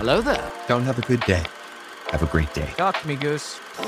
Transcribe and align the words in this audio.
Hello 0.00 0.22
there. 0.22 0.50
Don't 0.66 0.84
have 0.84 0.98
a 0.98 1.02
good 1.02 1.20
day. 1.26 1.44
Have 2.08 2.22
a 2.22 2.26
great 2.26 2.54
day. 2.54 2.72
Talk 2.78 2.98
to 3.02 3.06
me, 3.06 3.16
Goose. 3.16 3.60
I'm 3.78 3.84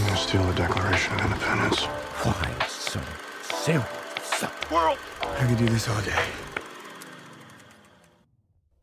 gonna 0.00 0.16
steal 0.16 0.42
the 0.44 0.54
Declaration 0.54 1.12
of 1.12 1.26
Independence. 1.26 1.84
Why 2.24 2.66
so 2.66 2.98
serious? 3.42 3.84
World. 4.70 4.96
I 5.20 5.46
could 5.46 5.58
do 5.58 5.66
this 5.66 5.86
all 5.90 6.00
day. 6.00 6.24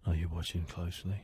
Are 0.06 0.14
you 0.14 0.30
watching 0.32 0.64
closely? 0.66 1.24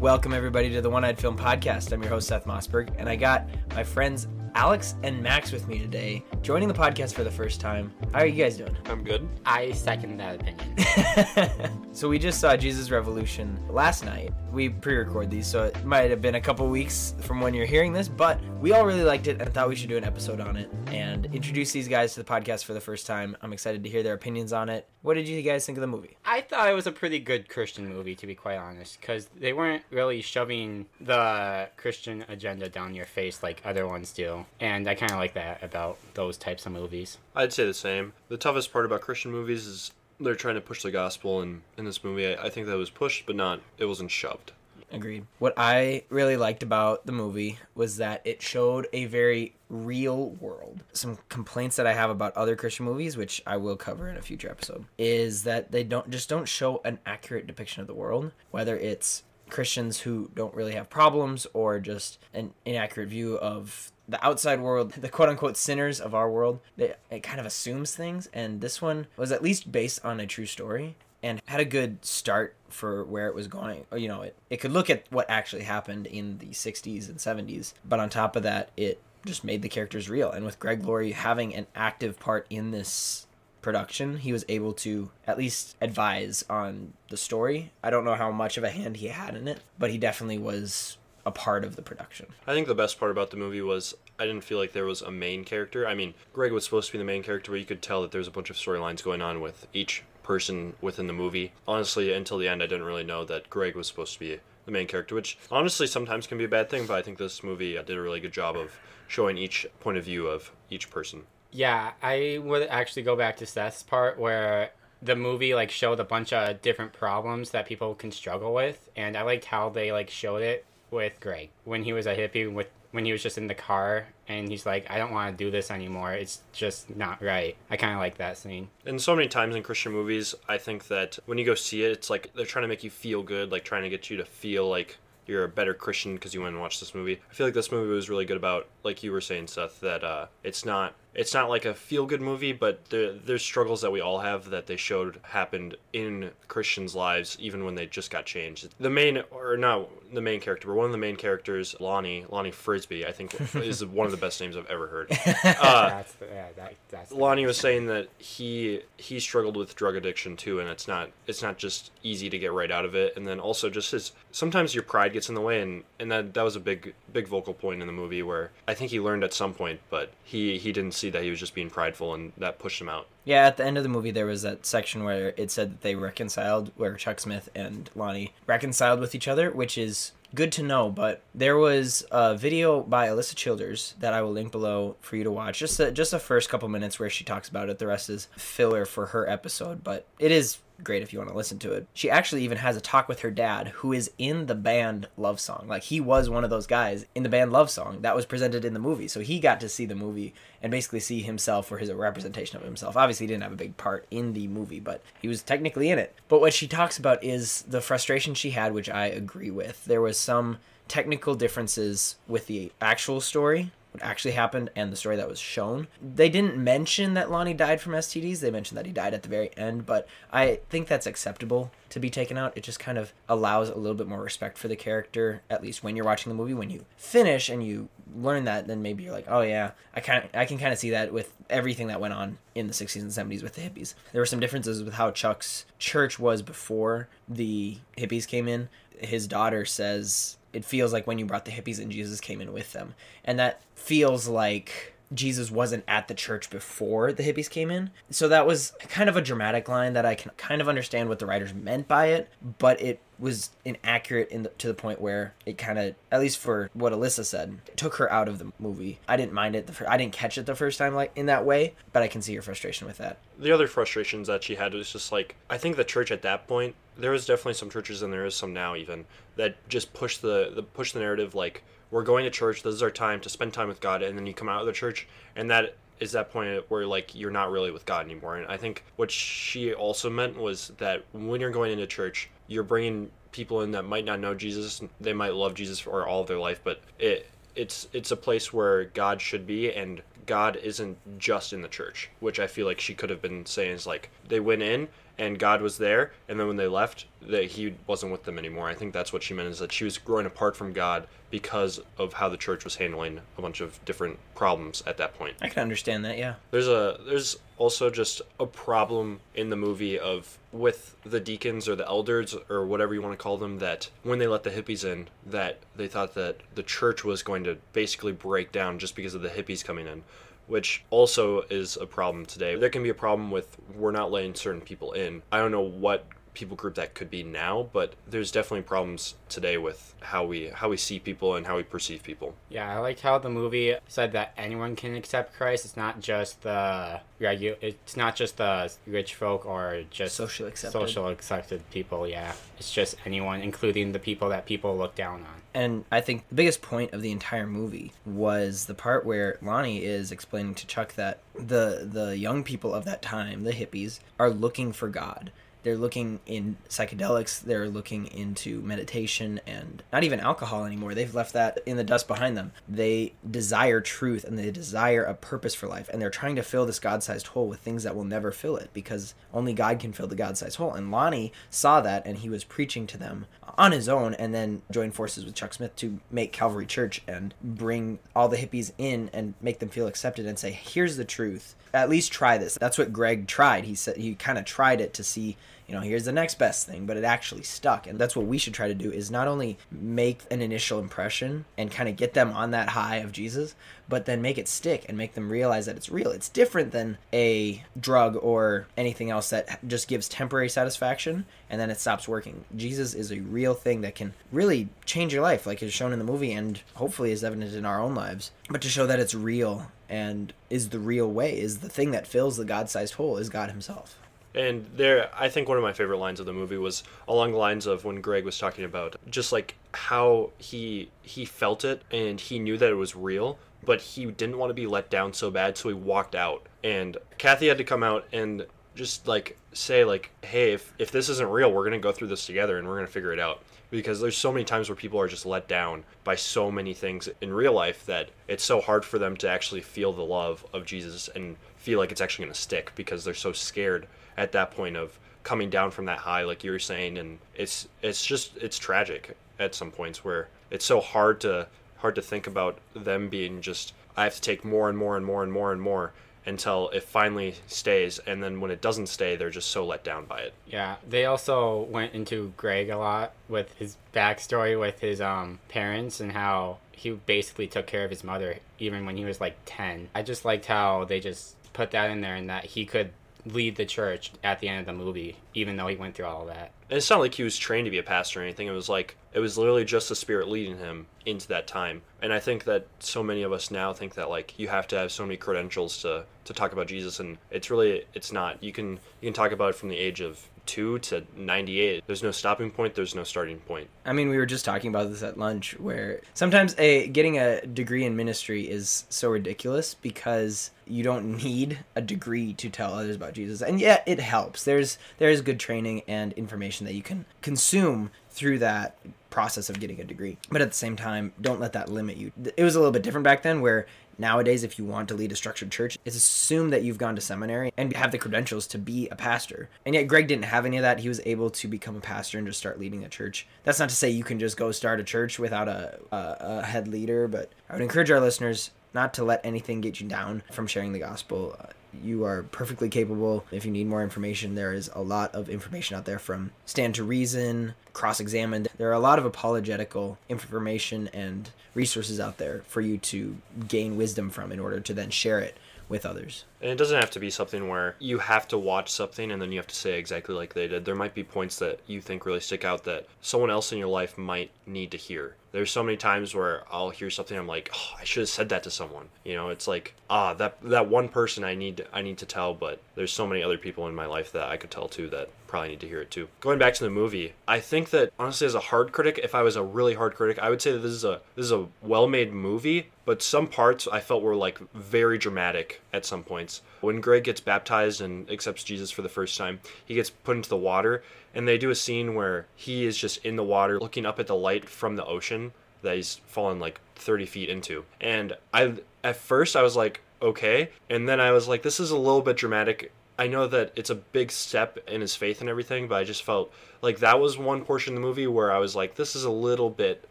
Welcome, 0.00 0.32
everybody, 0.32 0.70
to 0.70 0.80
the 0.80 0.88
One 0.88 1.04
Eyed 1.04 1.18
Film 1.18 1.36
Podcast. 1.36 1.90
I'm 1.90 2.00
your 2.00 2.10
host, 2.10 2.28
Seth 2.28 2.44
Mossberg, 2.44 2.94
and 2.96 3.08
I 3.08 3.16
got 3.16 3.48
my 3.74 3.82
friends 3.82 4.28
Alex 4.54 4.94
and 5.02 5.22
Max 5.22 5.52
with 5.52 5.68
me 5.68 5.78
today, 5.78 6.24
joining 6.46 6.68
the 6.68 6.74
podcast 6.74 7.12
for 7.12 7.24
the 7.24 7.30
first 7.30 7.60
time. 7.60 7.92
How 8.12 8.20
are 8.20 8.26
you 8.26 8.40
guys 8.40 8.56
doing? 8.56 8.76
I'm 8.84 9.02
good. 9.02 9.28
I 9.44 9.72
second 9.72 10.16
that 10.18 10.40
opinion. 10.40 11.82
so, 11.92 12.08
we 12.08 12.20
just 12.20 12.40
saw 12.40 12.56
Jesus 12.56 12.88
Revolution 12.88 13.58
last 13.68 14.04
night. 14.04 14.32
We 14.52 14.68
pre 14.68 14.94
record 14.94 15.28
these, 15.28 15.48
so 15.48 15.64
it 15.64 15.84
might 15.84 16.08
have 16.08 16.22
been 16.22 16.36
a 16.36 16.40
couple 16.40 16.68
weeks 16.68 17.14
from 17.22 17.40
when 17.40 17.52
you're 17.52 17.66
hearing 17.66 17.92
this, 17.92 18.08
but 18.08 18.40
we 18.60 18.70
all 18.70 18.86
really 18.86 19.02
liked 19.02 19.26
it 19.26 19.42
and 19.42 19.52
thought 19.52 19.68
we 19.68 19.74
should 19.74 19.88
do 19.88 19.96
an 19.96 20.04
episode 20.04 20.40
on 20.40 20.56
it 20.56 20.70
and 20.86 21.26
introduce 21.34 21.72
these 21.72 21.88
guys 21.88 22.14
to 22.14 22.22
the 22.22 22.24
podcast 22.24 22.64
for 22.64 22.74
the 22.74 22.80
first 22.80 23.08
time. 23.08 23.36
I'm 23.42 23.52
excited 23.52 23.82
to 23.82 23.90
hear 23.90 24.04
their 24.04 24.14
opinions 24.14 24.52
on 24.52 24.68
it. 24.68 24.88
What 25.02 25.14
did 25.14 25.28
you 25.28 25.42
guys 25.42 25.66
think 25.66 25.78
of 25.78 25.82
the 25.82 25.88
movie? 25.88 26.16
I 26.24 26.40
thought 26.40 26.68
it 26.68 26.74
was 26.74 26.86
a 26.86 26.92
pretty 26.92 27.18
good 27.18 27.48
Christian 27.48 27.88
movie, 27.88 28.14
to 28.16 28.26
be 28.26 28.34
quite 28.34 28.56
honest, 28.56 29.00
because 29.00 29.28
they 29.38 29.52
weren't 29.52 29.82
really 29.90 30.20
shoving 30.20 30.86
the 31.00 31.68
Christian 31.76 32.24
agenda 32.28 32.68
down 32.68 32.94
your 32.94 33.04
face 33.04 33.42
like 33.42 33.62
other 33.64 33.86
ones 33.86 34.12
do. 34.12 34.46
And 34.60 34.88
I 34.88 34.94
kind 34.94 35.12
of 35.12 35.18
like 35.18 35.34
that 35.34 35.62
about 35.62 35.98
those 36.14 36.35
types 36.36 36.66
of 36.66 36.72
movies. 36.72 37.18
I'd 37.34 37.52
say 37.52 37.66
the 37.66 37.74
same. 37.74 38.12
The 38.28 38.36
toughest 38.36 38.72
part 38.72 38.84
about 38.84 39.00
Christian 39.00 39.30
movies 39.30 39.66
is 39.66 39.92
they're 40.20 40.34
trying 40.34 40.54
to 40.54 40.60
push 40.60 40.82
the 40.82 40.90
gospel, 40.90 41.40
and 41.40 41.62
in 41.76 41.84
this 41.84 42.02
movie, 42.02 42.26
I, 42.26 42.46
I 42.46 42.50
think 42.50 42.66
that 42.66 42.76
was 42.76 42.90
pushed, 42.90 43.26
but 43.26 43.36
not. 43.36 43.60
It 43.78 43.86
wasn't 43.86 44.10
shoved. 44.10 44.52
Agreed. 44.92 45.26
What 45.40 45.54
I 45.56 46.04
really 46.10 46.36
liked 46.36 46.62
about 46.62 47.06
the 47.06 47.12
movie 47.12 47.58
was 47.74 47.96
that 47.96 48.22
it 48.24 48.40
showed 48.40 48.86
a 48.92 49.06
very 49.06 49.54
real 49.68 50.30
world. 50.30 50.84
Some 50.92 51.18
complaints 51.28 51.76
that 51.76 51.88
I 51.88 51.92
have 51.92 52.08
about 52.08 52.36
other 52.36 52.54
Christian 52.54 52.86
movies, 52.86 53.16
which 53.16 53.42
I 53.46 53.56
will 53.56 53.76
cover 53.76 54.08
in 54.08 54.16
a 54.16 54.22
future 54.22 54.48
episode, 54.48 54.84
is 54.96 55.42
that 55.42 55.72
they 55.72 55.82
don't 55.82 56.08
just 56.10 56.28
don't 56.28 56.46
show 56.46 56.80
an 56.84 57.00
accurate 57.04 57.48
depiction 57.48 57.80
of 57.80 57.88
the 57.88 57.94
world, 57.94 58.30
whether 58.52 58.76
it's 58.76 59.24
Christians 59.50 60.00
who 60.00 60.30
don't 60.34 60.54
really 60.54 60.74
have 60.74 60.90
problems 60.90 61.46
or 61.52 61.78
just 61.78 62.18
an 62.34 62.52
inaccurate 62.64 63.08
view 63.08 63.36
of 63.38 63.92
the 64.08 64.24
outside 64.24 64.60
world, 64.60 64.92
the 64.92 65.08
quote 65.08 65.28
unquote 65.28 65.56
sinners 65.56 66.00
of 66.00 66.14
our 66.14 66.30
world. 66.30 66.60
They, 66.76 66.94
it 67.10 67.22
kind 67.22 67.40
of 67.40 67.46
assumes 67.46 67.94
things, 67.94 68.28
and 68.32 68.60
this 68.60 68.80
one 68.80 69.06
was 69.16 69.32
at 69.32 69.42
least 69.42 69.72
based 69.72 70.04
on 70.04 70.20
a 70.20 70.26
true 70.26 70.46
story 70.46 70.96
and 71.22 71.40
had 71.46 71.60
a 71.60 71.64
good 71.64 72.04
start 72.04 72.54
for 72.68 73.04
where 73.04 73.26
it 73.26 73.34
was 73.34 73.48
going. 73.48 73.86
Oh, 73.90 73.96
you 73.96 74.08
know, 74.08 74.22
it, 74.22 74.36
it 74.50 74.58
could 74.58 74.72
look 74.72 74.90
at 74.90 75.06
what 75.10 75.28
actually 75.28 75.62
happened 75.62 76.06
in 76.06 76.38
the 76.38 76.48
60s 76.48 77.08
and 77.08 77.18
70s, 77.18 77.72
but 77.84 77.98
on 77.98 78.10
top 78.10 78.36
of 78.36 78.42
that, 78.44 78.70
it 78.76 79.00
just 79.24 79.42
made 79.42 79.62
the 79.62 79.68
characters 79.68 80.08
real. 80.08 80.30
And 80.30 80.44
with 80.44 80.60
Greg 80.60 80.84
Laurie 80.84 81.12
having 81.12 81.54
an 81.54 81.66
active 81.74 82.20
part 82.20 82.46
in 82.48 82.70
this 82.70 83.25
production, 83.66 84.18
he 84.18 84.32
was 84.32 84.44
able 84.48 84.72
to 84.72 85.10
at 85.26 85.36
least 85.36 85.74
advise 85.80 86.44
on 86.48 86.92
the 87.10 87.16
story. 87.16 87.72
I 87.82 87.90
don't 87.90 88.04
know 88.04 88.14
how 88.14 88.30
much 88.30 88.56
of 88.56 88.62
a 88.62 88.70
hand 88.70 88.98
he 88.98 89.08
had 89.08 89.34
in 89.34 89.48
it, 89.48 89.58
but 89.76 89.90
he 89.90 89.98
definitely 89.98 90.38
was 90.38 90.98
a 91.24 91.32
part 91.32 91.64
of 91.64 91.74
the 91.74 91.82
production. 91.82 92.26
I 92.46 92.54
think 92.54 92.68
the 92.68 92.76
best 92.76 92.96
part 92.96 93.10
about 93.10 93.32
the 93.32 93.36
movie 93.36 93.60
was 93.60 93.92
I 94.20 94.24
didn't 94.24 94.44
feel 94.44 94.58
like 94.58 94.72
there 94.72 94.84
was 94.84 95.02
a 95.02 95.10
main 95.10 95.42
character. 95.42 95.84
I 95.84 95.96
mean, 95.96 96.14
Greg 96.32 96.52
was 96.52 96.64
supposed 96.64 96.86
to 96.86 96.92
be 96.92 96.98
the 96.98 97.04
main 97.04 97.24
character, 97.24 97.50
but 97.50 97.58
you 97.58 97.66
could 97.66 97.82
tell 97.82 98.02
that 98.02 98.12
there's 98.12 98.28
a 98.28 98.30
bunch 98.30 98.50
of 98.50 98.56
storylines 98.56 99.02
going 99.02 99.20
on 99.20 99.40
with 99.40 99.66
each 99.72 100.04
person 100.22 100.74
within 100.80 101.08
the 101.08 101.12
movie. 101.12 101.52
Honestly, 101.66 102.12
until 102.12 102.38
the 102.38 102.46
end, 102.46 102.62
I 102.62 102.68
didn't 102.68 102.86
really 102.86 103.02
know 103.02 103.24
that 103.24 103.50
Greg 103.50 103.74
was 103.74 103.88
supposed 103.88 104.12
to 104.12 104.20
be 104.20 104.38
the 104.64 104.70
main 104.70 104.86
character, 104.86 105.16
which 105.16 105.38
honestly 105.50 105.88
sometimes 105.88 106.28
can 106.28 106.38
be 106.38 106.44
a 106.44 106.48
bad 106.48 106.70
thing, 106.70 106.86
but 106.86 106.98
I 106.98 107.02
think 107.02 107.18
this 107.18 107.42
movie 107.42 107.72
did 107.72 107.90
a 107.90 108.00
really 108.00 108.20
good 108.20 108.32
job 108.32 108.56
of 108.56 108.78
showing 109.08 109.36
each 109.36 109.66
point 109.80 109.98
of 109.98 110.04
view 110.04 110.28
of 110.28 110.52
each 110.70 110.88
person. 110.88 111.24
Yeah, 111.56 111.92
I 112.02 112.38
would 112.42 112.68
actually 112.68 113.02
go 113.02 113.16
back 113.16 113.38
to 113.38 113.46
Seth's 113.46 113.82
part 113.82 114.18
where 114.18 114.72
the 115.00 115.16
movie 115.16 115.54
like 115.54 115.70
showed 115.70 115.98
a 115.98 116.04
bunch 116.04 116.34
of 116.34 116.60
different 116.60 116.92
problems 116.92 117.50
that 117.50 117.64
people 117.64 117.94
can 117.94 118.12
struggle 118.12 118.52
with, 118.52 118.90
and 118.94 119.16
I 119.16 119.22
liked 119.22 119.46
how 119.46 119.70
they 119.70 119.90
like 119.90 120.10
showed 120.10 120.42
it 120.42 120.66
with 120.90 121.18
Greg 121.18 121.48
when 121.64 121.82
he 121.82 121.94
was 121.94 122.06
a 122.06 122.14
hippie 122.14 122.52
with 122.52 122.68
when 122.90 123.06
he 123.06 123.12
was 123.12 123.22
just 123.22 123.38
in 123.38 123.46
the 123.46 123.54
car 123.54 124.06
and 124.28 124.50
he's 124.50 124.66
like, 124.66 124.90
I 124.90 124.98
don't 124.98 125.12
want 125.12 125.36
to 125.36 125.44
do 125.44 125.50
this 125.50 125.70
anymore. 125.70 126.12
It's 126.12 126.42
just 126.52 126.94
not 126.94 127.22
right. 127.22 127.56
I 127.70 127.76
kind 127.76 127.94
of 127.94 128.00
like 128.00 128.18
that 128.18 128.36
scene. 128.36 128.68
And 128.84 129.00
so 129.00 129.16
many 129.16 129.28
times 129.28 129.54
in 129.54 129.62
Christian 129.62 129.92
movies, 129.92 130.34
I 130.48 130.58
think 130.58 130.88
that 130.88 131.18
when 131.26 131.38
you 131.38 131.44
go 131.44 131.54
see 131.54 131.84
it, 131.84 131.90
it's 131.90 132.10
like 132.10 132.32
they're 132.34 132.46
trying 132.46 132.64
to 132.64 132.68
make 132.68 132.84
you 132.84 132.90
feel 132.90 133.22
good, 133.22 133.50
like 133.50 133.64
trying 133.64 133.82
to 133.82 133.90
get 133.90 134.10
you 134.10 134.18
to 134.18 134.24
feel 134.24 134.68
like 134.68 134.98
you're 135.26 135.44
a 135.44 135.48
better 135.48 135.74
Christian 135.74 136.14
because 136.14 136.34
you 136.34 136.40
went 136.40 136.52
and 136.52 136.60
watched 136.60 136.80
this 136.80 136.94
movie. 136.94 137.20
I 137.30 137.34
feel 137.34 137.46
like 137.46 137.54
this 137.54 137.72
movie 137.72 137.90
was 137.90 138.08
really 138.08 138.24
good 138.24 138.36
about, 138.36 138.66
like 138.84 139.02
you 139.02 139.12
were 139.12 139.20
saying, 139.20 139.48
Seth, 139.48 139.80
that 139.80 140.04
uh, 140.04 140.26
it's 140.42 140.64
not 140.64 140.94
it's 141.16 141.32
not 141.32 141.48
like 141.48 141.64
a 141.64 141.74
feel 141.74 142.04
good 142.04 142.20
movie, 142.20 142.52
but 142.52 142.84
there, 142.90 143.14
there's 143.14 143.42
struggles 143.42 143.80
that 143.80 143.90
we 143.90 144.00
all 144.00 144.20
have 144.20 144.50
that 144.50 144.66
they 144.66 144.76
showed 144.76 145.18
happened 145.22 145.74
in 145.94 146.30
Christians' 146.46 146.94
lives, 146.94 147.38
even 147.40 147.64
when 147.64 147.74
they 147.74 147.86
just 147.86 148.10
got 148.10 148.26
changed. 148.26 148.74
The 148.78 148.90
main, 148.90 149.22
or 149.30 149.56
not 149.56 149.88
the 150.12 150.20
main 150.20 150.40
character, 150.40 150.68
but 150.68 150.74
one 150.74 150.86
of 150.86 150.92
the 150.92 150.98
main 150.98 151.16
characters, 151.16 151.74
Lonnie, 151.80 152.26
Lonnie 152.28 152.50
Frisbee, 152.50 153.06
I 153.06 153.12
think 153.12 153.34
is 153.54 153.84
one 153.84 154.04
of 154.04 154.12
the 154.12 154.18
best 154.18 154.40
names 154.40 154.56
I've 154.56 154.66
ever 154.66 154.86
heard. 154.86 155.10
Uh, 155.66 155.88
that's 155.88 156.12
the, 156.14 156.26
yeah, 156.26 156.46
that, 156.56 156.74
that's 156.90 157.12
Lonnie 157.12 157.46
was 157.46 157.56
saying 157.56 157.86
that 157.86 158.08
he 158.18 158.82
he 158.96 159.18
struggled 159.20 159.56
with 159.56 159.74
drug 159.74 159.96
addiction 159.96 160.36
too, 160.36 160.60
and 160.60 160.68
it's 160.68 160.86
not 160.86 161.10
it's 161.26 161.42
not 161.42 161.56
just 161.56 161.90
easy 162.02 162.28
to 162.28 162.38
get 162.38 162.52
right 162.52 162.70
out 162.70 162.84
of 162.84 162.94
it. 162.94 163.16
And 163.16 163.26
then 163.26 163.40
also 163.40 163.70
just 163.70 163.92
his 163.92 164.12
sometimes 164.32 164.74
your 164.74 164.82
pride 164.82 165.12
gets 165.12 165.28
in 165.28 165.34
the 165.34 165.40
way, 165.40 165.60
and 165.62 165.84
and 165.98 166.10
that 166.10 166.34
that 166.34 166.42
was 166.42 166.56
a 166.56 166.60
big 166.60 166.94
big 167.12 167.28
vocal 167.28 167.54
point 167.54 167.80
in 167.80 167.86
the 167.86 167.92
movie 167.92 168.22
where 168.22 168.50
I 168.68 168.74
think 168.74 168.90
he 168.90 169.00
learned 169.00 169.24
at 169.24 169.32
some 169.32 169.54
point, 169.54 169.80
but 169.88 170.10
he 170.24 170.58
he 170.58 170.72
didn't 170.72 170.94
see 170.94 171.05
that 171.10 171.22
he 171.22 171.30
was 171.30 171.40
just 171.40 171.54
being 171.54 171.70
prideful, 171.70 172.14
and 172.14 172.32
that 172.38 172.58
pushed 172.58 172.80
him 172.80 172.88
out. 172.88 173.06
Yeah, 173.24 173.46
at 173.46 173.56
the 173.56 173.64
end 173.64 173.76
of 173.76 173.82
the 173.82 173.88
movie, 173.88 174.10
there 174.10 174.26
was 174.26 174.42
that 174.42 174.64
section 174.64 175.04
where 175.04 175.34
it 175.36 175.50
said 175.50 175.72
that 175.72 175.80
they 175.82 175.94
reconciled, 175.94 176.72
where 176.76 176.94
Chuck 176.94 177.20
Smith 177.20 177.48
and 177.54 177.90
Lonnie 177.94 178.32
reconciled 178.46 179.00
with 179.00 179.14
each 179.14 179.28
other, 179.28 179.50
which 179.50 179.76
is 179.76 180.12
good 180.34 180.52
to 180.52 180.62
know. 180.62 180.90
But 180.90 181.22
there 181.34 181.56
was 181.56 182.04
a 182.10 182.36
video 182.36 182.82
by 182.82 183.08
Alisa 183.08 183.34
Childers 183.34 183.94
that 184.00 184.12
I 184.12 184.22
will 184.22 184.32
link 184.32 184.52
below 184.52 184.96
for 185.00 185.16
you 185.16 185.24
to 185.24 185.30
watch. 185.30 185.58
Just 185.58 185.78
the, 185.78 185.90
just 185.90 186.10
the 186.10 186.18
first 186.18 186.48
couple 186.48 186.68
minutes 186.68 187.00
where 187.00 187.10
she 187.10 187.24
talks 187.24 187.48
about 187.48 187.68
it. 187.68 187.78
The 187.78 187.86
rest 187.86 188.10
is 188.10 188.28
filler 188.36 188.84
for 188.84 189.06
her 189.06 189.28
episode, 189.28 189.82
but 189.82 190.06
it 190.18 190.30
is 190.30 190.58
great 190.82 191.02
if 191.02 191.12
you 191.12 191.18
want 191.18 191.30
to 191.30 191.36
listen 191.36 191.58
to 191.60 191.72
it. 191.72 191.86
She 191.94 192.10
actually 192.10 192.42
even 192.44 192.58
has 192.58 192.76
a 192.76 192.80
talk 192.80 193.08
with 193.08 193.20
her 193.20 193.30
dad, 193.30 193.68
who 193.68 193.92
is 193.92 194.10
in 194.18 194.46
the 194.46 194.54
band 194.54 195.08
Love 195.16 195.40
Song. 195.40 195.66
Like 195.68 195.84
he 195.84 196.00
was 196.00 196.28
one 196.28 196.44
of 196.44 196.50
those 196.50 196.66
guys 196.66 197.06
in 197.14 197.22
the 197.22 197.28
band 197.28 197.52
Love 197.52 197.70
Song 197.70 198.02
that 198.02 198.16
was 198.16 198.26
presented 198.26 198.64
in 198.64 198.74
the 198.74 198.80
movie. 198.80 199.08
So 199.08 199.20
he 199.20 199.40
got 199.40 199.60
to 199.60 199.68
see 199.68 199.86
the 199.86 199.94
movie 199.94 200.34
and 200.62 200.70
basically 200.70 201.00
see 201.00 201.22
himself 201.22 201.70
or 201.70 201.78
his 201.78 201.92
representation 201.92 202.56
of 202.58 202.64
himself. 202.64 202.96
Obviously, 202.96 203.26
he 203.26 203.32
didn't 203.32 203.44
have 203.44 203.52
a 203.52 203.56
big 203.56 203.76
part 203.76 204.06
in 204.10 204.32
the 204.32 204.48
movie, 204.48 204.80
but 204.80 205.02
he 205.20 205.28
was 205.28 205.42
technically 205.42 205.90
in 205.90 205.98
it. 205.98 206.14
But 206.28 206.40
what 206.40 206.52
she 206.52 206.66
talks 206.66 206.98
about 206.98 207.22
is 207.22 207.62
the 207.62 207.80
frustration 207.80 208.34
she 208.34 208.50
had, 208.50 208.72
which 208.72 208.90
I 208.90 209.06
agree 209.06 209.50
with. 209.50 209.84
There 209.84 210.00
was 210.00 210.18
some 210.18 210.58
technical 210.88 211.34
differences 211.34 212.16
with 212.28 212.46
the 212.46 212.72
actual 212.80 213.20
story 213.20 213.72
what 213.96 214.08
actually 214.08 214.32
happened 214.32 214.70
and 214.76 214.92
the 214.92 214.96
story 214.96 215.16
that 215.16 215.28
was 215.28 215.38
shown. 215.38 215.88
They 216.02 216.28
didn't 216.28 216.62
mention 216.62 217.14
that 217.14 217.30
Lonnie 217.30 217.54
died 217.54 217.80
from 217.80 217.94
STDs. 217.94 218.40
They 218.40 218.50
mentioned 218.50 218.76
that 218.76 218.84
he 218.84 218.92
died 218.92 219.14
at 219.14 219.22
the 219.22 219.28
very 219.28 219.56
end, 219.56 219.86
but 219.86 220.06
I 220.30 220.60
think 220.68 220.86
that's 220.86 221.06
acceptable 221.06 221.70
to 221.88 221.98
be 221.98 222.10
taken 222.10 222.36
out. 222.36 222.52
It 222.56 222.62
just 222.62 222.78
kind 222.78 222.98
of 222.98 223.14
allows 223.28 223.70
a 223.70 223.76
little 223.76 223.96
bit 223.96 224.06
more 224.06 224.20
respect 224.20 224.58
for 224.58 224.68
the 224.68 224.76
character, 224.76 225.40
at 225.48 225.62
least 225.62 225.82
when 225.82 225.96
you're 225.96 226.04
watching 226.04 226.30
the 226.30 226.36
movie. 226.36 226.52
When 226.52 226.68
you 226.68 226.84
finish 226.98 227.48
and 227.48 227.66
you 227.66 227.88
learn 228.14 228.44
that, 228.44 228.66
then 228.66 228.82
maybe 228.82 229.02
you're 229.02 229.14
like, 229.14 229.28
oh 229.28 229.40
yeah, 229.40 229.70
I 229.94 230.00
kind 230.00 230.28
I 230.34 230.44
can 230.44 230.58
kind 230.58 230.72
of 230.72 230.78
see 230.78 230.90
that 230.90 231.12
with 231.12 231.32
everything 231.48 231.86
that 231.86 232.00
went 232.00 232.12
on 232.14 232.36
in 232.54 232.66
the 232.66 232.74
60s 232.74 233.00
and 233.00 233.10
70s 233.10 233.42
with 233.42 233.54
the 233.54 233.62
hippies. 233.62 233.94
There 234.12 234.20
were 234.20 234.26
some 234.26 234.40
differences 234.40 234.82
with 234.82 234.94
how 234.94 235.10
Chuck's 235.10 235.64
church 235.78 236.18
was 236.18 236.42
before 236.42 237.08
the 237.28 237.78
hippies 237.96 238.28
came 238.28 238.46
in. 238.46 238.68
His 238.98 239.26
daughter 239.26 239.64
says 239.64 240.38
it 240.56 240.64
feels 240.64 240.90
like 240.90 241.06
when 241.06 241.18
you 241.18 241.26
brought 241.26 241.44
the 241.44 241.50
hippies 241.50 241.78
and 241.78 241.92
Jesus 241.92 242.18
came 242.18 242.40
in 242.40 242.50
with 242.50 242.72
them. 242.72 242.94
And 243.24 243.38
that 243.38 243.60
feels 243.74 244.26
like 244.26 244.94
Jesus 245.12 245.50
wasn't 245.50 245.84
at 245.86 246.08
the 246.08 246.14
church 246.14 246.48
before 246.48 247.12
the 247.12 247.22
hippies 247.22 247.50
came 247.50 247.70
in. 247.70 247.90
So 248.10 248.26
that 248.28 248.46
was 248.46 248.72
kind 248.80 249.10
of 249.10 249.18
a 249.18 249.20
dramatic 249.20 249.68
line 249.68 249.92
that 249.92 250.06
I 250.06 250.14
can 250.14 250.32
kind 250.38 250.62
of 250.62 250.68
understand 250.68 251.10
what 251.10 251.18
the 251.18 251.26
writers 251.26 251.52
meant 251.52 251.86
by 251.86 252.06
it, 252.06 252.30
but 252.58 252.80
it 252.80 253.00
was 253.18 253.50
inaccurate 253.64 254.28
in 254.30 254.42
the, 254.42 254.48
to 254.50 254.68
the 254.68 254.74
point 254.74 255.00
where 255.00 255.34
it 255.44 255.58
kind 255.58 255.78
of, 255.78 255.94
at 256.10 256.20
least 256.20 256.38
for 256.38 256.70
what 256.74 256.92
Alisa 256.92 257.24
said, 257.24 257.58
took 257.76 257.96
her 257.96 258.10
out 258.12 258.28
of 258.28 258.38
the 258.38 258.52
movie. 258.58 258.98
I 259.08 259.16
didn't 259.16 259.32
mind 259.32 259.56
it. 259.56 259.66
The 259.66 259.72
fir- 259.72 259.88
I 259.88 259.96
didn't 259.96 260.12
catch 260.12 260.38
it 260.38 260.46
the 260.46 260.54
first 260.54 260.78
time 260.78 260.94
like 260.94 261.12
in 261.16 261.26
that 261.26 261.44
way, 261.44 261.74
but 261.92 262.02
I 262.02 262.08
can 262.08 262.22
see 262.22 262.32
your 262.32 262.42
frustration 262.42 262.86
with 262.86 262.98
that. 262.98 263.18
The 263.38 263.52
other 263.52 263.66
frustrations 263.66 264.28
that 264.28 264.42
she 264.42 264.54
had 264.54 264.74
was 264.74 264.92
just 264.92 265.12
like 265.12 265.36
I 265.48 265.58
think 265.58 265.76
the 265.76 265.84
church 265.84 266.10
at 266.10 266.22
that 266.22 266.46
point 266.46 266.74
there 266.98 267.10
was 267.10 267.26
definitely 267.26 267.54
some 267.54 267.70
churches 267.70 268.02
and 268.02 268.12
there 268.12 268.24
is 268.24 268.34
some 268.34 268.54
now 268.54 268.74
even 268.74 269.04
that 269.36 269.56
just 269.68 269.92
push 269.92 270.16
the, 270.16 270.52
the 270.54 270.62
push 270.62 270.92
the 270.92 270.98
narrative 270.98 271.34
like 271.34 271.62
we're 271.90 272.02
going 272.02 272.24
to 272.24 272.30
church 272.30 272.62
this 272.62 272.74
is 272.74 272.82
our 272.82 272.90
time 272.90 273.20
to 273.20 273.28
spend 273.28 273.52
time 273.52 273.68
with 273.68 273.80
god 273.80 274.02
and 274.02 274.18
then 274.18 274.26
you 274.26 274.32
come 274.32 274.48
out 274.48 274.60
of 274.60 274.66
the 274.66 274.72
church 274.72 275.06
and 275.34 275.50
that 275.50 275.76
is 276.00 276.12
that 276.12 276.30
point 276.30 276.64
where 276.68 276.86
like 276.86 277.14
you're 277.14 277.30
not 277.30 277.50
really 277.50 277.70
with 277.70 277.86
God 277.86 278.04
anymore. 278.04 278.36
And 278.36 278.46
I 278.46 278.56
think 278.56 278.84
what 278.96 279.10
she 279.10 279.72
also 279.72 280.10
meant 280.10 280.36
was 280.38 280.72
that 280.78 281.04
when 281.12 281.40
you're 281.40 281.50
going 281.50 281.72
into 281.72 281.86
church, 281.86 282.30
you're 282.46 282.62
bringing 282.62 283.10
people 283.32 283.62
in 283.62 283.72
that 283.72 283.84
might 283.84 284.04
not 284.04 284.20
know 284.20 284.34
Jesus. 284.34 284.80
They 285.00 285.12
might 285.12 285.34
love 285.34 285.54
Jesus 285.54 285.78
for 285.78 286.06
all 286.06 286.22
of 286.22 286.28
their 286.28 286.38
life, 286.38 286.60
but 286.62 286.80
it 286.98 287.28
it's 287.54 287.88
it's 287.92 288.10
a 288.10 288.16
place 288.16 288.52
where 288.52 288.84
God 288.84 289.20
should 289.20 289.46
be 289.46 289.72
and 289.72 290.02
God 290.26 290.56
isn't 290.56 290.98
just 291.18 291.52
in 291.52 291.62
the 291.62 291.68
church, 291.68 292.10
which 292.20 292.40
I 292.40 292.46
feel 292.46 292.66
like 292.66 292.80
she 292.80 292.94
could 292.94 293.10
have 293.10 293.22
been 293.22 293.46
saying 293.46 293.72
is 293.72 293.86
like 293.86 294.10
they 294.28 294.40
went 294.40 294.62
in 294.62 294.88
and 295.18 295.38
God 295.38 295.62
was 295.62 295.78
there, 295.78 296.12
and 296.28 296.38
then 296.38 296.46
when 296.46 296.56
they 296.56 296.66
left, 296.66 297.06
that 297.22 297.44
he 297.44 297.74
wasn't 297.86 298.12
with 298.12 298.24
them 298.24 298.38
anymore. 298.38 298.68
I 298.68 298.74
think 298.74 298.92
that's 298.92 299.14
what 299.14 299.22
she 299.22 299.32
meant 299.32 299.48
is 299.48 299.60
that 299.60 299.72
she 299.72 299.84
was 299.84 299.96
growing 299.96 300.26
apart 300.26 300.56
from 300.56 300.74
God 300.74 301.06
because 301.30 301.80
of 301.96 302.12
how 302.12 302.28
the 302.28 302.36
church 302.36 302.64
was 302.64 302.76
handling 302.76 303.20
a 303.38 303.42
bunch 303.42 303.62
of 303.62 303.82
different 303.86 304.18
problems 304.34 304.82
at 304.86 304.98
that 304.98 305.14
point. 305.14 305.36
I 305.40 305.48
can 305.48 305.62
understand 305.62 306.04
that. 306.04 306.18
Yeah. 306.18 306.34
There's 306.50 306.68
a 306.68 307.00
there's 307.06 307.38
also 307.58 307.90
just 307.90 308.22
a 308.38 308.46
problem 308.46 309.20
in 309.34 309.50
the 309.50 309.56
movie 309.56 309.98
of 309.98 310.38
with 310.52 310.96
the 311.04 311.20
deacons 311.20 311.68
or 311.68 311.76
the 311.76 311.86
elders 311.86 312.34
or 312.48 312.66
whatever 312.66 312.94
you 312.94 313.02
want 313.02 313.12
to 313.12 313.22
call 313.22 313.36
them 313.36 313.58
that 313.58 313.90
when 314.02 314.18
they 314.18 314.26
let 314.26 314.42
the 314.42 314.50
hippies 314.50 314.84
in 314.84 315.08
that 315.24 315.58
they 315.74 315.88
thought 315.88 316.14
that 316.14 316.36
the 316.54 316.62
church 316.62 317.04
was 317.04 317.22
going 317.22 317.44
to 317.44 317.56
basically 317.72 318.12
break 318.12 318.52
down 318.52 318.78
just 318.78 318.94
because 318.94 319.14
of 319.14 319.22
the 319.22 319.28
hippies 319.28 319.64
coming 319.64 319.86
in 319.86 320.02
which 320.46 320.84
also 320.90 321.42
is 321.50 321.76
a 321.76 321.86
problem 321.86 322.24
today. 322.24 322.56
There 322.56 322.70
can 322.70 322.82
be 322.82 322.88
a 322.88 322.94
problem 322.94 323.30
with 323.30 323.56
we're 323.74 323.90
not 323.90 324.10
letting 324.10 324.34
certain 324.34 324.60
people 324.60 324.92
in. 324.92 325.22
I 325.32 325.38
don't 325.38 325.50
know 325.50 325.60
what 325.60 326.06
people 326.36 326.56
group 326.56 326.74
that 326.76 326.94
could 326.94 327.10
be 327.10 327.22
now, 327.24 327.68
but 327.72 327.94
there's 328.06 328.30
definitely 328.30 328.62
problems 328.62 329.14
today 329.28 329.56
with 329.58 329.94
how 330.02 330.24
we 330.24 330.48
how 330.48 330.68
we 330.68 330.76
see 330.76 330.98
people 331.00 331.34
and 331.34 331.46
how 331.46 331.56
we 331.56 331.62
perceive 331.64 332.02
people. 332.02 332.34
Yeah, 332.50 332.72
I 332.72 332.78
liked 332.78 333.00
how 333.00 333.18
the 333.18 333.30
movie 333.30 333.74
said 333.88 334.12
that 334.12 334.32
anyone 334.36 334.76
can 334.76 334.94
accept 334.94 335.34
Christ. 335.36 335.64
It's 335.64 335.76
not 335.76 336.00
just 336.00 336.42
the 336.42 337.00
regu- 337.20 337.56
It's 337.60 337.96
not 337.96 338.14
just 338.14 338.36
the 338.36 338.70
rich 338.86 339.14
folk 339.14 339.44
or 339.46 339.82
just 339.90 340.14
Socially 340.14 340.48
accepted. 340.50 340.78
social 340.78 341.08
accepted 341.08 341.68
people. 341.70 342.06
Yeah, 342.06 342.34
it's 342.58 342.70
just 342.72 342.96
anyone, 343.04 343.40
including 343.40 343.92
the 343.92 343.98
people 343.98 344.28
that 344.28 344.46
people 344.46 344.76
look 344.76 344.94
down 344.94 345.20
on. 345.22 345.40
And 345.54 345.86
I 345.90 346.02
think 346.02 346.28
the 346.28 346.34
biggest 346.34 346.60
point 346.60 346.92
of 346.92 347.00
the 347.00 347.10
entire 347.10 347.46
movie 347.46 347.92
was 348.04 348.66
the 348.66 348.74
part 348.74 349.06
where 349.06 349.38
Lonnie 349.40 349.82
is 349.82 350.12
explaining 350.12 350.54
to 350.56 350.66
Chuck 350.66 350.92
that 350.96 351.20
the 351.34 351.88
the 351.90 352.16
young 352.18 352.44
people 352.44 352.74
of 352.74 352.84
that 352.84 353.00
time, 353.00 353.44
the 353.44 353.52
hippies, 353.52 354.00
are 354.18 354.28
looking 354.30 354.72
for 354.72 354.88
God. 354.90 355.32
They're 355.66 355.76
looking 355.76 356.20
in 356.26 356.58
psychedelics, 356.68 357.40
they're 357.40 357.68
looking 357.68 358.06
into 358.06 358.60
meditation 358.60 359.40
and 359.48 359.82
not 359.92 360.04
even 360.04 360.20
alcohol 360.20 360.64
anymore. 360.64 360.94
They've 360.94 361.12
left 361.12 361.32
that 361.32 361.58
in 361.66 361.76
the 361.76 361.82
dust 361.82 362.06
behind 362.06 362.36
them. 362.36 362.52
They 362.68 363.14
desire 363.28 363.80
truth 363.80 364.22
and 364.22 364.38
they 364.38 364.52
desire 364.52 365.02
a 365.02 365.14
purpose 365.14 365.56
for 365.56 365.66
life 365.66 365.88
and 365.88 366.00
they're 366.00 366.08
trying 366.08 366.36
to 366.36 366.44
fill 366.44 366.66
this 366.66 366.78
God-sized 366.78 367.26
hole 367.26 367.48
with 367.48 367.58
things 367.58 367.82
that 367.82 367.96
will 367.96 368.04
never 368.04 368.30
fill 368.30 368.56
it 368.56 368.70
because 368.72 369.14
only 369.34 369.52
God 369.54 369.80
can 369.80 369.92
fill 369.92 370.06
the 370.06 370.14
God-sized 370.14 370.56
hole. 370.56 370.72
And 370.72 370.92
Lonnie 370.92 371.32
saw 371.50 371.80
that 371.80 372.06
and 372.06 372.18
he 372.18 372.28
was 372.28 372.44
preaching 372.44 372.86
to 372.86 372.96
them 372.96 373.26
on 373.58 373.72
his 373.72 373.88
own 373.88 374.14
and 374.14 374.32
then 374.32 374.62
joined 374.70 374.94
forces 374.94 375.24
with 375.24 375.34
Chuck 375.34 375.52
Smith 375.54 375.74
to 375.76 375.98
make 376.12 376.32
Calvary 376.32 376.66
Church 376.66 377.02
and 377.08 377.34
bring 377.42 377.98
all 378.14 378.28
the 378.28 378.36
hippies 378.36 378.70
in 378.78 379.10
and 379.12 379.34
make 379.40 379.58
them 379.58 379.68
feel 379.68 379.88
accepted 379.88 380.26
and 380.26 380.38
say, 380.38 380.52
here's 380.52 380.96
the 380.96 381.04
truth. 381.04 381.56
At 381.74 381.90
least 381.90 382.12
try 382.12 382.38
this. 382.38 382.56
That's 382.60 382.78
what 382.78 382.92
Greg 382.92 383.26
tried. 383.26 383.64
He 383.64 383.74
said 383.74 383.96
he 383.96 384.14
kind 384.14 384.38
of 384.38 384.44
tried 384.44 384.80
it 384.80 384.94
to 384.94 385.04
see, 385.04 385.36
you 385.66 385.74
know, 385.74 385.80
here's 385.80 386.04
the 386.04 386.12
next 386.12 386.38
best 386.38 386.66
thing, 386.66 386.86
but 386.86 386.96
it 386.96 387.04
actually 387.04 387.42
stuck. 387.42 387.86
And 387.86 387.98
that's 387.98 388.14
what 388.14 388.26
we 388.26 388.38
should 388.38 388.54
try 388.54 388.68
to 388.68 388.74
do 388.74 388.90
is 388.92 389.10
not 389.10 389.26
only 389.26 389.58
make 389.70 390.20
an 390.30 390.40
initial 390.40 390.78
impression 390.78 391.44
and 391.58 391.70
kind 391.70 391.88
of 391.88 391.96
get 391.96 392.14
them 392.14 392.32
on 392.32 392.52
that 392.52 392.70
high 392.70 392.96
of 392.96 393.10
Jesus, 393.10 393.54
but 393.88 394.06
then 394.06 394.22
make 394.22 394.38
it 394.38 394.48
stick 394.48 394.84
and 394.88 394.96
make 394.96 395.14
them 395.14 395.30
realize 395.30 395.66
that 395.66 395.76
it's 395.76 395.88
real. 395.88 396.10
It's 396.10 396.28
different 396.28 396.72
than 396.72 396.98
a 397.12 397.64
drug 397.78 398.16
or 398.20 398.66
anything 398.76 399.10
else 399.10 399.30
that 399.30 399.66
just 399.66 399.88
gives 399.88 400.08
temporary 400.08 400.48
satisfaction 400.48 401.26
and 401.50 401.60
then 401.60 401.70
it 401.70 401.80
stops 401.80 402.06
working. 402.06 402.44
Jesus 402.54 402.94
is 402.94 403.10
a 403.10 403.20
real 403.20 403.54
thing 403.54 403.80
that 403.80 403.94
can 403.94 404.14
really 404.30 404.68
change 404.84 405.12
your 405.12 405.22
life, 405.22 405.46
like 405.46 405.62
is 405.62 405.72
shown 405.72 405.92
in 405.92 405.98
the 405.98 406.04
movie 406.04 406.32
and 406.32 406.60
hopefully 406.74 407.10
is 407.10 407.24
evident 407.24 407.54
in 407.54 407.66
our 407.66 407.80
own 407.80 407.94
lives. 407.94 408.30
But 408.48 408.62
to 408.62 408.68
show 408.68 408.86
that 408.86 409.00
it's 409.00 409.14
real 409.14 409.70
and 409.88 410.32
is 410.50 410.70
the 410.70 410.78
real 410.78 411.10
way, 411.10 411.38
is 411.38 411.58
the 411.58 411.68
thing 411.68 411.92
that 411.92 412.06
fills 412.06 412.36
the 412.36 412.44
God 412.44 412.68
sized 412.70 412.94
hole, 412.94 413.18
is 413.18 413.28
God 413.28 413.50
Himself. 413.50 413.98
And 414.36 414.66
there, 414.76 415.10
I 415.16 415.30
think 415.30 415.48
one 415.48 415.56
of 415.56 415.62
my 415.62 415.72
favorite 415.72 415.96
lines 415.96 416.20
of 416.20 416.26
the 416.26 416.32
movie 416.32 416.58
was 416.58 416.84
along 417.08 417.32
the 417.32 417.38
lines 417.38 417.66
of 417.66 417.84
when 417.86 418.02
Greg 418.02 418.24
was 418.24 418.38
talking 418.38 418.64
about 418.64 418.96
just 419.10 419.32
like 419.32 419.54
how 419.72 420.30
he 420.38 420.90
he 421.02 421.24
felt 421.24 421.64
it 421.64 421.82
and 421.90 422.20
he 422.20 422.38
knew 422.38 422.58
that 422.58 422.70
it 422.70 422.74
was 422.74 422.94
real, 422.94 423.38
but 423.64 423.80
he 423.80 424.04
didn't 424.04 424.36
want 424.36 424.50
to 424.50 424.54
be 424.54 424.66
let 424.66 424.90
down 424.90 425.14
so 425.14 425.30
bad, 425.30 425.56
so 425.56 425.68
he 425.68 425.74
walked 425.74 426.14
out. 426.14 426.46
And 426.62 426.98
Kathy 427.16 427.48
had 427.48 427.58
to 427.58 427.64
come 427.64 427.82
out 427.82 428.06
and 428.12 428.44
just 428.74 429.08
like 429.08 429.38
say 429.54 429.84
like, 429.84 430.10
hey, 430.22 430.52
if 430.52 430.74
if 430.78 430.90
this 430.90 431.08
isn't 431.08 431.30
real, 431.30 431.50
we're 431.50 431.64
gonna 431.64 431.78
go 431.78 431.92
through 431.92 432.08
this 432.08 432.26
together 432.26 432.58
and 432.58 432.68
we're 432.68 432.76
gonna 432.76 432.86
figure 432.86 433.14
it 433.14 433.18
out. 433.18 433.42
Because 433.70 434.00
there's 434.00 434.16
so 434.16 434.30
many 434.32 434.44
times 434.44 434.68
where 434.68 434.76
people 434.76 435.00
are 435.00 435.08
just 435.08 435.26
let 435.26 435.48
down 435.48 435.82
by 436.04 436.14
so 436.14 436.52
many 436.52 436.72
things 436.72 437.08
in 437.20 437.32
real 437.32 437.52
life 437.52 437.84
that 437.86 438.10
it's 438.28 438.44
so 438.44 438.60
hard 438.60 438.84
for 438.84 438.98
them 438.98 439.16
to 439.16 439.28
actually 439.28 439.60
feel 439.60 439.92
the 439.92 440.04
love 440.04 440.46
of 440.52 440.64
Jesus 440.64 441.08
and 441.16 441.36
feel 441.56 441.78
like 441.80 441.90
it's 441.90 442.00
actually 442.00 442.26
gonna 442.26 442.34
stick 442.34 442.70
because 442.76 443.04
they're 443.04 443.14
so 443.14 443.32
scared 443.32 443.88
at 444.16 444.32
that 444.32 444.50
point 444.50 444.76
of 444.76 444.98
coming 445.22 445.50
down 445.50 445.70
from 445.70 445.86
that 445.86 445.98
high 445.98 446.22
like 446.22 446.44
you 446.44 446.50
were 446.52 446.58
saying 446.58 446.96
and 446.98 447.18
it's 447.34 447.66
it's 447.82 448.04
just 448.04 448.36
it's 448.36 448.58
tragic 448.58 449.16
at 449.38 449.54
some 449.54 449.70
points 449.70 450.04
where 450.04 450.28
it's 450.50 450.64
so 450.64 450.80
hard 450.80 451.20
to 451.20 451.46
hard 451.78 451.94
to 451.94 452.02
think 452.02 452.26
about 452.26 452.58
them 452.74 453.08
being 453.08 453.40
just 453.40 453.72
I 453.96 454.04
have 454.04 454.14
to 454.14 454.20
take 454.20 454.44
more 454.44 454.68
and 454.68 454.78
more 454.78 454.96
and 454.96 455.04
more 455.04 455.22
and 455.22 455.32
more 455.32 455.52
and 455.52 455.60
more 455.60 455.92
until 456.24 456.68
it 456.70 456.82
finally 456.82 457.34
stays 457.46 457.98
and 458.00 458.22
then 458.22 458.40
when 458.40 458.50
it 458.50 458.60
doesn't 458.60 458.86
stay 458.86 459.16
they're 459.16 459.30
just 459.30 459.50
so 459.50 459.64
let 459.66 459.82
down 459.84 460.04
by 460.06 460.20
it 460.20 460.34
Yeah, 460.46 460.76
they 460.88 461.04
also 461.04 461.62
went 461.62 461.94
into 461.94 462.32
Greg 462.36 462.68
a 462.70 462.78
lot 462.78 463.12
with 463.28 463.52
his 463.58 463.76
backstory 463.92 464.58
with 464.58 464.80
his 464.80 465.00
um 465.00 465.40
parents 465.48 466.00
and 466.00 466.12
how 466.12 466.58
he 466.72 466.90
basically 466.90 467.46
took 467.46 467.66
care 467.66 467.84
of 467.84 467.90
his 467.90 468.04
mother 468.04 468.36
even 468.58 468.86
when 468.86 468.96
he 468.96 469.04
was 469.04 469.20
like 469.20 469.36
10. 469.46 469.88
I 469.94 470.02
just 470.02 470.24
liked 470.24 470.46
how 470.46 470.84
they 470.84 471.00
just 471.00 471.34
put 471.52 471.70
that 471.72 471.90
in 471.90 472.00
there 472.00 472.14
and 472.14 472.28
that 472.28 472.44
he 472.44 472.64
could 472.66 472.90
lead 473.26 473.56
the 473.56 473.66
church 473.66 474.12
at 474.22 474.40
the 474.40 474.48
end 474.48 474.60
of 474.60 474.66
the 474.66 474.72
movie 474.72 475.16
even 475.34 475.56
though 475.56 475.66
he 475.66 475.76
went 475.76 475.94
through 475.94 476.06
all 476.06 476.22
of 476.22 476.28
that. 476.28 476.52
And 476.70 476.76
it's 476.78 476.88
not 476.88 477.00
like 477.00 477.14
he 477.14 477.22
was 477.22 477.36
trained 477.36 477.66
to 477.66 477.70
be 477.70 477.78
a 477.78 477.82
pastor 477.82 478.20
or 478.20 478.22
anything. 478.22 478.48
It 478.48 478.52
was 478.52 478.68
like 478.68 478.96
it 479.12 479.20
was 479.20 479.36
literally 479.36 479.64
just 479.64 479.88
the 479.88 479.94
spirit 479.94 480.28
leading 480.28 480.58
him 480.58 480.86
into 481.04 481.28
that 481.28 481.46
time. 481.46 481.82
And 482.02 482.12
I 482.12 482.20
think 482.20 482.44
that 482.44 482.66
so 482.78 483.02
many 483.02 483.22
of 483.22 483.32
us 483.32 483.50
now 483.50 483.72
think 483.72 483.94
that 483.94 484.08
like 484.08 484.38
you 484.38 484.48
have 484.48 484.66
to 484.68 484.78
have 484.78 484.90
so 484.90 485.04
many 485.04 485.16
credentials 485.16 485.82
to 485.82 486.04
to 486.24 486.32
talk 486.32 486.52
about 486.52 486.66
Jesus 486.66 486.98
and 487.00 487.18
it's 487.30 487.50
really 487.50 487.84
it's 487.94 488.12
not. 488.12 488.42
You 488.42 488.52
can 488.52 488.72
you 489.00 489.08
can 489.08 489.12
talk 489.12 489.32
about 489.32 489.50
it 489.50 489.56
from 489.56 489.68
the 489.68 489.76
age 489.78 490.00
of 490.00 490.26
2 490.46 490.78
to 490.78 491.04
98. 491.16 491.84
There's 491.86 492.02
no 492.02 492.10
stopping 492.10 492.50
point, 492.50 492.74
there's 492.74 492.94
no 492.94 493.04
starting 493.04 493.38
point. 493.38 493.68
I 493.84 493.92
mean, 493.92 494.08
we 494.08 494.16
were 494.16 494.26
just 494.26 494.44
talking 494.44 494.70
about 494.70 494.90
this 494.90 495.02
at 495.02 495.18
lunch, 495.18 495.58
where 495.58 496.00
sometimes 496.14 496.54
a 496.58 496.88
getting 496.88 497.18
a 497.18 497.44
degree 497.46 497.84
in 497.84 497.96
ministry 497.96 498.48
is 498.48 498.84
so 498.88 499.10
ridiculous 499.10 499.74
because 499.74 500.50
you 500.66 500.82
don't 500.82 501.16
need 501.22 501.58
a 501.74 501.82
degree 501.82 502.32
to 502.34 502.48
tell 502.48 502.74
others 502.74 502.96
about 502.96 503.12
Jesus, 503.12 503.42
and 503.42 503.60
yet 503.60 503.82
it 503.86 504.00
helps. 504.00 504.44
There's 504.44 504.78
there 504.98 505.10
is 505.10 505.20
good 505.20 505.38
training 505.38 505.82
and 505.86 506.12
information 506.14 506.66
that 506.66 506.74
you 506.74 506.82
can 506.82 507.04
consume 507.22 507.90
through 508.10 508.38
that 508.38 508.78
process 509.10 509.48
of 509.48 509.60
getting 509.60 509.80
a 509.80 509.84
degree. 509.84 510.18
But 510.30 510.42
at 510.42 510.50
the 510.50 510.56
same 510.56 510.76
time, 510.76 511.12
don't 511.20 511.40
let 511.40 511.52
that 511.52 511.70
limit 511.70 511.96
you. 511.96 512.12
It 512.36 512.44
was 512.44 512.54
a 512.54 512.58
little 512.58 512.72
bit 512.72 512.82
different 512.82 513.04
back 513.04 513.22
then, 513.22 513.40
where 513.40 513.66
nowadays 513.98 514.44
if 514.44 514.58
you 514.58 514.64
want 514.64 514.88
to 514.88 514.94
lead 514.94 515.12
a 515.12 515.16
structured 515.16 515.50
church 515.50 515.78
it's 515.84 515.96
assumed 515.96 516.52
that 516.52 516.62
you've 516.62 516.78
gone 516.78 516.94
to 516.94 517.00
seminary 517.00 517.52
and 517.56 517.74
have 517.74 517.90
the 517.90 517.98
credentials 517.98 518.46
to 518.46 518.58
be 518.58 518.88
a 518.88 518.96
pastor. 518.96 519.48
And 519.64 519.74
yet 519.74 519.84
greg 519.84 520.08
didn't 520.08 520.24
have 520.26 520.46
any 520.46 520.56
of 520.56 520.62
that. 520.62 520.80
He 520.80 520.88
was 520.88 521.00
able 521.04 521.30
to 521.30 521.48
become 521.48 521.76
a 521.76 521.80
pastor 521.80 522.18
and 522.18 522.26
just 522.26 522.38
start 522.38 522.58
leading 522.58 522.84
a 522.84 522.88
church. 522.88 523.26
That's 523.44 523.58
not 523.58 523.68
to 523.68 523.74
say 523.74 523.90
you 523.90 524.04
can 524.04 524.18
just 524.18 524.36
go 524.36 524.50
start 524.52 524.80
a 524.80 524.84
church 524.84 525.18
without 525.18 525.48
a, 525.48 525.78
a, 525.92 526.16
a 526.20 526.42
head 526.42 526.68
leader 526.68 527.08
but 527.08 527.32
i 527.48 527.54
would 527.54 527.62
encourage 527.62 527.90
our 527.90 528.00
listeners 528.00 528.50
not 528.74 528.94
to 528.94 529.04
let 529.04 529.24
anything 529.24 529.60
get 529.60 529.80
you 529.80 529.88
down 529.88 530.22
from 530.30 530.46
sharing 530.46 530.72
the 530.72 530.78
gospel 530.78 531.36
uh, 531.38 531.46
you 531.82 532.04
are 532.04 532.24
perfectly 532.24 532.68
capable. 532.68 533.24
If 533.30 533.44
you 533.44 533.50
need 533.50 533.66
more 533.66 533.82
information, 533.82 534.34
there 534.34 534.52
is 534.52 534.70
a 534.74 534.82
lot 534.82 535.14
of 535.14 535.28
information 535.28 535.76
out 535.76 535.84
there 535.84 535.98
from 535.98 536.32
Stand 536.44 536.74
to 536.76 536.84
Reason, 536.84 537.54
Cross 537.72 538.00
Examined. 538.00 538.48
There 538.56 538.68
are 538.68 538.74
a 538.74 538.80
lot 538.80 538.98
of 538.98 539.04
apologetical 539.04 539.98
information 540.08 540.88
and 540.88 541.30
resources 541.54 542.00
out 542.00 542.18
there 542.18 542.42
for 542.46 542.60
you 542.60 542.78
to 542.78 543.16
gain 543.48 543.76
wisdom 543.76 544.10
from 544.10 544.32
in 544.32 544.40
order 544.40 544.60
to 544.60 544.74
then 544.74 544.90
share 544.90 545.20
it 545.20 545.36
with 545.68 545.84
others. 545.84 546.24
And 546.40 546.50
it 546.50 546.58
doesn't 546.58 546.80
have 546.80 546.90
to 546.92 547.00
be 547.00 547.10
something 547.10 547.48
where 547.48 547.74
you 547.78 547.98
have 547.98 548.28
to 548.28 548.38
watch 548.38 548.70
something 548.70 549.10
and 549.10 549.20
then 549.20 549.32
you 549.32 549.38
have 549.38 549.48
to 549.48 549.54
say 549.54 549.78
exactly 549.78 550.14
like 550.14 550.34
they 550.34 550.46
did. 550.46 550.64
There 550.64 550.74
might 550.74 550.94
be 550.94 551.02
points 551.02 551.38
that 551.40 551.60
you 551.66 551.80
think 551.80 552.06
really 552.06 552.20
stick 552.20 552.44
out 552.44 552.64
that 552.64 552.86
someone 553.00 553.30
else 553.30 553.52
in 553.52 553.58
your 553.58 553.68
life 553.68 553.98
might 553.98 554.30
need 554.46 554.70
to 554.70 554.76
hear. 554.76 555.16
There's 555.36 555.50
so 555.50 555.62
many 555.62 555.76
times 555.76 556.14
where 556.14 556.44
I'll 556.50 556.70
hear 556.70 556.88
something 556.88 557.16
I'm 557.16 557.26
like, 557.26 557.50
oh, 557.54 557.76
I 557.78 557.84
should 557.84 558.00
have 558.00 558.08
said 558.08 558.30
that 558.30 558.42
to 558.44 558.50
someone. 558.50 558.88
You 559.04 559.14
know, 559.14 559.28
it's 559.28 559.46
like 559.46 559.74
ah 559.90 560.14
that 560.14 560.38
that 560.42 560.68
one 560.68 560.88
person 560.88 561.24
I 561.24 561.34
need 561.34 561.66
I 561.74 561.82
need 561.82 561.98
to 561.98 562.06
tell, 562.06 562.32
but 562.32 562.60
there's 562.74 562.92
so 562.92 563.06
many 563.06 563.22
other 563.22 563.36
people 563.36 563.68
in 563.68 563.74
my 563.74 563.84
life 563.84 564.12
that 564.12 564.28
I 564.28 564.38
could 564.38 564.50
tell 564.50 564.66
to 564.68 564.88
that 564.88 565.10
probably 565.26 565.50
need 565.50 565.60
to 565.60 565.68
hear 565.68 565.82
it 565.82 565.90
too. 565.90 566.08
Going 566.20 566.38
back 566.38 566.54
to 566.54 566.64
the 566.64 566.70
movie, 566.70 567.12
I 567.28 567.40
think 567.40 567.68
that 567.70 567.92
honestly, 567.98 568.26
as 568.26 568.34
a 568.34 568.40
hard 568.40 568.72
critic, 568.72 568.98
if 569.02 569.14
I 569.14 569.22
was 569.22 569.36
a 569.36 569.42
really 569.42 569.74
hard 569.74 569.94
critic, 569.94 570.18
I 570.18 570.30
would 570.30 570.40
say 570.40 570.52
that 570.52 570.60
this 570.60 570.72
is 570.72 570.84
a 570.84 571.00
this 571.16 571.26
is 571.26 571.32
a 571.32 571.46
well-made 571.62 572.14
movie. 572.14 572.68
But 572.86 573.02
some 573.02 573.26
parts 573.26 573.66
I 573.66 573.80
felt 573.80 574.02
were 574.02 574.16
like 574.16 574.38
very 574.54 574.96
dramatic 574.96 575.60
at 575.72 575.84
some 575.84 576.02
points. 576.02 576.40
When 576.60 576.80
Greg 576.80 577.04
gets 577.04 577.20
baptized 577.20 577.80
and 577.80 578.10
accepts 578.10 578.44
Jesus 578.44 578.70
for 578.70 578.82
the 578.82 578.88
first 578.88 579.16
time, 579.16 579.40
he 579.64 579.74
gets 579.74 579.90
put 579.90 580.16
into 580.16 580.28
the 580.28 580.36
water, 580.36 580.82
and 581.14 581.26
they 581.26 581.38
do 581.38 581.50
a 581.50 581.54
scene 581.54 581.94
where 581.94 582.26
he 582.34 582.64
is 582.64 582.76
just 582.76 583.04
in 583.04 583.16
the 583.16 583.24
water, 583.24 583.58
looking 583.58 583.86
up 583.86 583.98
at 583.98 584.06
the 584.06 584.14
light 584.14 584.48
from 584.48 584.76
the 584.76 584.84
ocean 584.84 585.32
that 585.62 585.76
he's 585.76 586.00
fallen 586.06 586.38
like 586.38 586.60
30 586.76 587.06
feet 587.06 587.28
into. 587.28 587.64
And 587.80 588.16
I 588.32 588.54
at 588.84 588.96
first 588.96 589.36
I 589.36 589.42
was 589.42 589.56
like, 589.56 589.80
okay, 590.00 590.50
and 590.70 590.88
then 590.88 591.00
I 591.00 591.12
was 591.12 591.26
like, 591.26 591.42
this 591.42 591.58
is 591.58 591.70
a 591.70 591.76
little 591.76 592.02
bit 592.02 592.16
dramatic 592.16 592.72
I 592.98 593.08
know 593.08 593.26
that 593.26 593.52
it's 593.56 593.70
a 593.70 593.74
big 593.74 594.10
step 594.10 594.58
in 594.66 594.80
his 594.80 594.94
faith 594.94 595.20
and 595.20 595.28
everything, 595.28 595.68
but 595.68 595.76
I 595.76 595.84
just 595.84 596.02
felt 596.02 596.32
like 596.62 596.78
that 596.78 596.98
was 596.98 597.18
one 597.18 597.44
portion 597.44 597.74
of 597.74 597.80
the 597.80 597.86
movie 597.86 598.06
where 598.06 598.32
I 598.32 598.38
was 598.38 598.56
like, 598.56 598.74
this 598.74 598.96
is 598.96 599.04
a 599.04 599.10
little 599.10 599.50
bit 599.50 599.86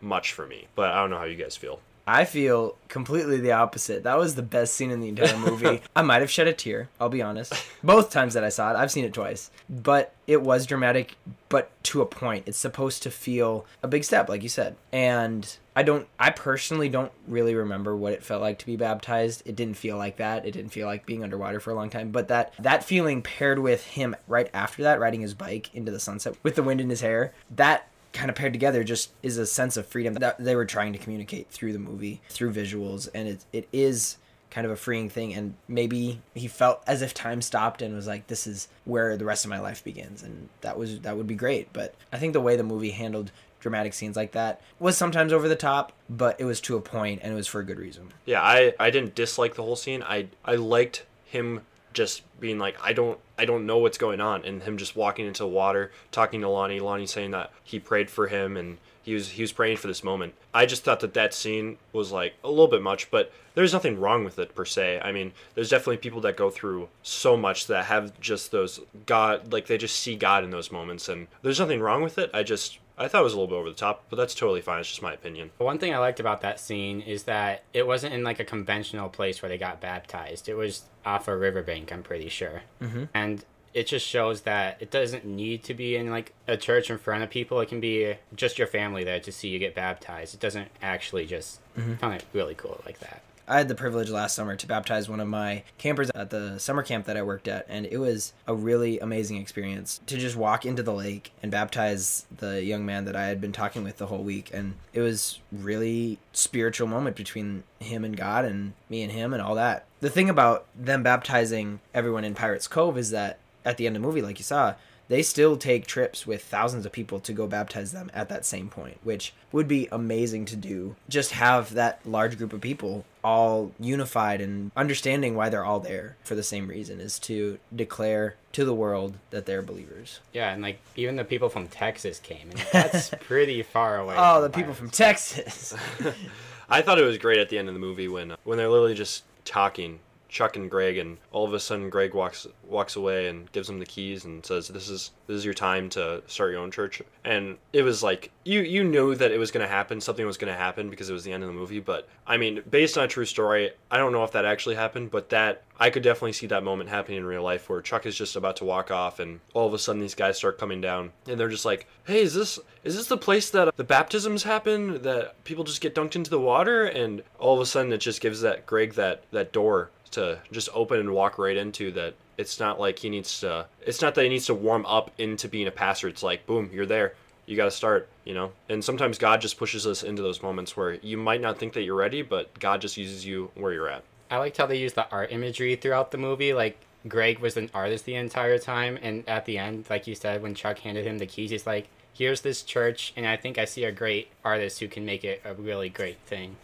much 0.00 0.32
for 0.32 0.46
me. 0.46 0.68
But 0.74 0.90
I 0.90 0.96
don't 0.96 1.10
know 1.10 1.18
how 1.18 1.24
you 1.24 1.36
guys 1.36 1.56
feel. 1.56 1.80
I 2.06 2.24
feel 2.24 2.76
completely 2.88 3.38
the 3.38 3.52
opposite. 3.52 4.02
That 4.02 4.18
was 4.18 4.34
the 4.34 4.42
best 4.42 4.74
scene 4.74 4.90
in 4.90 5.00
the 5.00 5.08
entire 5.08 5.38
movie. 5.38 5.80
I 5.96 6.02
might 6.02 6.20
have 6.20 6.30
shed 6.30 6.46
a 6.46 6.52
tear, 6.52 6.88
I'll 7.00 7.08
be 7.08 7.22
honest. 7.22 7.54
Both 7.82 8.10
times 8.10 8.34
that 8.34 8.44
I 8.44 8.50
saw 8.50 8.70
it, 8.70 8.76
I've 8.76 8.90
seen 8.90 9.04
it 9.04 9.14
twice. 9.14 9.50
But 9.70 10.14
it 10.26 10.42
was 10.42 10.66
dramatic, 10.66 11.16
but 11.48 11.70
to 11.84 12.02
a 12.02 12.06
point. 12.06 12.44
It's 12.46 12.58
supposed 12.58 13.02
to 13.04 13.10
feel 13.10 13.66
a 13.82 13.88
big 13.88 14.04
step, 14.04 14.28
like 14.28 14.42
you 14.42 14.48
said. 14.48 14.76
And 14.92 15.56
I 15.74 15.82
don't, 15.82 16.06
I 16.18 16.30
personally 16.30 16.88
don't 16.88 17.12
really 17.26 17.54
remember 17.54 17.96
what 17.96 18.12
it 18.12 18.22
felt 18.22 18.42
like 18.42 18.58
to 18.58 18.66
be 18.66 18.76
baptized. 18.76 19.42
It 19.46 19.56
didn't 19.56 19.76
feel 19.76 19.96
like 19.96 20.18
that. 20.18 20.46
It 20.46 20.52
didn't 20.52 20.72
feel 20.72 20.86
like 20.86 21.06
being 21.06 21.24
underwater 21.24 21.58
for 21.58 21.70
a 21.70 21.74
long 21.74 21.90
time. 21.90 22.10
But 22.10 22.28
that, 22.28 22.52
that 22.58 22.84
feeling 22.84 23.22
paired 23.22 23.58
with 23.58 23.84
him 23.84 24.14
right 24.28 24.50
after 24.52 24.82
that, 24.82 25.00
riding 25.00 25.22
his 25.22 25.34
bike 25.34 25.74
into 25.74 25.90
the 25.90 26.00
sunset 26.00 26.36
with 26.42 26.54
the 26.54 26.62
wind 26.62 26.80
in 26.80 26.90
his 26.90 27.00
hair, 27.00 27.32
that 27.50 27.88
kind 28.14 28.30
of 28.30 28.36
paired 28.36 28.54
together 28.54 28.82
just 28.82 29.10
is 29.22 29.36
a 29.36 29.46
sense 29.46 29.76
of 29.76 29.86
freedom 29.86 30.14
that 30.14 30.42
they 30.42 30.56
were 30.56 30.64
trying 30.64 30.92
to 30.94 30.98
communicate 30.98 31.50
through 31.50 31.72
the 31.74 31.78
movie 31.78 32.22
through 32.30 32.52
visuals 32.52 33.08
and 33.14 33.28
it, 33.28 33.44
it 33.52 33.68
is 33.72 34.16
kind 34.54 34.64
of 34.64 34.70
a 34.70 34.76
freeing 34.76 35.10
thing. 35.10 35.34
And 35.34 35.54
maybe 35.66 36.20
he 36.32 36.46
felt 36.46 36.82
as 36.86 37.02
if 37.02 37.12
time 37.12 37.42
stopped 37.42 37.82
and 37.82 37.94
was 37.94 38.06
like 38.06 38.28
this 38.28 38.46
is 38.46 38.68
where 38.84 39.16
the 39.16 39.24
rest 39.24 39.44
of 39.44 39.48
my 39.50 39.58
life 39.58 39.82
begins. 39.82 40.22
And 40.22 40.48
that 40.60 40.78
was 40.78 41.00
that 41.00 41.16
would 41.16 41.26
be 41.26 41.34
great. 41.34 41.72
But 41.72 41.94
i 42.12 42.18
think 42.18 42.32
the 42.32 42.40
way 42.40 42.56
the 42.56 42.62
movie 42.62 42.90
handled 42.90 43.32
dramatic 43.60 43.94
scenes 43.94 44.14
like 44.14 44.32
that 44.32 44.60
was 44.78 44.94
sometimes 44.94 45.32
over 45.32 45.48
the 45.48 45.56
top 45.56 45.90
but 46.10 46.38
it 46.38 46.44
was 46.44 46.60
to 46.60 46.76
a 46.76 46.82
point 46.82 47.18
and 47.22 47.32
it 47.32 47.34
was 47.34 47.46
for 47.48 47.60
a 47.60 47.64
good 47.64 47.78
reason. 47.78 48.12
Yeah 48.24 48.42
i 48.42 48.72
i 48.78 48.90
didn't 48.90 49.14
dislike 49.14 49.54
the 49.56 49.62
whole 49.62 49.76
scene. 49.76 50.02
I 50.02 50.28
i 50.44 50.54
liked 50.54 51.04
him 51.24 51.62
just 51.94 52.22
being 52.40 52.58
like 52.58 52.76
I 52.82 52.92
don't 52.92 53.18
I 53.38 53.46
don't 53.46 53.66
know 53.66 53.78
what's 53.78 53.98
going 53.98 54.20
on 54.20 54.44
and 54.44 54.62
him 54.62 54.76
just 54.76 54.96
walking 54.96 55.26
into 55.26 55.44
the 55.44 55.48
water 55.48 55.92
talking 56.12 56.42
to 56.42 56.48
Lonnie 56.48 56.80
Lonnie 56.80 57.06
saying 57.06 57.30
that 57.30 57.52
he 57.62 57.78
prayed 57.78 58.10
for 58.10 58.26
him 58.26 58.56
and 58.56 58.78
he 59.04 59.14
was 59.14 59.30
he 59.30 59.42
was 59.42 59.52
praying 59.52 59.76
for 59.76 59.86
this 59.86 60.02
moment. 60.02 60.34
I 60.52 60.66
just 60.66 60.82
thought 60.82 61.00
that 61.00 61.14
that 61.14 61.34
scene 61.34 61.76
was 61.92 62.10
like 62.10 62.34
a 62.42 62.48
little 62.48 62.68
bit 62.68 62.82
much, 62.82 63.10
but 63.10 63.32
there's 63.54 63.72
nothing 63.72 64.00
wrong 64.00 64.24
with 64.24 64.38
it 64.38 64.54
per 64.54 64.64
se. 64.64 65.00
I 65.04 65.12
mean, 65.12 65.32
there's 65.54 65.68
definitely 65.68 65.98
people 65.98 66.22
that 66.22 66.36
go 66.36 66.50
through 66.50 66.88
so 67.02 67.36
much 67.36 67.66
that 67.66 67.84
have 67.84 68.18
just 68.18 68.50
those 68.50 68.80
God 69.04 69.52
like 69.52 69.66
they 69.66 69.78
just 69.78 69.96
see 70.00 70.16
God 70.16 70.42
in 70.42 70.50
those 70.50 70.72
moments 70.72 71.08
and 71.08 71.28
there's 71.42 71.60
nothing 71.60 71.80
wrong 71.80 72.02
with 72.02 72.18
it. 72.18 72.30
I 72.32 72.42
just 72.42 72.78
I 72.96 73.08
thought 73.08 73.22
it 73.22 73.24
was 73.24 73.32
a 73.32 73.36
little 73.36 73.48
bit 73.48 73.56
over 73.56 73.68
the 73.68 73.74
top, 73.74 74.04
but 74.08 74.16
that's 74.16 74.34
totally 74.34 74.60
fine. 74.60 74.80
It's 74.80 74.88
just 74.88 75.02
my 75.02 75.12
opinion. 75.12 75.50
One 75.58 75.78
thing 75.78 75.92
I 75.92 75.98
liked 75.98 76.20
about 76.20 76.42
that 76.42 76.60
scene 76.60 77.00
is 77.00 77.24
that 77.24 77.64
it 77.72 77.86
wasn't 77.86 78.14
in 78.14 78.22
like 78.22 78.38
a 78.38 78.44
conventional 78.44 79.08
place 79.08 79.42
where 79.42 79.48
they 79.48 79.58
got 79.58 79.80
baptized. 79.80 80.48
It 80.48 80.54
was 80.54 80.82
off 81.04 81.26
a 81.26 81.36
riverbank, 81.36 81.92
I'm 81.92 82.02
pretty 82.02 82.28
sure. 82.28 82.62
Mm-hmm. 82.80 83.04
And 83.12 83.44
it 83.72 83.88
just 83.88 84.06
shows 84.06 84.42
that 84.42 84.76
it 84.80 84.92
doesn't 84.92 85.24
need 85.24 85.64
to 85.64 85.74
be 85.74 85.96
in 85.96 86.08
like 86.08 86.32
a 86.46 86.56
church 86.56 86.88
in 86.90 86.98
front 86.98 87.24
of 87.24 87.30
people. 87.30 87.60
It 87.60 87.68
can 87.68 87.80
be 87.80 88.14
just 88.34 88.58
your 88.58 88.68
family 88.68 89.02
there 89.02 89.18
to 89.20 89.32
see 89.32 89.48
you 89.48 89.58
get 89.58 89.74
baptized. 89.74 90.34
It 90.34 90.40
doesn't 90.40 90.68
actually 90.80 91.26
just 91.26 91.60
mm-hmm. 91.76 91.94
kind 91.94 92.14
of 92.14 92.26
really 92.32 92.54
cool 92.54 92.80
like 92.86 93.00
that. 93.00 93.22
I 93.46 93.58
had 93.58 93.68
the 93.68 93.74
privilege 93.74 94.10
last 94.10 94.34
summer 94.34 94.56
to 94.56 94.66
baptize 94.66 95.08
one 95.08 95.20
of 95.20 95.28
my 95.28 95.64
campers 95.76 96.10
at 96.14 96.30
the 96.30 96.58
summer 96.58 96.82
camp 96.82 97.04
that 97.06 97.16
I 97.16 97.22
worked 97.22 97.46
at, 97.46 97.66
and 97.68 97.86
it 97.86 97.98
was 97.98 98.32
a 98.46 98.54
really 98.54 98.98
amazing 98.98 99.36
experience 99.36 100.00
to 100.06 100.16
just 100.16 100.36
walk 100.36 100.64
into 100.64 100.82
the 100.82 100.94
lake 100.94 101.32
and 101.42 101.52
baptize 101.52 102.26
the 102.34 102.62
young 102.64 102.86
man 102.86 103.04
that 103.04 103.16
I 103.16 103.26
had 103.26 103.40
been 103.40 103.52
talking 103.52 103.84
with 103.84 103.98
the 103.98 104.06
whole 104.06 104.22
week. 104.22 104.50
And 104.52 104.74
it 104.92 105.00
was 105.00 105.40
really 105.52 106.18
spiritual 106.32 106.88
moment 106.88 107.16
between 107.16 107.64
him 107.80 108.04
and 108.04 108.16
God 108.16 108.44
and 108.44 108.72
me 108.88 109.02
and 109.02 109.12
him 109.12 109.32
and 109.32 109.42
all 109.42 109.54
that. 109.56 109.84
The 110.00 110.10
thing 110.10 110.30
about 110.30 110.66
them 110.74 111.02
baptizing 111.02 111.80
everyone 111.92 112.24
in 112.24 112.34
Pirates 112.34 112.66
Cove 112.66 112.96
is 112.96 113.10
that 113.10 113.38
at 113.64 113.76
the 113.76 113.86
end 113.86 113.96
of 113.96 114.02
the 114.02 114.08
movie, 114.08 114.22
like 114.22 114.38
you 114.38 114.44
saw, 114.44 114.74
they 115.08 115.22
still 115.22 115.56
take 115.56 115.86
trips 115.86 116.26
with 116.26 116.42
thousands 116.42 116.86
of 116.86 116.92
people 116.92 117.20
to 117.20 117.32
go 117.32 117.46
baptize 117.46 117.92
them 117.92 118.10
at 118.14 118.28
that 118.28 118.44
same 118.44 118.68
point, 118.68 118.98
which 119.02 119.32
would 119.52 119.68
be 119.68 119.88
amazing 119.92 120.44
to 120.46 120.56
do. 120.56 120.96
Just 121.08 121.32
have 121.32 121.74
that 121.74 122.00
large 122.04 122.38
group 122.38 122.52
of 122.52 122.60
people 122.60 123.04
all 123.22 123.72
unified 123.80 124.40
and 124.40 124.70
understanding 124.76 125.34
why 125.34 125.48
they're 125.48 125.64
all 125.64 125.80
there 125.80 126.16
for 126.22 126.34
the 126.34 126.42
same 126.42 126.68
reason 126.68 127.00
is 127.00 127.18
to 127.18 127.58
declare 127.74 128.36
to 128.52 128.64
the 128.64 128.74
world 128.74 129.16
that 129.30 129.46
they're 129.46 129.62
believers. 129.62 130.20
Yeah, 130.32 130.52
and 130.52 130.62
like 130.62 130.78
even 130.96 131.16
the 131.16 131.24
people 131.24 131.48
from 131.48 131.68
Texas 131.68 132.18
came, 132.18 132.50
and 132.50 132.58
that's 132.72 133.10
pretty 133.20 133.62
far 133.62 133.98
away. 133.98 134.14
Oh, 134.16 134.42
the 134.42 134.50
people 134.50 134.74
from 134.74 134.90
Texas. 134.90 135.74
I 136.68 136.82
thought 136.82 136.98
it 136.98 137.04
was 137.04 137.18
great 137.18 137.38
at 137.38 137.48
the 137.48 137.58
end 137.58 137.68
of 137.68 137.74
the 137.74 137.80
movie 137.80 138.08
when 138.08 138.34
when 138.44 138.58
they're 138.58 138.68
literally 138.68 138.94
just 138.94 139.24
talking 139.44 140.00
Chuck 140.34 140.56
and 140.56 140.68
Greg, 140.68 140.98
and 140.98 141.16
all 141.30 141.44
of 141.44 141.54
a 141.54 141.60
sudden 141.60 141.88
Greg 141.88 142.12
walks 142.12 142.44
walks 142.64 142.96
away 142.96 143.28
and 143.28 143.50
gives 143.52 143.70
him 143.70 143.78
the 143.78 143.86
keys 143.86 144.24
and 144.24 144.44
says, 144.44 144.66
"This 144.66 144.88
is 144.88 145.12
this 145.28 145.36
is 145.36 145.44
your 145.44 145.54
time 145.54 145.88
to 145.90 146.24
start 146.26 146.50
your 146.50 146.60
own 146.60 146.72
church." 146.72 147.00
And 147.24 147.56
it 147.72 147.82
was 147.82 148.02
like 148.02 148.32
you 148.44 148.60
you 148.60 148.82
knew 148.82 149.14
that 149.14 149.30
it 149.30 149.38
was 149.38 149.52
going 149.52 149.64
to 149.64 149.72
happen, 149.72 150.00
something 150.00 150.26
was 150.26 150.36
going 150.36 150.52
to 150.52 150.58
happen 150.58 150.90
because 150.90 151.08
it 151.08 151.12
was 151.12 151.22
the 151.22 151.32
end 151.32 151.44
of 151.44 151.48
the 151.48 151.54
movie. 151.54 151.78
But 151.78 152.08
I 152.26 152.36
mean, 152.36 152.64
based 152.68 152.98
on 152.98 153.04
a 153.04 153.08
true 153.08 153.24
story, 153.24 153.70
I 153.92 153.96
don't 153.96 154.10
know 154.10 154.24
if 154.24 154.32
that 154.32 154.44
actually 154.44 154.74
happened, 154.74 155.12
but 155.12 155.28
that 155.28 155.62
I 155.78 155.90
could 155.90 156.02
definitely 156.02 156.32
see 156.32 156.48
that 156.48 156.64
moment 156.64 156.90
happening 156.90 157.18
in 157.18 157.26
real 157.26 157.42
life 157.44 157.68
where 157.68 157.80
Chuck 157.80 158.04
is 158.04 158.16
just 158.16 158.34
about 158.34 158.56
to 158.56 158.64
walk 158.64 158.90
off, 158.90 159.20
and 159.20 159.38
all 159.54 159.68
of 159.68 159.74
a 159.74 159.78
sudden 159.78 160.00
these 160.00 160.16
guys 160.16 160.36
start 160.36 160.58
coming 160.58 160.80
down, 160.80 161.12
and 161.28 161.38
they're 161.38 161.48
just 161.48 161.64
like, 161.64 161.86
"Hey, 162.06 162.22
is 162.22 162.34
this 162.34 162.58
is 162.82 162.96
this 162.96 163.06
the 163.06 163.16
place 163.16 163.50
that 163.50 163.76
the 163.76 163.84
baptisms 163.84 164.42
happen? 164.42 165.02
That 165.02 165.44
people 165.44 165.62
just 165.62 165.80
get 165.80 165.94
dunked 165.94 166.16
into 166.16 166.30
the 166.30 166.40
water?" 166.40 166.84
And 166.84 167.22
all 167.38 167.54
of 167.54 167.60
a 167.60 167.66
sudden 167.66 167.92
it 167.92 167.98
just 167.98 168.20
gives 168.20 168.40
that 168.40 168.66
Greg 168.66 168.94
that 168.94 169.22
that 169.30 169.52
door 169.52 169.90
to 170.14 170.38
just 170.52 170.68
open 170.74 171.00
and 171.00 171.12
walk 171.12 171.38
right 171.38 171.56
into 171.56 171.90
that 171.92 172.14
it's 172.36 172.58
not 172.58 172.80
like 172.80 172.98
he 172.98 173.10
needs 173.10 173.40
to 173.40 173.66
it's 173.82 174.02
not 174.02 174.14
that 174.14 174.22
he 174.22 174.28
needs 174.28 174.46
to 174.46 174.54
warm 174.54 174.84
up 174.86 175.10
into 175.18 175.48
being 175.48 175.66
a 175.66 175.70
pastor 175.70 176.08
it's 176.08 176.22
like 176.22 176.46
boom 176.46 176.70
you're 176.72 176.86
there. 176.86 177.14
You 177.46 177.56
got 177.56 177.66
to 177.66 177.70
start 177.70 178.08
you 178.24 178.34
know? 178.34 178.52
And 178.68 178.82
sometimes 178.84 179.18
god 179.18 179.40
just 179.40 179.58
pushes 179.58 179.86
us 179.86 180.02
into 180.02 180.22
those 180.22 180.42
moments 180.42 180.76
where 180.76 180.94
you 180.94 181.16
might 181.16 181.40
not 181.40 181.58
think 181.58 181.74
that 181.74 181.82
you're 181.82 181.94
ready 181.94 182.22
but 182.22 182.58
god 182.58 182.80
just 182.80 182.96
uses 182.96 183.24
you 183.24 183.50
where 183.54 183.72
you're 183.72 183.88
at. 183.88 184.02
I 184.30 184.38
liked 184.38 184.56
how 184.56 184.66
they 184.66 184.78
used 184.78 184.94
the 184.94 185.08
art 185.10 185.30
imagery 185.30 185.76
throughout 185.76 186.10
the 186.10 186.18
movie. 186.18 186.54
Like 186.54 186.78
greg 187.06 187.38
was 187.38 187.56
an 187.56 187.70
artist 187.74 188.04
the 188.06 188.14
entire 188.14 188.58
time 188.58 188.98
and 189.02 189.28
at 189.28 189.44
the 189.44 189.58
end 189.58 189.84
like 189.90 190.06
you 190.06 190.14
said 190.14 190.42
when 190.42 190.54
chuck 190.54 190.78
handed 190.78 191.06
him 191.06 191.18
the 191.18 191.26
keys 191.26 191.50
he's 191.50 191.66
like 191.66 191.86
here's 192.14 192.40
this 192.40 192.62
church 192.62 193.12
and 193.14 193.26
i 193.26 193.36
think 193.36 193.58
i 193.58 193.66
see 193.66 193.84
a 193.84 193.92
great 193.92 194.28
artist 194.42 194.80
who 194.80 194.88
can 194.88 195.04
make 195.04 195.22
it 195.22 195.42
a 195.44 195.52
really 195.52 195.90
great 195.90 196.18
thing. 196.20 196.56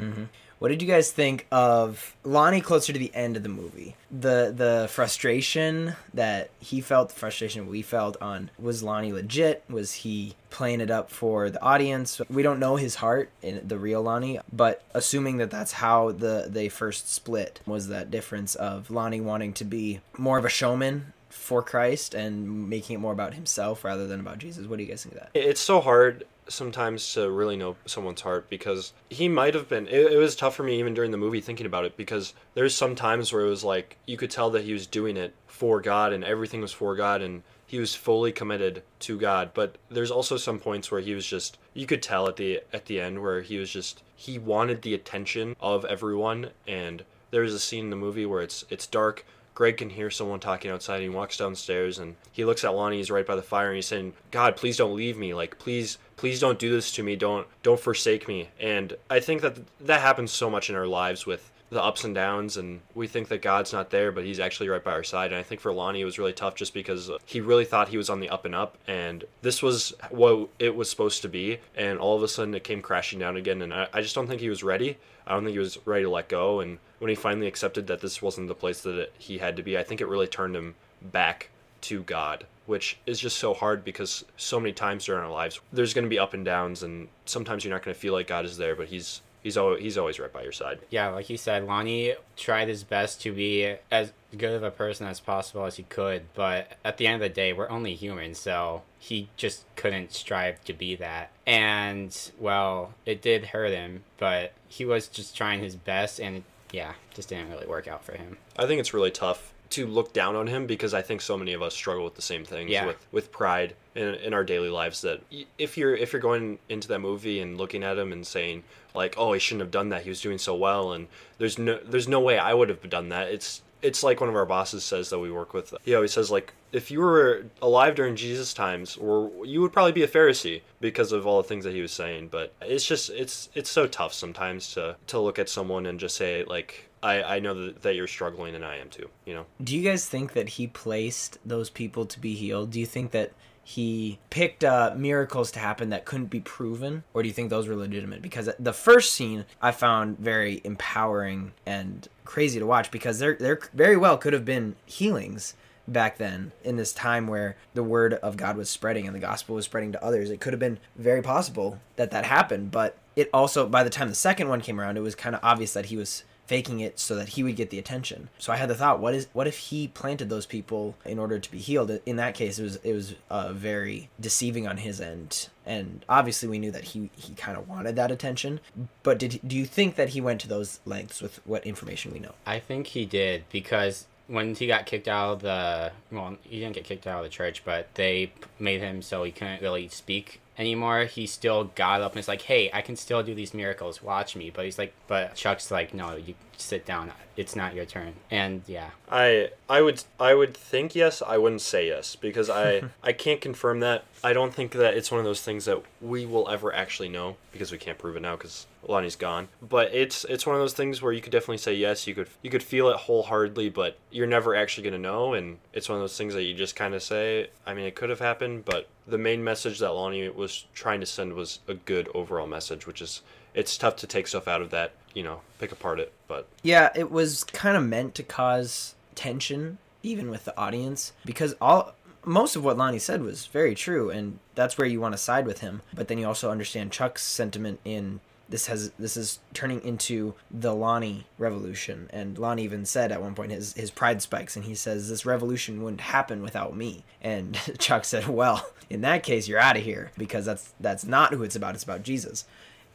Mm-hmm. 0.00 0.24
What 0.64 0.70
did 0.70 0.80
you 0.80 0.88
guys 0.88 1.12
think 1.12 1.46
of 1.52 2.16
Lonnie 2.24 2.62
closer 2.62 2.94
to 2.94 2.98
the 2.98 3.14
end 3.14 3.36
of 3.36 3.42
the 3.42 3.50
movie? 3.50 3.96
The 4.10 4.50
the 4.56 4.88
frustration 4.90 5.94
that 6.14 6.48
he 6.58 6.80
felt, 6.80 7.10
the 7.10 7.16
frustration 7.16 7.66
we 7.66 7.82
felt 7.82 8.16
on 8.18 8.50
was 8.58 8.82
Lonnie 8.82 9.12
legit? 9.12 9.62
Was 9.68 9.92
he 9.92 10.36
playing 10.48 10.80
it 10.80 10.90
up 10.90 11.10
for 11.10 11.50
the 11.50 11.60
audience? 11.60 12.18
We 12.30 12.42
don't 12.42 12.58
know 12.58 12.76
his 12.76 12.94
heart 12.94 13.28
in 13.42 13.60
the 13.68 13.76
real 13.76 14.00
Lonnie, 14.00 14.40
but 14.50 14.82
assuming 14.94 15.36
that 15.36 15.50
that's 15.50 15.72
how 15.72 16.12
the 16.12 16.46
they 16.48 16.70
first 16.70 17.12
split 17.12 17.60
was 17.66 17.88
that 17.88 18.10
difference 18.10 18.54
of 18.54 18.90
Lonnie 18.90 19.20
wanting 19.20 19.52
to 19.52 19.66
be 19.66 20.00
more 20.16 20.38
of 20.38 20.46
a 20.46 20.48
showman 20.48 21.12
for 21.28 21.62
Christ 21.62 22.14
and 22.14 22.70
making 22.70 22.94
it 22.94 23.00
more 23.00 23.12
about 23.12 23.34
himself 23.34 23.84
rather 23.84 24.06
than 24.06 24.18
about 24.18 24.38
Jesus. 24.38 24.66
What 24.66 24.78
do 24.78 24.84
you 24.84 24.88
guys 24.88 25.02
think 25.02 25.16
of 25.16 25.20
that? 25.20 25.30
It's 25.34 25.60
so 25.60 25.82
hard 25.82 26.24
sometimes 26.48 27.14
to 27.14 27.30
really 27.30 27.56
know 27.56 27.76
someone's 27.86 28.20
heart 28.20 28.48
because 28.48 28.92
he 29.10 29.28
might 29.28 29.54
have 29.54 29.68
been 29.68 29.86
it, 29.88 30.12
it, 30.12 30.18
was 30.18 30.36
tough 30.36 30.54
for 30.54 30.62
me 30.62 30.78
even 30.78 30.94
during 30.94 31.10
the 31.10 31.16
movie 31.16 31.40
thinking 31.40 31.66
about 31.66 31.84
it 31.84 31.96
because 31.96 32.34
there's 32.54 32.74
some 32.74 32.94
times 32.94 33.32
where 33.32 33.42
it 33.42 33.48
was 33.48 33.64
like 33.64 33.96
you 34.06 34.16
could 34.16 34.30
tell 34.30 34.50
that 34.50 34.64
he 34.64 34.72
was 34.72 34.86
doing 34.86 35.16
it 35.16 35.34
for 35.46 35.80
God 35.80 36.12
and 36.12 36.24
everything 36.24 36.60
was 36.60 36.72
for 36.72 36.94
God 36.94 37.22
and 37.22 37.42
he 37.66 37.78
was 37.78 37.94
fully 37.94 38.30
committed 38.30 38.82
to 39.00 39.18
God. 39.18 39.50
But 39.54 39.78
there's 39.88 40.10
also 40.10 40.36
some 40.36 40.58
points 40.58 40.90
where 40.90 41.00
he 41.00 41.14
was 41.14 41.26
just 41.26 41.58
you 41.72 41.86
could 41.86 42.02
tell 42.02 42.28
at 42.28 42.36
the 42.36 42.62
at 42.72 42.86
the 42.86 43.00
end 43.00 43.22
where 43.22 43.40
he 43.40 43.58
was 43.58 43.70
just 43.70 44.02
he 44.16 44.38
wanted 44.38 44.82
the 44.82 44.94
attention 44.94 45.56
of 45.60 45.84
everyone 45.84 46.50
and 46.66 47.04
there's 47.30 47.54
a 47.54 47.58
scene 47.58 47.84
in 47.84 47.90
the 47.90 47.96
movie 47.96 48.26
where 48.26 48.42
it's 48.42 48.64
it's 48.70 48.86
dark 48.86 49.24
Greg 49.54 49.76
can 49.76 49.90
hear 49.90 50.10
someone 50.10 50.40
talking 50.40 50.70
outside. 50.70 50.96
And 50.96 51.04
he 51.04 51.08
walks 51.08 51.36
downstairs 51.36 51.98
and 51.98 52.16
he 52.32 52.44
looks 52.44 52.64
at 52.64 52.74
Lonnie. 52.74 52.96
He's 52.96 53.10
right 53.10 53.26
by 53.26 53.36
the 53.36 53.42
fire 53.42 53.68
and 53.68 53.76
he's 53.76 53.86
saying, 53.86 54.14
"God, 54.30 54.56
please 54.56 54.76
don't 54.76 54.96
leave 54.96 55.16
me. 55.16 55.32
Like, 55.32 55.58
please, 55.58 55.98
please 56.16 56.40
don't 56.40 56.58
do 56.58 56.70
this 56.70 56.92
to 56.92 57.02
me. 57.02 57.16
Don't, 57.16 57.46
don't 57.62 57.80
forsake 57.80 58.26
me." 58.26 58.48
And 58.58 58.96
I 59.08 59.20
think 59.20 59.42
that 59.42 59.58
that 59.80 60.00
happens 60.00 60.32
so 60.32 60.50
much 60.50 60.68
in 60.68 60.76
our 60.76 60.86
lives 60.86 61.24
with 61.26 61.50
the 61.74 61.82
ups 61.82 62.04
and 62.04 62.14
downs 62.14 62.56
and 62.56 62.80
we 62.94 63.06
think 63.06 63.28
that 63.28 63.42
God's 63.42 63.72
not 63.72 63.90
there 63.90 64.10
but 64.10 64.24
he's 64.24 64.40
actually 64.40 64.68
right 64.68 64.82
by 64.82 64.92
our 64.92 65.04
side. 65.04 65.32
And 65.32 65.38
I 65.38 65.42
think 65.42 65.60
for 65.60 65.72
Lonnie 65.72 66.00
it 66.00 66.04
was 66.04 66.18
really 66.18 66.32
tough 66.32 66.54
just 66.54 66.72
because 66.72 67.10
he 67.26 67.40
really 67.40 67.64
thought 67.64 67.88
he 67.88 67.96
was 67.98 68.08
on 68.08 68.20
the 68.20 68.30
up 68.30 68.44
and 68.44 68.54
up 68.54 68.78
and 68.86 69.24
this 69.42 69.62
was 69.62 69.92
what 70.10 70.48
it 70.58 70.74
was 70.74 70.88
supposed 70.88 71.22
to 71.22 71.28
be. 71.28 71.58
And 71.76 71.98
all 71.98 72.16
of 72.16 72.22
a 72.22 72.28
sudden 72.28 72.54
it 72.54 72.64
came 72.64 72.80
crashing 72.80 73.18
down 73.18 73.36
again 73.36 73.60
and 73.60 73.74
I, 73.74 73.88
I 73.92 74.00
just 74.00 74.14
don't 74.14 74.26
think 74.26 74.40
he 74.40 74.48
was 74.48 74.62
ready. 74.62 74.96
I 75.26 75.32
don't 75.32 75.44
think 75.44 75.54
he 75.54 75.58
was 75.58 75.78
ready 75.84 76.04
to 76.04 76.10
let 76.10 76.28
go. 76.28 76.60
And 76.60 76.78
when 76.98 77.10
he 77.10 77.14
finally 77.14 77.46
accepted 77.46 77.86
that 77.88 78.00
this 78.00 78.22
wasn't 78.22 78.48
the 78.48 78.54
place 78.54 78.80
that 78.82 78.98
it, 78.98 79.12
he 79.18 79.38
had 79.38 79.56
to 79.56 79.62
be 79.62 79.76
I 79.76 79.82
think 79.82 80.00
it 80.00 80.08
really 80.08 80.26
turned 80.26 80.56
him 80.56 80.74
back 81.02 81.50
to 81.82 82.02
God 82.02 82.46
which 82.66 82.96
is 83.04 83.20
just 83.20 83.36
so 83.36 83.52
hard 83.52 83.84
because 83.84 84.24
so 84.38 84.58
many 84.58 84.72
times 84.72 85.04
during 85.04 85.22
our 85.22 85.30
lives 85.30 85.60
there's 85.72 85.92
going 85.92 86.04
to 86.04 86.08
be 86.08 86.18
up 86.18 86.32
and 86.32 86.44
downs 86.44 86.82
and 86.82 87.08
sometimes 87.26 87.62
you're 87.62 87.74
not 87.74 87.82
going 87.82 87.94
to 87.94 88.00
feel 88.00 88.14
like 88.14 88.26
God 88.26 88.44
is 88.44 88.56
there 88.56 88.74
but 88.74 88.88
he's 88.88 89.20
he's 89.44 89.56
always 89.56 89.80
he's 89.80 89.96
always 89.96 90.18
right 90.18 90.32
by 90.32 90.42
your 90.42 90.50
side. 90.50 90.80
Yeah, 90.90 91.10
like 91.10 91.30
you 91.30 91.36
said, 91.36 91.64
Lonnie 91.64 92.14
tried 92.36 92.66
his 92.66 92.82
best 92.82 93.20
to 93.22 93.32
be 93.32 93.76
as 93.92 94.12
good 94.36 94.54
of 94.54 94.64
a 94.64 94.72
person 94.72 95.06
as 95.06 95.20
possible 95.20 95.64
as 95.64 95.76
he 95.76 95.84
could, 95.84 96.24
but 96.34 96.72
at 96.84 96.96
the 96.96 97.06
end 97.06 97.16
of 97.16 97.20
the 97.20 97.32
day, 97.32 97.52
we're 97.52 97.70
only 97.70 97.94
humans, 97.94 98.40
so 98.40 98.82
he 98.98 99.28
just 99.36 99.64
couldn't 99.76 100.12
strive 100.12 100.64
to 100.64 100.72
be 100.72 100.96
that. 100.96 101.30
And 101.46 102.16
well, 102.40 102.94
it 103.06 103.22
did 103.22 103.46
hurt 103.46 103.70
him, 103.70 104.02
but 104.18 104.52
he 104.66 104.84
was 104.84 105.06
just 105.06 105.36
trying 105.36 105.60
his 105.60 105.76
best 105.76 106.18
and 106.18 106.42
yeah, 106.72 106.94
just 107.14 107.28
didn't 107.28 107.50
really 107.50 107.68
work 107.68 107.86
out 107.86 108.04
for 108.04 108.16
him. 108.16 108.38
I 108.58 108.66
think 108.66 108.80
it's 108.80 108.92
really 108.92 109.12
tough 109.12 109.53
to 109.74 109.86
look 109.86 110.12
down 110.12 110.34
on 110.36 110.46
him 110.46 110.66
because 110.66 110.94
I 110.94 111.02
think 111.02 111.20
so 111.20 111.36
many 111.36 111.52
of 111.52 111.62
us 111.62 111.74
struggle 111.74 112.04
with 112.04 112.14
the 112.16 112.22
same 112.22 112.44
things 112.44 112.70
Yeah. 112.70 112.86
with 112.86 113.06
with 113.12 113.30
pride 113.32 113.74
in, 113.94 114.14
in 114.16 114.34
our 114.34 114.44
daily 114.44 114.68
lives 114.70 115.00
that 115.02 115.20
if 115.58 115.76
you're 115.78 115.94
if 115.94 116.12
you're 116.12 116.22
going 116.22 116.58
into 116.68 116.88
that 116.88 117.00
movie 117.00 117.40
and 117.40 117.56
looking 117.58 117.82
at 117.84 117.98
him 117.98 118.12
and 118.12 118.26
saying 118.26 118.64
like 118.94 119.14
oh 119.18 119.32
he 119.32 119.38
shouldn't 119.40 119.60
have 119.62 119.70
done 119.70 119.88
that. 119.90 120.02
He 120.02 120.08
was 120.08 120.20
doing 120.20 120.38
so 120.38 120.54
well. 120.54 120.92
And 120.92 121.08
there's 121.38 121.58
no 121.58 121.78
there's 121.84 122.08
no 122.08 122.20
way 122.20 122.38
I 122.38 122.54
would 122.54 122.68
have 122.68 122.88
done 122.88 123.08
that. 123.10 123.28
It's 123.28 123.62
it's 123.82 124.02
like 124.02 124.18
one 124.18 124.30
of 124.30 124.34
our 124.36 124.46
bosses 124.46 124.82
says 124.82 125.10
that 125.10 125.18
we 125.18 125.30
work 125.30 125.52
with. 125.52 125.74
He 125.84 125.94
always 125.94 126.12
says 126.12 126.30
like 126.30 126.54
if 126.72 126.90
you 126.90 127.00
were 127.00 127.44
alive 127.60 127.94
during 127.94 128.16
Jesus 128.16 128.54
times 128.54 128.96
or 128.96 129.30
you 129.44 129.60
would 129.60 129.72
probably 129.72 129.92
be 129.92 130.02
a 130.02 130.08
Pharisee 130.08 130.62
because 130.80 131.12
of 131.12 131.26
all 131.26 131.42
the 131.42 131.46
things 131.48 131.64
that 131.64 131.74
he 131.74 131.82
was 131.82 131.92
saying. 131.92 132.28
But 132.28 132.52
it's 132.62 132.86
just 132.86 133.10
it's 133.10 133.50
it's 133.54 133.70
so 133.70 133.86
tough 133.86 134.14
sometimes 134.14 134.72
to 134.74 134.96
to 135.08 135.18
look 135.20 135.38
at 135.38 135.48
someone 135.48 135.84
and 135.86 136.00
just 136.00 136.16
say 136.16 136.44
like 136.44 136.88
I, 137.04 137.36
I 137.36 137.38
know 137.38 137.54
that, 137.66 137.82
that 137.82 137.94
you're 137.94 138.06
struggling 138.06 138.54
and 138.54 138.64
I 138.64 138.76
am 138.76 138.88
too, 138.88 139.08
you 139.26 139.34
know? 139.34 139.44
Do 139.62 139.76
you 139.76 139.88
guys 139.88 140.06
think 140.06 140.32
that 140.32 140.50
he 140.50 140.66
placed 140.66 141.38
those 141.44 141.68
people 141.68 142.06
to 142.06 142.18
be 142.18 142.34
healed? 142.34 142.70
Do 142.70 142.80
you 142.80 142.86
think 142.86 143.10
that 143.10 143.32
he 143.62 144.18
picked 144.30 144.64
uh, 144.64 144.94
miracles 144.96 145.50
to 145.52 145.58
happen 145.58 145.90
that 145.90 146.04
couldn't 146.04 146.26
be 146.26 146.40
proven, 146.40 147.04
or 147.12 147.22
do 147.22 147.28
you 147.28 147.34
think 147.34 147.50
those 147.50 147.68
were 147.68 147.76
legitimate? 147.76 148.22
Because 148.22 148.48
the 148.58 148.72
first 148.72 149.12
scene 149.12 149.44
I 149.60 149.72
found 149.72 150.18
very 150.18 150.60
empowering 150.64 151.52
and 151.64 152.08
crazy 152.24 152.58
to 152.58 152.66
watch 152.66 152.90
because 152.90 153.18
there 153.18 153.34
there 153.34 153.58
very 153.72 153.96
well 153.96 154.18
could 154.18 154.32
have 154.32 154.44
been 154.44 154.76
healings 154.86 155.54
back 155.86 156.16
then 156.16 156.52
in 156.62 156.76
this 156.76 156.92
time 156.92 157.26
where 157.26 157.56
the 157.74 157.82
word 157.82 158.14
of 158.14 158.36
God 158.38 158.56
was 158.56 158.70
spreading 158.70 159.06
and 159.06 159.14
the 159.14 159.20
gospel 159.20 159.54
was 159.54 159.66
spreading 159.66 159.92
to 159.92 160.02
others. 160.04 160.30
It 160.30 160.40
could 160.40 160.52
have 160.52 160.60
been 160.60 160.78
very 160.96 161.22
possible 161.22 161.80
that 161.96 162.10
that 162.10 162.24
happened, 162.24 162.70
but 162.70 162.96
it 163.16 163.28
also 163.32 163.66
by 163.66 163.84
the 163.84 163.90
time 163.90 164.08
the 164.08 164.14
second 164.14 164.48
one 164.48 164.60
came 164.60 164.80
around, 164.80 164.96
it 164.96 165.02
was 165.02 165.14
kind 165.14 165.34
of 165.34 165.40
obvious 165.42 165.72
that 165.74 165.86
he 165.86 165.96
was 165.96 166.24
faking 166.46 166.80
it 166.80 166.98
so 166.98 167.14
that 167.16 167.30
he 167.30 167.42
would 167.42 167.56
get 167.56 167.70
the 167.70 167.78
attention. 167.78 168.28
So 168.38 168.52
I 168.52 168.56
had 168.56 168.68
the 168.68 168.74
thought, 168.74 169.00
what 169.00 169.14
is 169.14 169.26
what 169.32 169.46
if 169.46 169.58
he 169.58 169.88
planted 169.88 170.28
those 170.28 170.46
people 170.46 170.96
in 171.04 171.18
order 171.18 171.38
to 171.38 171.50
be 171.50 171.58
healed? 171.58 171.90
In 172.06 172.16
that 172.16 172.34
case, 172.34 172.58
it 172.58 172.62
was 172.62 172.76
it 172.76 172.92
was 172.92 173.14
uh, 173.30 173.52
very 173.52 174.08
deceiving 174.20 174.66
on 174.66 174.78
his 174.78 175.00
end, 175.00 175.48
and 175.64 176.04
obviously 176.08 176.48
we 176.48 176.58
knew 176.58 176.70
that 176.70 176.84
he 176.84 177.10
he 177.16 177.34
kind 177.34 177.56
of 177.56 177.68
wanted 177.68 177.96
that 177.96 178.10
attention. 178.10 178.60
But 179.02 179.18
did 179.18 179.40
do 179.46 179.56
you 179.56 179.66
think 179.66 179.96
that 179.96 180.10
he 180.10 180.20
went 180.20 180.40
to 180.42 180.48
those 180.48 180.80
lengths 180.84 181.22
with 181.22 181.40
what 181.46 181.66
information 181.66 182.12
we 182.12 182.18
know? 182.18 182.34
I 182.46 182.58
think 182.58 182.88
he 182.88 183.04
did 183.04 183.44
because 183.50 184.06
when 184.26 184.54
he 184.54 184.66
got 184.66 184.86
kicked 184.86 185.08
out 185.08 185.32
of 185.32 185.42
the 185.42 185.92
well, 186.10 186.36
he 186.42 186.60
didn't 186.60 186.74
get 186.74 186.84
kicked 186.84 187.06
out 187.06 187.18
of 187.18 187.24
the 187.24 187.30
church, 187.30 187.62
but 187.64 187.88
they 187.94 188.32
made 188.58 188.80
him 188.80 189.02
so 189.02 189.24
he 189.24 189.32
couldn't 189.32 189.60
really 189.60 189.88
speak 189.88 190.40
anymore. 190.58 191.04
He 191.04 191.26
still 191.26 191.64
got 191.74 192.00
up 192.00 192.12
and 192.12 192.16
was 192.16 192.28
like, 192.28 192.42
"Hey, 192.42 192.70
I 192.72 192.82
can 192.82 192.96
still 192.96 193.22
do 193.22 193.34
these 193.34 193.54
miracles. 193.54 194.02
Watch 194.02 194.36
me." 194.36 194.50
But 194.50 194.64
he's 194.64 194.78
like, 194.78 194.92
but 195.06 195.34
Chuck's 195.34 195.70
like, 195.70 195.94
"No, 195.94 196.16
you 196.16 196.34
sit 196.56 196.86
down. 196.86 197.12
It's 197.36 197.56
not 197.56 197.74
your 197.74 197.84
turn." 197.84 198.14
And 198.30 198.62
yeah, 198.66 198.90
I 199.10 199.50
I 199.68 199.82
would 199.82 200.04
I 200.18 200.34
would 200.34 200.56
think 200.56 200.94
yes. 200.94 201.22
I 201.22 201.38
wouldn't 201.38 201.62
say 201.62 201.88
yes 201.88 202.16
because 202.16 202.48
I 202.50 202.82
I 203.02 203.12
can't 203.12 203.40
confirm 203.40 203.80
that. 203.80 204.04
I 204.22 204.32
don't 204.32 204.54
think 204.54 204.72
that 204.72 204.94
it's 204.94 205.10
one 205.10 205.18
of 205.18 205.24
those 205.24 205.42
things 205.42 205.64
that 205.64 205.82
we 206.00 206.26
will 206.26 206.48
ever 206.48 206.74
actually 206.74 207.08
know 207.08 207.36
because 207.52 207.72
we 207.72 207.78
can't 207.78 207.98
prove 207.98 208.16
it 208.16 208.20
now 208.20 208.36
because 208.36 208.66
Lonnie's 208.88 209.16
gone. 209.16 209.48
But 209.62 209.94
it's 209.94 210.24
it's 210.24 210.46
one 210.46 210.54
of 210.56 210.60
those 210.60 210.74
things 210.74 211.02
where 211.02 211.12
you 211.12 211.20
could 211.20 211.32
definitely 211.32 211.58
say 211.58 211.74
yes. 211.74 212.06
You 212.06 212.14
could 212.14 212.28
you 212.42 212.50
could 212.50 212.62
feel 212.62 212.88
it 212.88 212.96
wholeheartedly, 212.96 213.70
but 213.70 213.98
you're 214.10 214.26
never 214.26 214.54
actually 214.54 214.84
gonna 214.84 214.98
know. 214.98 215.34
And 215.34 215.58
it's 215.72 215.88
one 215.88 215.96
of 215.96 216.02
those 216.02 216.16
things 216.16 216.34
that 216.34 216.42
you 216.44 216.54
just 216.54 216.76
kind 216.76 216.94
of 216.94 217.02
say. 217.02 217.50
I 217.66 217.74
mean, 217.74 217.86
it 217.86 217.94
could 217.94 218.10
have 218.10 218.20
happened, 218.20 218.64
but 218.64 218.88
the 219.06 219.18
main 219.18 219.44
message 219.44 219.78
that 219.80 219.90
Lonnie 219.90 220.28
was 220.28 220.66
trying 220.74 221.00
to 221.00 221.06
send 221.06 221.34
was 221.34 221.60
a 221.68 221.74
good 221.74 222.08
overall 222.14 222.46
message, 222.46 222.86
which 222.86 223.02
is 223.02 223.22
it's 223.54 223.76
tough 223.78 223.96
to 223.96 224.06
take 224.06 224.26
stuff 224.26 224.48
out 224.48 224.62
of 224.62 224.70
that. 224.70 224.92
You 225.14 225.22
know, 225.22 225.40
pick 225.58 225.70
apart 225.70 226.00
it, 226.00 226.12
but 226.26 226.48
Yeah, 226.62 226.90
it 226.94 227.10
was 227.10 227.44
kind 227.44 227.76
of 227.76 227.84
meant 227.84 228.14
to 228.16 228.22
cause 228.24 228.94
tension, 229.14 229.78
even 230.02 230.28
with 230.28 230.44
the 230.44 230.58
audience, 230.58 231.12
because 231.24 231.54
all 231.60 231.94
most 232.24 232.56
of 232.56 232.64
what 232.64 232.76
Lonnie 232.76 232.98
said 232.98 233.22
was 233.22 233.46
very 233.46 233.74
true, 233.74 234.10
and 234.10 234.38
that's 234.54 234.78
where 234.78 234.86
you 234.86 235.00
want 235.00 235.12
to 235.12 235.18
side 235.18 235.46
with 235.46 235.60
him. 235.60 235.82
But 235.94 236.08
then 236.08 236.18
you 236.18 236.26
also 236.26 236.50
understand 236.50 236.92
Chuck's 236.92 237.22
sentiment 237.22 237.80
in 237.84 238.20
this 238.48 238.66
has 238.66 238.90
this 238.98 239.16
is 239.16 239.38
turning 239.52 239.82
into 239.82 240.34
the 240.50 240.74
Lonnie 240.74 241.26
revolution, 241.38 242.08
and 242.12 242.38
Lonnie 242.38 242.64
even 242.64 242.84
said 242.84 243.10
at 243.12 243.22
one 243.22 243.34
point 243.34 243.52
his 243.52 243.72
his 243.74 243.90
pride 243.90 244.22
spikes, 244.22 244.56
and 244.56 244.64
he 244.64 244.74
says 244.74 245.08
this 245.08 245.26
revolution 245.26 245.82
wouldn't 245.82 246.02
happen 246.02 246.42
without 246.42 246.76
me. 246.76 247.04
And 247.20 247.54
Chuck 247.78 248.04
said, 248.04 248.28
well, 248.28 248.66
in 248.90 249.00
that 249.02 249.22
case, 249.22 249.48
you're 249.48 249.58
out 249.58 249.76
of 249.76 249.82
here 249.82 250.10
because 250.18 250.44
that's 250.44 250.72
that's 250.80 251.04
not 251.04 251.32
who 251.32 251.42
it's 251.42 251.56
about. 251.56 251.74
It's 251.74 251.84
about 251.84 252.02
Jesus. 252.02 252.44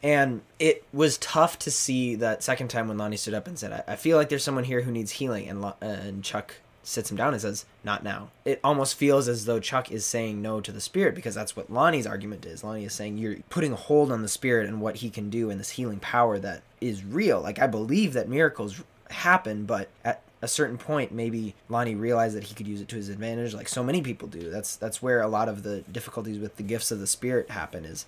And 0.02 0.42
it 0.60 0.86
was 0.94 1.18
tough 1.18 1.60
to 1.60 1.72
see 1.72 2.16
that 2.16 2.42
second 2.42 2.70
time 2.70 2.88
when 2.88 2.98
Lonnie 2.98 3.18
stood 3.18 3.34
up 3.34 3.48
and 3.48 3.60
said, 3.60 3.74
I, 3.74 3.94
I 3.94 3.96
feel 3.98 4.16
like 4.16 4.30
there's 4.30 4.44
someone 4.44 4.64
here 4.64 4.82
who 4.82 4.92
needs 4.92 5.12
healing. 5.12 5.50
And, 5.50 5.62
Lo- 5.62 5.76
and 5.82 6.24
Chuck 6.24 6.56
sits 6.90 7.12
him 7.12 7.18
down 7.18 7.34
and 7.34 7.42
says, 7.42 7.66
Not 7.84 8.04
now. 8.04 8.32
It 8.46 8.60
almost 8.64 8.96
feels 8.96 9.28
as 9.28 9.46
though 9.46 9.60
Chuck 9.60 9.92
is 9.92 10.06
saying 10.06 10.42
no 10.42 10.60
to 10.62 10.72
the 10.72 10.82
spirit 10.82 11.16
because 11.16 11.36
that's 11.36 11.56
what 11.56 11.72
Lonnie's 11.72 12.08
argument 12.08 12.46
is. 12.46 12.64
Lonnie 12.64 12.86
is 12.86 12.94
saying 12.94 13.18
you're 13.18 13.38
putting 13.50 13.74
a 13.74 13.78
hold 13.78 14.12
on 14.12 14.22
the 14.22 14.28
spirit 14.28 14.68
and 14.68 14.82
what 14.82 14.98
he 14.98 15.10
can 15.10 15.30
do 15.30 15.50
and 15.50 15.60
this 15.60 15.72
healing 15.72 16.00
power 16.00 16.40
that 16.40 16.64
is 16.82 17.04
real. 17.04 17.42
Like, 17.42 17.60
I 17.60 17.68
believe 17.68 18.14
that 18.14 18.28
miracles 18.28 18.82
happen, 19.10 19.66
but 19.66 19.90
at 20.04 20.22
a 20.42 20.48
certain 20.48 20.78
point 20.78 21.12
maybe 21.12 21.54
Lonnie 21.68 21.96
realized 21.96 22.36
that 22.36 22.46
he 22.46 22.56
could 22.56 22.68
use 22.68 22.82
it 22.82 22.88
to 22.88 22.96
his 22.96 23.10
advantage 23.10 23.54
like 23.54 23.68
so 23.68 23.84
many 23.84 24.02
people 24.02 24.28
do. 24.28 24.50
That's 24.50 24.76
that's 24.76 25.02
where 25.02 25.22
a 25.22 25.28
lot 25.28 25.50
of 25.50 25.64
the 25.64 25.82
difficulties 25.82 26.40
with 26.40 26.56
the 26.56 26.64
gifts 26.64 26.92
of 26.92 27.00
the 27.00 27.08
spirit 27.08 27.50
happen 27.50 27.86
is 27.86 28.06